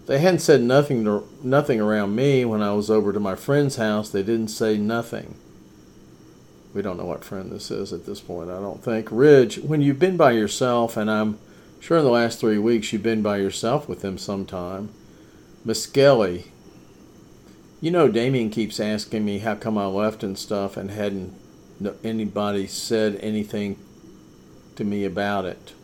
They 0.08 0.20
hadn't 0.20 0.40
said 0.40 0.62
nothing 0.62 1.04
to, 1.04 1.28
nothing 1.42 1.82
around 1.82 2.16
me 2.16 2.42
when 2.46 2.62
I 2.62 2.72
was 2.72 2.90
over 2.90 3.12
to 3.12 3.20
my 3.20 3.34
friend's 3.34 3.76
house. 3.76 4.08
They 4.08 4.22
didn't 4.22 4.48
say 4.48 4.78
nothing. 4.78 5.34
We 6.72 6.80
don't 6.80 6.96
know 6.96 7.04
what 7.04 7.24
friend 7.24 7.52
this 7.52 7.70
is 7.70 7.92
at 7.92 8.06
this 8.06 8.18
point, 8.18 8.48
I 8.48 8.58
don't 8.58 8.82
think. 8.82 9.08
Ridge, 9.10 9.58
when 9.58 9.82
you've 9.82 9.98
been 9.98 10.16
by 10.16 10.30
yourself, 10.32 10.96
and 10.96 11.10
I'm 11.10 11.38
sure 11.78 11.98
in 11.98 12.04
the 12.04 12.10
last 12.10 12.40
three 12.40 12.56
weeks 12.56 12.90
you've 12.90 13.02
been 13.02 13.20
by 13.20 13.36
yourself 13.36 13.86
with 13.86 14.00
them 14.00 14.16
sometime, 14.16 14.88
Misskelley, 15.62 16.46
you 17.82 17.90
know 17.90 18.08
Damien 18.08 18.48
keeps 18.48 18.80
asking 18.80 19.26
me 19.26 19.40
how 19.40 19.56
come 19.56 19.76
I 19.76 19.84
left 19.84 20.22
and 20.22 20.38
stuff 20.38 20.78
and 20.78 20.90
hadn't 20.90 21.34
anybody 22.02 22.66
said 22.66 23.16
anything 23.20 23.78
to 24.76 24.84
me 24.84 25.04
about 25.04 25.44
it 25.44 25.74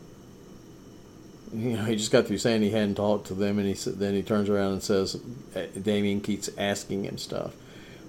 you 1.55 1.77
know, 1.77 1.85
he 1.85 1.95
just 1.95 2.11
got 2.11 2.27
through 2.27 2.37
saying 2.37 2.61
he 2.61 2.71
hadn't 2.71 2.95
talked 2.95 3.27
to 3.27 3.33
them, 3.33 3.59
and 3.59 3.67
he 3.67 3.89
then 3.91 4.13
he 4.13 4.21
turns 4.21 4.49
around 4.49 4.73
and 4.73 4.83
says, 4.83 5.19
eh, 5.55 5.67
Damien 5.81 6.21
keeps 6.21 6.49
asking 6.57 7.05
him 7.05 7.17
stuff. 7.17 7.53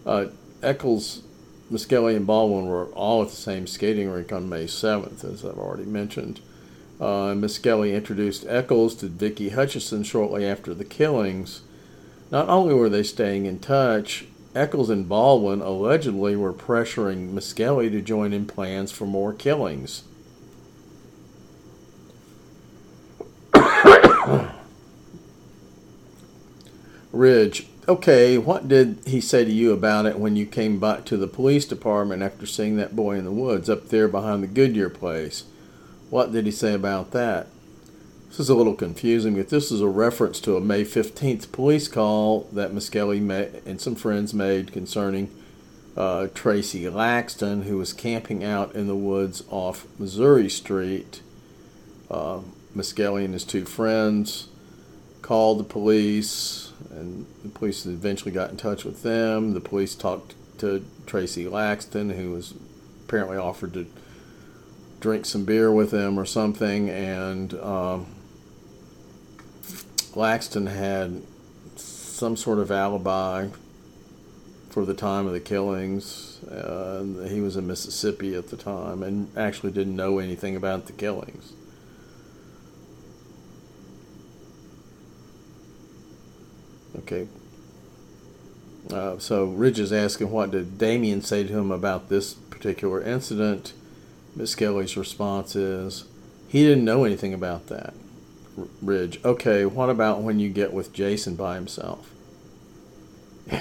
Uh, 0.04 0.26
Echols, 0.62 1.22
Misskelley, 1.70 2.14
and 2.14 2.26
Baldwin 2.26 2.66
were 2.66 2.86
all 2.86 3.22
at 3.22 3.28
the 3.28 3.36
same 3.36 3.66
skating 3.66 4.10
rink 4.10 4.32
on 4.32 4.48
May 4.48 4.64
7th, 4.64 5.24
as 5.24 5.44
I've 5.44 5.58
already 5.58 5.84
mentioned. 5.84 6.40
Uh, 7.00 7.34
Misskelley 7.34 7.94
introduced 7.94 8.46
Echols 8.48 8.94
to 8.96 9.06
Vicki 9.06 9.50
Hutcheson 9.50 10.04
shortly 10.04 10.46
after 10.46 10.72
the 10.72 10.84
killings. 10.84 11.62
Not 12.30 12.48
only 12.48 12.74
were 12.74 12.88
they 12.88 13.02
staying 13.02 13.46
in 13.46 13.58
touch, 13.58 14.26
Echols 14.54 14.88
and 14.88 15.08
Baldwin 15.08 15.60
allegedly 15.60 16.34
were 16.34 16.52
pressuring 16.52 17.32
Misskelley 17.32 17.90
to 17.90 18.00
join 18.00 18.32
in 18.32 18.46
plans 18.46 18.90
for 18.90 19.04
more 19.04 19.34
killings. 19.34 20.02
Ridge, 27.16 27.66
okay, 27.88 28.38
what 28.38 28.68
did 28.68 28.98
he 29.06 29.20
say 29.20 29.44
to 29.44 29.50
you 29.50 29.72
about 29.72 30.06
it 30.06 30.18
when 30.18 30.36
you 30.36 30.46
came 30.46 30.78
back 30.78 31.04
to 31.06 31.16
the 31.16 31.26
police 31.26 31.64
department 31.64 32.22
after 32.22 32.46
seeing 32.46 32.76
that 32.76 32.96
boy 32.96 33.16
in 33.16 33.24
the 33.24 33.32
woods 33.32 33.70
up 33.70 33.88
there 33.88 34.08
behind 34.08 34.42
the 34.42 34.48
Goodyear 34.48 34.90
place? 34.90 35.44
What 36.10 36.32
did 36.32 36.46
he 36.46 36.52
say 36.52 36.74
about 36.74 37.10
that? 37.12 37.48
This 38.28 38.40
is 38.40 38.48
a 38.48 38.54
little 38.54 38.74
confusing, 38.74 39.34
but 39.34 39.48
this 39.48 39.72
is 39.72 39.80
a 39.80 39.88
reference 39.88 40.40
to 40.40 40.56
a 40.56 40.60
May 40.60 40.84
15th 40.84 41.50
police 41.52 41.88
call 41.88 42.48
that 42.52 42.72
Misskelley 42.72 43.18
and 43.18 43.80
some 43.80 43.94
friends 43.94 44.34
made 44.34 44.72
concerning 44.72 45.30
uh, 45.96 46.28
Tracy 46.34 46.82
Laxton, 46.82 47.64
who 47.64 47.78
was 47.78 47.92
camping 47.92 48.44
out 48.44 48.74
in 48.74 48.86
the 48.86 48.94
woods 48.94 49.42
off 49.48 49.86
Missouri 49.98 50.50
Street. 50.50 51.22
Uh, 52.10 52.40
and 52.74 53.32
his 53.32 53.44
two 53.44 53.64
friends 53.64 54.48
called 55.22 55.58
the 55.58 55.64
police, 55.64 56.65
and 56.96 57.26
the 57.42 57.48
police 57.48 57.86
eventually 57.86 58.32
got 58.32 58.50
in 58.50 58.56
touch 58.56 58.84
with 58.84 59.02
them. 59.02 59.54
The 59.54 59.60
police 59.60 59.94
talked 59.94 60.34
to 60.58 60.84
Tracy 61.06 61.44
Laxton, 61.44 62.16
who 62.16 62.32
was 62.32 62.54
apparently 63.04 63.36
offered 63.36 63.74
to 63.74 63.86
drink 65.00 65.26
some 65.26 65.44
beer 65.44 65.70
with 65.70 65.90
them 65.90 66.18
or 66.18 66.24
something, 66.24 66.88
and 66.88 67.54
um, 67.54 68.06
Laxton 70.14 70.68
had 70.74 71.22
some 71.76 72.36
sort 72.36 72.58
of 72.58 72.70
alibi 72.70 73.48
for 74.70 74.84
the 74.84 74.94
time 74.94 75.26
of 75.26 75.32
the 75.32 75.40
killings. 75.40 76.42
Uh, 76.44 77.04
he 77.28 77.40
was 77.40 77.56
in 77.56 77.66
Mississippi 77.66 78.34
at 78.34 78.48
the 78.48 78.56
time 78.56 79.02
and 79.02 79.30
actually 79.36 79.72
didn't 79.72 79.96
know 79.96 80.18
anything 80.18 80.56
about 80.56 80.86
the 80.86 80.92
killings. 80.92 81.52
Okay. 87.06 87.28
Uh, 88.92 89.16
so 89.18 89.44
Ridge 89.44 89.78
is 89.78 89.92
asking, 89.92 90.32
what 90.32 90.50
did 90.50 90.76
Damien 90.76 91.22
say 91.22 91.44
to 91.44 91.52
him 91.52 91.70
about 91.70 92.08
this 92.08 92.34
particular 92.34 93.00
incident? 93.00 93.72
Misskelley's 94.34 94.96
response 94.96 95.54
is, 95.54 96.04
he 96.48 96.64
didn't 96.64 96.84
know 96.84 97.04
anything 97.04 97.32
about 97.32 97.68
that. 97.68 97.94
R- 98.58 98.64
Ridge, 98.82 99.24
okay, 99.24 99.64
what 99.64 99.88
about 99.88 100.22
when 100.22 100.40
you 100.40 100.48
get 100.48 100.72
with 100.72 100.92
Jason 100.92 101.36
by 101.36 101.54
himself? 101.54 102.10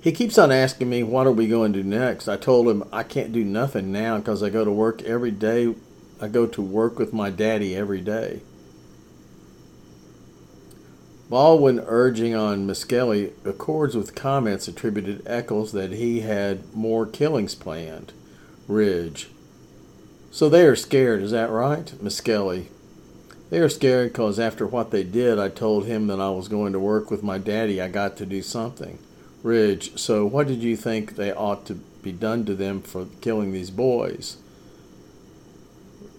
he 0.00 0.12
keeps 0.12 0.38
on 0.38 0.52
asking 0.52 0.88
me, 0.88 1.02
what 1.02 1.26
are 1.26 1.32
we 1.32 1.48
going 1.48 1.72
to 1.72 1.82
do 1.82 1.88
next? 1.88 2.28
I 2.28 2.36
told 2.36 2.68
him 2.68 2.84
I 2.92 3.02
can't 3.02 3.32
do 3.32 3.42
nothing 3.44 3.90
now 3.90 4.18
because 4.18 4.44
I 4.44 4.50
go 4.50 4.64
to 4.64 4.70
work 4.70 5.02
every 5.02 5.32
day. 5.32 5.74
I 6.20 6.28
go 6.28 6.46
to 6.46 6.62
work 6.62 7.00
with 7.00 7.12
my 7.12 7.30
daddy 7.30 7.74
every 7.74 8.00
day. 8.00 8.42
Baldwin 11.30 11.78
urging 11.86 12.34
on 12.34 12.66
Misskelley 12.66 13.32
accords 13.44 13.94
with 13.94 14.16
comments 14.16 14.66
attributed 14.66 15.22
Echols 15.26 15.70
that 15.70 15.92
he 15.92 16.22
had 16.22 16.74
more 16.74 17.06
killings 17.06 17.54
planned. 17.54 18.12
Ridge. 18.66 19.28
So 20.32 20.48
they 20.48 20.66
are 20.66 20.74
scared, 20.74 21.22
is 21.22 21.30
that 21.30 21.48
right? 21.48 21.94
Misskelley. 22.02 22.66
They 23.48 23.60
are 23.60 23.68
scared 23.68 24.12
because 24.12 24.40
after 24.40 24.66
what 24.66 24.90
they 24.90 25.04
did, 25.04 25.38
I 25.38 25.50
told 25.50 25.86
him 25.86 26.08
that 26.08 26.20
I 26.20 26.30
was 26.30 26.48
going 26.48 26.72
to 26.72 26.80
work 26.80 27.12
with 27.12 27.22
my 27.22 27.38
daddy. 27.38 27.80
I 27.80 27.86
got 27.86 28.16
to 28.16 28.26
do 28.26 28.42
something. 28.42 28.98
Ridge. 29.44 29.96
So 30.00 30.26
what 30.26 30.48
did 30.48 30.62
you 30.64 30.76
think 30.76 31.14
they 31.14 31.32
ought 31.32 31.64
to 31.66 31.74
be 31.74 32.10
done 32.10 32.44
to 32.46 32.56
them 32.56 32.82
for 32.82 33.06
killing 33.20 33.52
these 33.52 33.70
boys? 33.70 34.36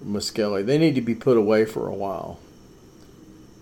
Misskelley. 0.01 0.63
They 0.63 0.77
need 0.77 0.95
to 0.95 1.01
be 1.01 1.15
put 1.15 1.35
away 1.35 1.65
for 1.65 1.89
a 1.89 1.93
while. 1.93 2.39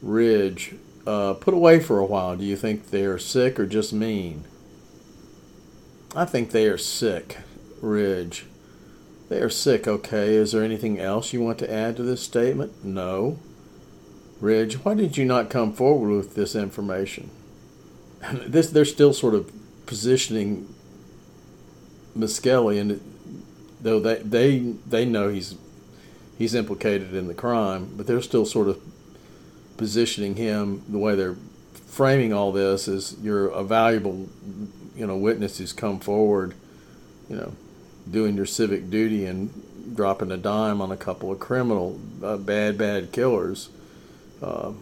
Ridge. 0.03 0.75
Uh, 1.09 1.33
put 1.33 1.55
away 1.55 1.79
for 1.79 1.97
a 1.97 2.05
while. 2.05 2.37
Do 2.37 2.45
you 2.45 2.55
think 2.55 2.91
they 2.91 3.03
are 3.03 3.17
sick 3.17 3.59
or 3.59 3.65
just 3.65 3.91
mean? 3.91 4.43
I 6.15 6.23
think 6.23 6.51
they 6.51 6.67
are 6.67 6.77
sick. 6.77 7.37
Ridge. 7.81 8.45
They 9.27 9.41
are 9.41 9.49
sick, 9.49 9.87
okay. 9.87 10.35
Is 10.35 10.51
there 10.51 10.63
anything 10.63 10.99
else 10.99 11.33
you 11.33 11.41
want 11.41 11.57
to 11.59 11.73
add 11.73 11.97
to 11.97 12.03
this 12.03 12.21
statement? 12.21 12.85
No. 12.85 13.39
Ridge, 14.39 14.85
why 14.85 14.93
did 14.93 15.17
you 15.17 15.25
not 15.25 15.49
come 15.49 15.73
forward 15.73 16.15
with 16.15 16.35
this 16.35 16.53
information? 16.53 17.31
this 18.31 18.69
they're 18.69 18.85
still 18.85 19.11
sort 19.11 19.33
of 19.33 19.51
positioning 19.87 20.71
Misskelley, 22.13 22.77
and 22.77 23.01
though 23.81 23.99
they 23.99 24.17
they 24.17 24.59
they 24.85 25.05
know 25.05 25.29
he's 25.29 25.55
he's 26.37 26.53
implicated 26.53 27.15
in 27.15 27.27
the 27.27 27.33
crime, 27.33 27.95
but 27.97 28.05
they're 28.05 28.21
still 28.21 28.45
sort 28.45 28.67
of 28.67 28.79
positioning 29.79 30.35
him 30.35 30.83
the 30.89 30.97
way 30.97 31.15
they're 31.15 31.37
framing 31.87 32.33
all 32.33 32.51
this 32.51 32.87
is 32.87 33.15
you're 33.21 33.47
a 33.47 33.63
valuable 33.63 34.27
you 34.93 35.07
know 35.07 35.15
witness 35.17 35.57
who's 35.57 35.73
come 35.73 35.99
forward, 35.99 36.53
you 37.29 37.37
know, 37.37 37.53
doing 38.11 38.35
your 38.35 38.45
civic 38.45 38.89
duty 38.89 39.25
and 39.25 39.95
dropping 39.95 40.31
a 40.31 40.37
dime 40.37 40.81
on 40.81 40.91
a 40.91 40.97
couple 40.97 41.31
of 41.31 41.39
criminal 41.39 41.97
uh, 42.21 42.35
bad 42.35 42.77
bad 42.77 43.13
killers. 43.13 43.69
Uh, 44.41 44.73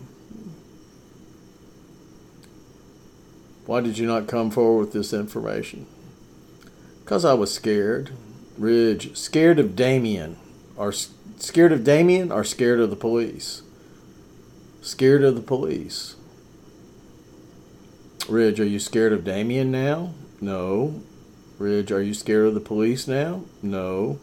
why 3.67 3.79
did 3.81 3.99
you 3.99 4.07
not 4.07 4.27
come 4.27 4.49
forward 4.49 4.85
with 4.85 4.93
this 4.93 5.13
information? 5.13 5.85
Because 7.03 7.23
I 7.23 7.35
was 7.35 7.53
scared. 7.53 8.11
Ridge, 8.57 9.15
scared 9.15 9.59
of 9.59 9.75
Damien. 9.75 10.37
Or 10.75 10.91
scared 10.91 11.71
of 11.71 11.83
Damien 11.83 12.31
or 12.31 12.43
scared 12.43 12.79
of 12.79 12.89
the 12.89 12.95
police? 12.95 13.61
Scared 14.81 15.23
of 15.23 15.35
the 15.35 15.41
police. 15.41 16.15
Ridge, 18.29 18.59
are 18.59 18.65
you 18.65 18.79
scared 18.79 19.13
of 19.13 19.23
Damien 19.23 19.71
now? 19.71 20.13
No. 20.41 21.01
Ridge, 21.57 21.91
are 21.91 22.01
you 22.01 22.13
scared 22.13 22.47
of 22.47 22.53
the 22.53 22.59
police 22.59 23.07
now? 23.07 23.43
No. 23.61 24.19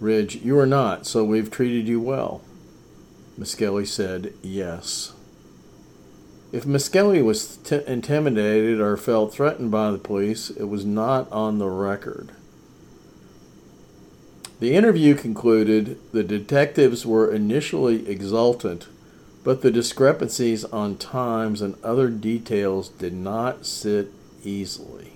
Ridge, 0.00 0.36
you 0.36 0.58
are 0.58 0.66
not, 0.66 1.06
so 1.06 1.24
we've 1.24 1.50
treated 1.50 1.86
you 1.86 2.00
well. 2.00 2.42
Misskelley 3.36 3.86
said, 3.86 4.34
yes. 4.42 5.12
If 6.52 6.66
Misskelley 6.66 7.22
was 7.22 7.58
t- 7.58 7.82
intimidated 7.86 8.80
or 8.80 8.96
felt 8.96 9.32
threatened 9.32 9.70
by 9.70 9.90
the 9.90 9.98
police, 9.98 10.50
it 10.50 10.64
was 10.64 10.84
not 10.84 11.30
on 11.30 11.58
the 11.58 11.68
record. 11.68 12.32
The 14.58 14.74
interview 14.74 15.14
concluded 15.14 15.98
the 16.12 16.24
detectives 16.24 17.06
were 17.06 17.32
initially 17.32 18.08
exultant, 18.08 18.88
but 19.42 19.62
the 19.62 19.70
discrepancies 19.70 20.64
on 20.64 20.96
times 20.96 21.62
and 21.62 21.82
other 21.82 22.08
details 22.08 22.88
did 22.88 23.12
not 23.12 23.64
sit 23.66 24.12
easily. 24.44 25.12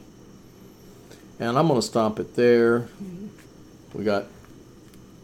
And 1.38 1.58
I'm 1.58 1.68
going 1.68 1.80
to 1.80 1.86
stop 1.86 2.18
it 2.18 2.36
there. 2.36 2.88
We 3.92 4.04
got 4.04 4.26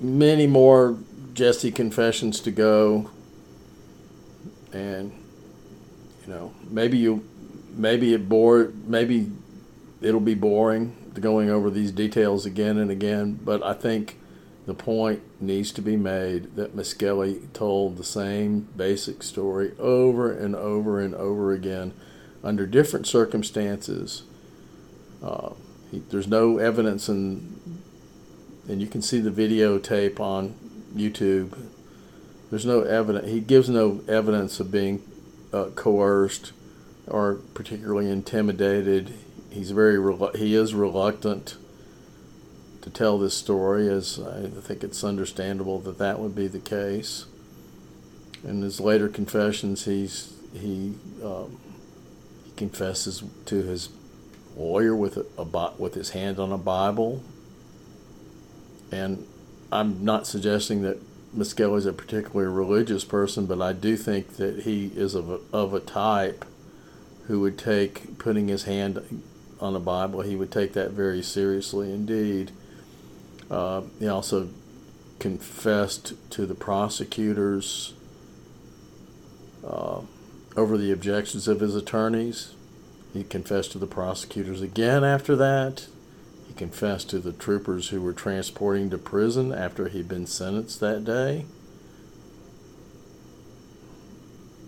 many 0.00 0.46
more 0.46 0.98
Jessie 1.34 1.72
confessions 1.72 2.40
to 2.40 2.50
go. 2.50 3.10
And 4.72 5.12
you 6.22 6.32
know, 6.32 6.52
maybe 6.68 6.98
you 6.98 7.24
maybe 7.70 8.14
it 8.14 8.28
bore 8.28 8.72
maybe 8.86 9.30
it'll 10.00 10.20
be 10.20 10.34
boring 10.34 10.96
going 11.18 11.50
over 11.50 11.70
these 11.70 11.92
details 11.92 12.46
again 12.46 12.78
and 12.78 12.90
again, 12.90 13.38
but 13.44 13.62
I 13.62 13.74
think 13.74 14.18
the 14.70 14.74
point 14.74 15.20
needs 15.42 15.72
to 15.72 15.82
be 15.82 15.96
made 15.96 16.54
that 16.54 16.76
Misskelley 16.76 17.40
told 17.52 17.96
the 17.96 18.04
same 18.04 18.68
basic 18.76 19.20
story 19.24 19.72
over 19.80 20.30
and 20.30 20.54
over 20.54 21.00
and 21.00 21.12
over 21.12 21.50
again 21.50 21.92
under 22.44 22.66
different 22.66 23.04
circumstances. 23.04 24.22
Uh, 25.24 25.54
he, 25.90 26.04
there's 26.10 26.28
no 26.28 26.58
evidence 26.58 27.08
in, 27.08 27.80
and 28.68 28.80
you 28.80 28.86
can 28.86 29.02
see 29.02 29.18
the 29.18 29.32
videotape 29.32 30.20
on 30.20 30.54
YouTube. 30.94 31.58
There's 32.50 32.64
no 32.64 32.82
evidence. 32.82 33.28
He 33.28 33.40
gives 33.40 33.68
no 33.68 34.02
evidence 34.06 34.60
of 34.60 34.70
being 34.70 35.02
uh, 35.52 35.70
coerced 35.74 36.52
or 37.08 37.40
particularly 37.54 38.08
intimidated. 38.08 39.14
He's 39.50 39.72
very 39.72 39.98
he 40.38 40.54
is 40.54 40.74
reluctant 40.74 41.56
to 42.82 42.90
tell 42.90 43.18
this 43.18 43.34
story, 43.34 43.88
as 43.88 44.18
I 44.18 44.48
think 44.60 44.82
it's 44.82 45.04
understandable 45.04 45.80
that 45.80 45.98
that 45.98 46.18
would 46.18 46.34
be 46.34 46.46
the 46.46 46.58
case. 46.58 47.26
In 48.42 48.62
his 48.62 48.80
later 48.80 49.08
confessions, 49.08 49.84
he's 49.84 50.32
he 50.52 50.94
um, 51.22 51.58
he 52.44 52.52
confesses 52.56 53.22
to 53.46 53.62
his 53.62 53.90
lawyer 54.56 54.96
with 54.96 55.16
a, 55.16 55.26
a 55.38 55.72
with 55.78 55.94
his 55.94 56.10
hand 56.10 56.38
on 56.38 56.52
a 56.52 56.58
Bible. 56.58 57.22
And 58.90 59.26
I'm 59.70 60.04
not 60.04 60.26
suggesting 60.26 60.82
that 60.82 60.98
Misskelley 61.32 61.78
is 61.78 61.86
a 61.86 61.92
particularly 61.92 62.52
religious 62.52 63.04
person, 63.04 63.46
but 63.46 63.62
I 63.62 63.72
do 63.72 63.96
think 63.96 64.36
that 64.36 64.62
he 64.62 64.86
is 64.96 65.14
of 65.14 65.30
a, 65.30 65.38
of 65.52 65.74
a 65.74 65.80
type 65.80 66.44
who 67.26 67.40
would 67.40 67.56
take 67.56 68.18
putting 68.18 68.48
his 68.48 68.64
hand 68.64 69.22
on 69.60 69.76
a 69.76 69.80
Bible. 69.80 70.22
He 70.22 70.34
would 70.34 70.50
take 70.50 70.72
that 70.72 70.90
very 70.90 71.22
seriously 71.22 71.92
indeed. 71.92 72.50
Uh, 73.50 73.82
he 73.98 74.06
also 74.06 74.48
confessed 75.18 76.14
to 76.30 76.46
the 76.46 76.54
prosecutors 76.54 77.94
uh, 79.66 80.00
over 80.56 80.78
the 80.78 80.92
objections 80.92 81.48
of 81.48 81.60
his 81.60 81.74
attorneys. 81.74 82.54
He 83.12 83.24
confessed 83.24 83.72
to 83.72 83.78
the 83.78 83.86
prosecutors 83.86 84.62
again 84.62 85.04
after 85.04 85.34
that. 85.36 85.86
He 86.46 86.54
confessed 86.54 87.10
to 87.10 87.18
the 87.18 87.32
troopers 87.32 87.88
who 87.88 88.00
were 88.00 88.12
transporting 88.12 88.88
to 88.90 88.98
prison 88.98 89.52
after 89.52 89.88
he'd 89.88 90.08
been 90.08 90.26
sentenced 90.26 90.80
that 90.80 91.04
day. 91.04 91.44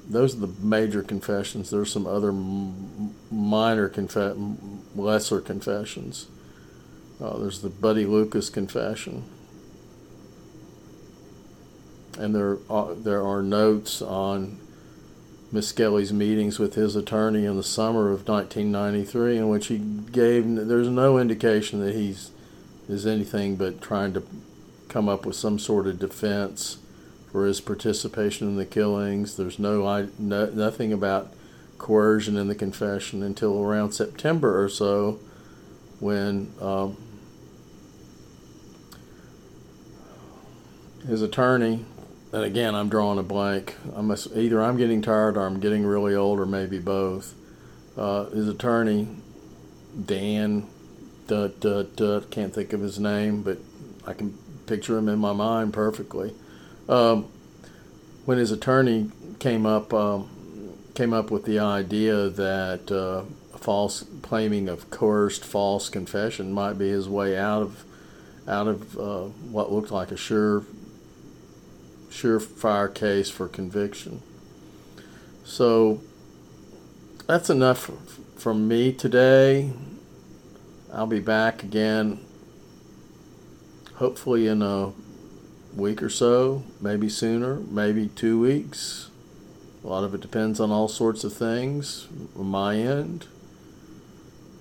Those 0.09 0.35
are 0.35 0.47
the 0.47 0.65
major 0.65 1.03
confessions. 1.03 1.71
There's 1.71 1.93
some 1.93 2.07
other 2.07 2.33
minor, 3.31 3.89
conf- 3.89 4.37
lesser 4.95 5.41
confessions. 5.41 6.27
Uh, 7.23 7.39
there's 7.39 7.63
the 7.63 7.71
Buddy 7.71 8.05
Lucas 8.05 8.51
confession. 8.51 9.23
And 12.19 12.35
there, 12.35 12.59
are, 12.69 12.95
there 12.95 13.25
are 13.25 13.43
notes 13.43 14.03
on 14.03 14.59
Misskelley's 15.53 16.13
meetings 16.13 16.59
with 16.59 16.75
his 16.75 16.97
attorney 16.97 17.45
in 17.45 17.57
the 17.57 17.63
summer 17.63 18.11
of 18.11 18.27
1993, 18.27 19.37
in 19.37 19.49
which 19.49 19.69
he 19.69 19.79
gave 19.79 20.45
there's 20.67 20.89
no 20.89 21.19
indication 21.19 21.85
that 21.85 21.95
he's 21.95 22.31
is 22.89 23.07
anything 23.07 23.55
but 23.55 23.81
trying 23.81 24.13
to 24.13 24.23
come 24.89 25.09
up 25.09 25.25
with 25.25 25.37
some 25.37 25.59
sort 25.59 25.87
of 25.87 26.01
defense 26.01 26.79
for 27.31 27.47
his 27.47 27.61
participation 27.61 28.49
in 28.49 28.57
the 28.57 28.67
killings. 28.67 29.37
There's 29.37 29.61
no, 29.61 30.09
no 30.19 30.47
nothing 30.47 30.93
about 30.93 31.33
coercion 31.79 32.37
in 32.37 32.49
the 32.49 32.55
confession 32.57 33.23
until 33.23 33.63
around 33.63 33.93
September 33.93 34.63
or 34.63 34.69
so, 34.69 35.21
when 36.01 36.53
um, 36.61 36.97
his 41.07 41.23
attorney 41.23 41.85
and 42.33 42.45
again, 42.45 42.75
I'm 42.75 42.89
drawing 42.89 43.19
a 43.19 43.23
blank. 43.23 43.77
I'm 43.95 44.11
a, 44.11 44.17
either 44.35 44.63
I'm 44.63 44.79
getting 44.79 45.03
tired 45.03 45.37
or 45.37 45.43
I'm 45.47 45.61
getting 45.61 45.85
really 45.85 46.15
old, 46.15 46.41
or 46.41 46.47
maybe 46.47 46.79
both. 46.79 47.35
Uh, 47.97 48.25
his 48.31 48.49
attorney, 48.49 49.07
Dan, 50.07 50.67
duh, 51.27 51.49
duh, 51.49 51.83
duh, 51.83 52.23
can't 52.31 52.55
think 52.55 52.73
of 52.73 52.81
his 52.81 52.99
name, 52.99 53.43
but 53.43 53.59
I 54.07 54.15
can 54.15 54.39
picture 54.67 54.97
him 54.97 55.11
in 55.11 55.19
my 55.19 55.35
mind 55.35 55.75
perfectly. 55.75 56.33
Um, 56.89 57.29
when 58.25 58.39
his 58.39 58.51
attorney 58.51 59.11
came 59.39 59.67
up, 59.67 59.93
um, 59.93 60.31
came 60.95 61.13
up 61.13 61.31
with 61.31 61.45
the 61.45 61.59
idea 61.59 62.31
that 62.31 62.91
uh, 62.91 63.25
false 63.59 64.07
claiming 64.23 64.71
of 64.71 64.89
coerced 64.89 65.45
false 65.45 65.91
confession 65.91 66.51
might 66.51 66.79
be 66.79 66.89
his 66.89 67.09
way 67.09 67.37
out 67.37 67.61
of 67.61 67.85
out 68.49 68.67
of 68.67 68.99
uh, 68.99 69.23
what 69.51 69.71
looked 69.71 69.93
like 69.93 70.11
a 70.11 70.17
sure 70.17 70.65
surefire 72.13 72.95
case 72.95 73.31
for 73.31 73.49
conviction. 73.49 74.23
So 75.45 76.01
that's 77.27 77.51
enough 77.51 77.91
from 78.37 78.69
me 78.69 78.93
today. 78.93 79.73
I'll 80.93 81.07
be 81.07 81.21
back 81.21 81.63
again, 81.63 82.21
hopefully 83.95 84.47
in 84.47 84.61
a 84.61 84.93
week 85.75 86.03
or 86.03 86.11
so, 86.11 86.65
maybe 86.81 87.09
sooner, 87.09 87.57
maybe 87.57 88.09
two 88.09 88.39
weeks. 88.39 89.09
A 89.83 89.87
lot 89.87 90.05
of 90.05 90.15
it 90.15 90.21
depends 90.21 90.61
on 90.61 90.71
all 90.71 90.89
sorts 90.89 91.25
of 91.25 91.33
things 91.33 92.09
on 92.39 92.47
my 92.47 92.77
end. 92.77 93.27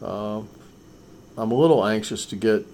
Uh, 0.02 0.42
I'm 1.38 1.52
a 1.52 1.56
little 1.56 1.86
anxious 1.86 2.26
to 2.28 2.36
get 2.36 2.66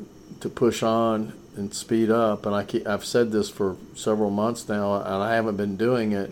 to 0.42 0.50
push 0.50 0.84
on 0.84 1.34
and 1.58 1.74
speed 1.74 2.10
up, 2.10 2.46
and 2.46 2.56
I 2.56 2.64
keep, 2.64 2.88
I've 2.88 3.06
said 3.06 3.32
this 3.32 3.50
for 3.50 3.78
several 3.96 4.30
months 4.30 4.68
now, 4.70 4.96
and 4.96 5.24
I 5.24 5.36
haven't 5.36 5.58
been 5.58 5.78
doing 5.78 6.12
it. 6.12 6.32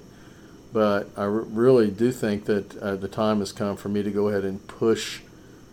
But 0.71 1.09
I 1.15 1.23
really 1.23 1.89
do 1.89 2.11
think 2.11 2.45
that 2.45 2.77
uh, 2.77 2.95
the 2.97 3.07
time 3.07 3.39
has 3.39 3.51
come 3.51 3.77
for 3.77 3.87
me 3.87 4.03
to 4.03 4.11
go 4.11 4.27
ahead 4.27 4.43
and 4.43 4.65
push 4.67 5.21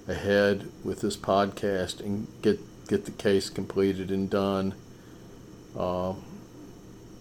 ahead 0.07 0.69
with 0.85 1.01
this 1.01 1.17
podcast 1.17 2.01
and 2.01 2.29
get 2.41 2.61
get 2.89 3.05
the 3.05 3.11
case 3.11 3.51
completed 3.51 4.11
and 4.11 4.29
done. 4.29 4.75
Uh, 5.77 6.13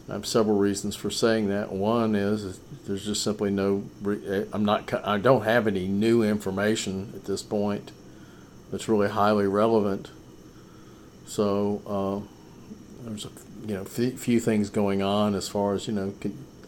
I 0.10 0.14
have 0.14 0.26
several 0.26 0.58
reasons 0.58 0.96
for 0.96 1.10
saying 1.10 1.48
that. 1.50 1.72
One 1.72 2.16
is, 2.16 2.60
there's 2.86 3.06
just 3.06 3.24
simply 3.24 3.50
no. 3.50 3.86
Eh, 4.06 4.44
I'm 4.52 4.66
not. 4.66 4.94
I 5.06 5.18
don't 5.18 5.44
have 5.44 5.68
any 5.68 5.88
new 5.88 6.22
information 6.22 7.14
at 7.16 7.26
this 7.26 7.42
point 7.42 7.92
that's 8.72 8.90
really 8.90 9.10
highly 9.10 9.48
relevant. 9.48 10.12
So 11.26 11.82
uh, 11.88 13.06
there's 13.08 13.26
a 13.26 13.30
you 13.66 13.76
know 13.76 13.86
few, 13.86 14.18
few 14.18 14.40
things 14.40 14.70
going 14.70 15.02
on 15.02 15.36
as 15.36 15.48
far 15.48 15.74
as 15.74 15.88
you 15.88 15.94
know 15.94 16.14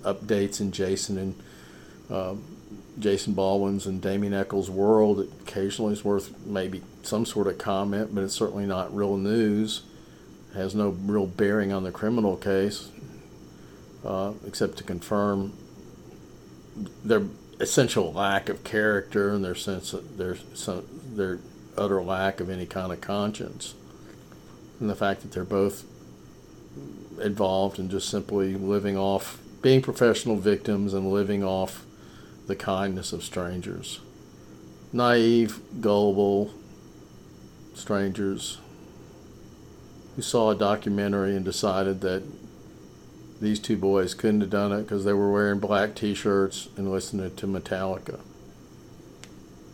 updates 0.03 0.59
in 0.61 0.71
Jason 0.71 1.17
and 1.17 1.35
uh, 2.09 2.35
Jason 2.99 3.33
Baldwin's 3.33 3.85
and 3.85 4.01
Damien 4.01 4.33
Echols' 4.33 4.69
world. 4.69 5.19
It 5.19 5.29
occasionally 5.41 5.93
is 5.93 6.03
worth 6.03 6.45
maybe 6.45 6.81
some 7.01 7.25
sort 7.25 7.47
of 7.47 7.57
comment, 7.57 8.13
but 8.13 8.23
it's 8.23 8.35
certainly 8.35 8.65
not 8.65 8.95
real 8.95 9.17
news. 9.17 9.81
It 10.51 10.57
has 10.57 10.75
no 10.75 10.89
real 10.89 11.25
bearing 11.25 11.71
on 11.71 11.83
the 11.83 11.91
criminal 11.91 12.37
case, 12.37 12.89
uh, 14.05 14.33
except 14.45 14.77
to 14.77 14.83
confirm 14.83 15.53
their 17.03 17.23
essential 17.59 18.11
lack 18.11 18.49
of 18.49 18.63
character 18.63 19.29
and 19.29 19.43
their 19.43 19.55
sense 19.55 19.93
of 19.93 20.17
their 20.17 20.37
their 21.15 21.39
utter 21.77 22.01
lack 22.03 22.39
of 22.39 22.49
any 22.49 22.65
kind 22.65 22.91
of 22.91 23.01
conscience, 23.01 23.73
and 24.79 24.89
the 24.89 24.95
fact 24.95 25.21
that 25.21 25.31
they're 25.31 25.43
both 25.43 25.85
involved 27.21 27.79
in 27.79 27.89
just 27.89 28.09
simply 28.09 28.55
living 28.55 28.97
off 28.97 29.39
being 29.61 29.81
professional 29.81 30.35
victims 30.35 30.93
and 30.93 31.11
living 31.11 31.43
off 31.43 31.85
the 32.47 32.55
kindness 32.55 33.13
of 33.13 33.23
strangers. 33.23 34.01
Naive, 34.91 35.59
gullible 35.79 36.53
strangers 37.73 38.59
who 40.15 40.21
saw 40.21 40.51
a 40.51 40.55
documentary 40.55 41.35
and 41.35 41.45
decided 41.45 42.01
that 42.01 42.23
these 43.41 43.59
two 43.59 43.77
boys 43.77 44.13
couldn't 44.13 44.41
have 44.41 44.49
done 44.49 44.71
it 44.71 44.83
because 44.83 45.05
they 45.05 45.13
were 45.13 45.31
wearing 45.31 45.59
black 45.59 45.95
t 45.95 46.13
shirts 46.13 46.69
and 46.77 46.91
listening 46.91 47.35
to 47.35 47.47
Metallica. 47.47 48.19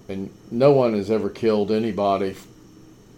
And 0.07 0.31
no 0.49 0.71
one 0.71 0.93
has 0.93 1.11
ever 1.11 1.29
killed 1.29 1.71
anybody 1.71 2.35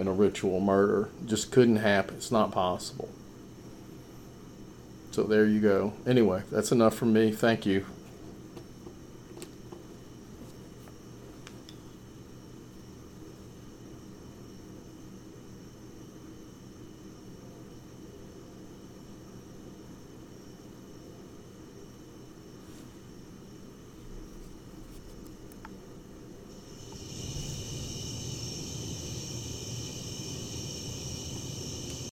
in 0.01 0.07
a 0.07 0.13
ritual 0.13 0.59
murder. 0.59 1.09
Just 1.25 1.51
couldn't 1.51 1.77
happen. 1.77 2.15
It's 2.15 2.31
not 2.31 2.51
possible. 2.51 3.09
So 5.11 5.23
there 5.23 5.45
you 5.45 5.59
go. 5.59 5.93
Anyway, 6.07 6.43
that's 6.51 6.71
enough 6.71 6.95
from 6.95 7.13
me. 7.13 7.31
Thank 7.31 7.65
you. 7.65 7.85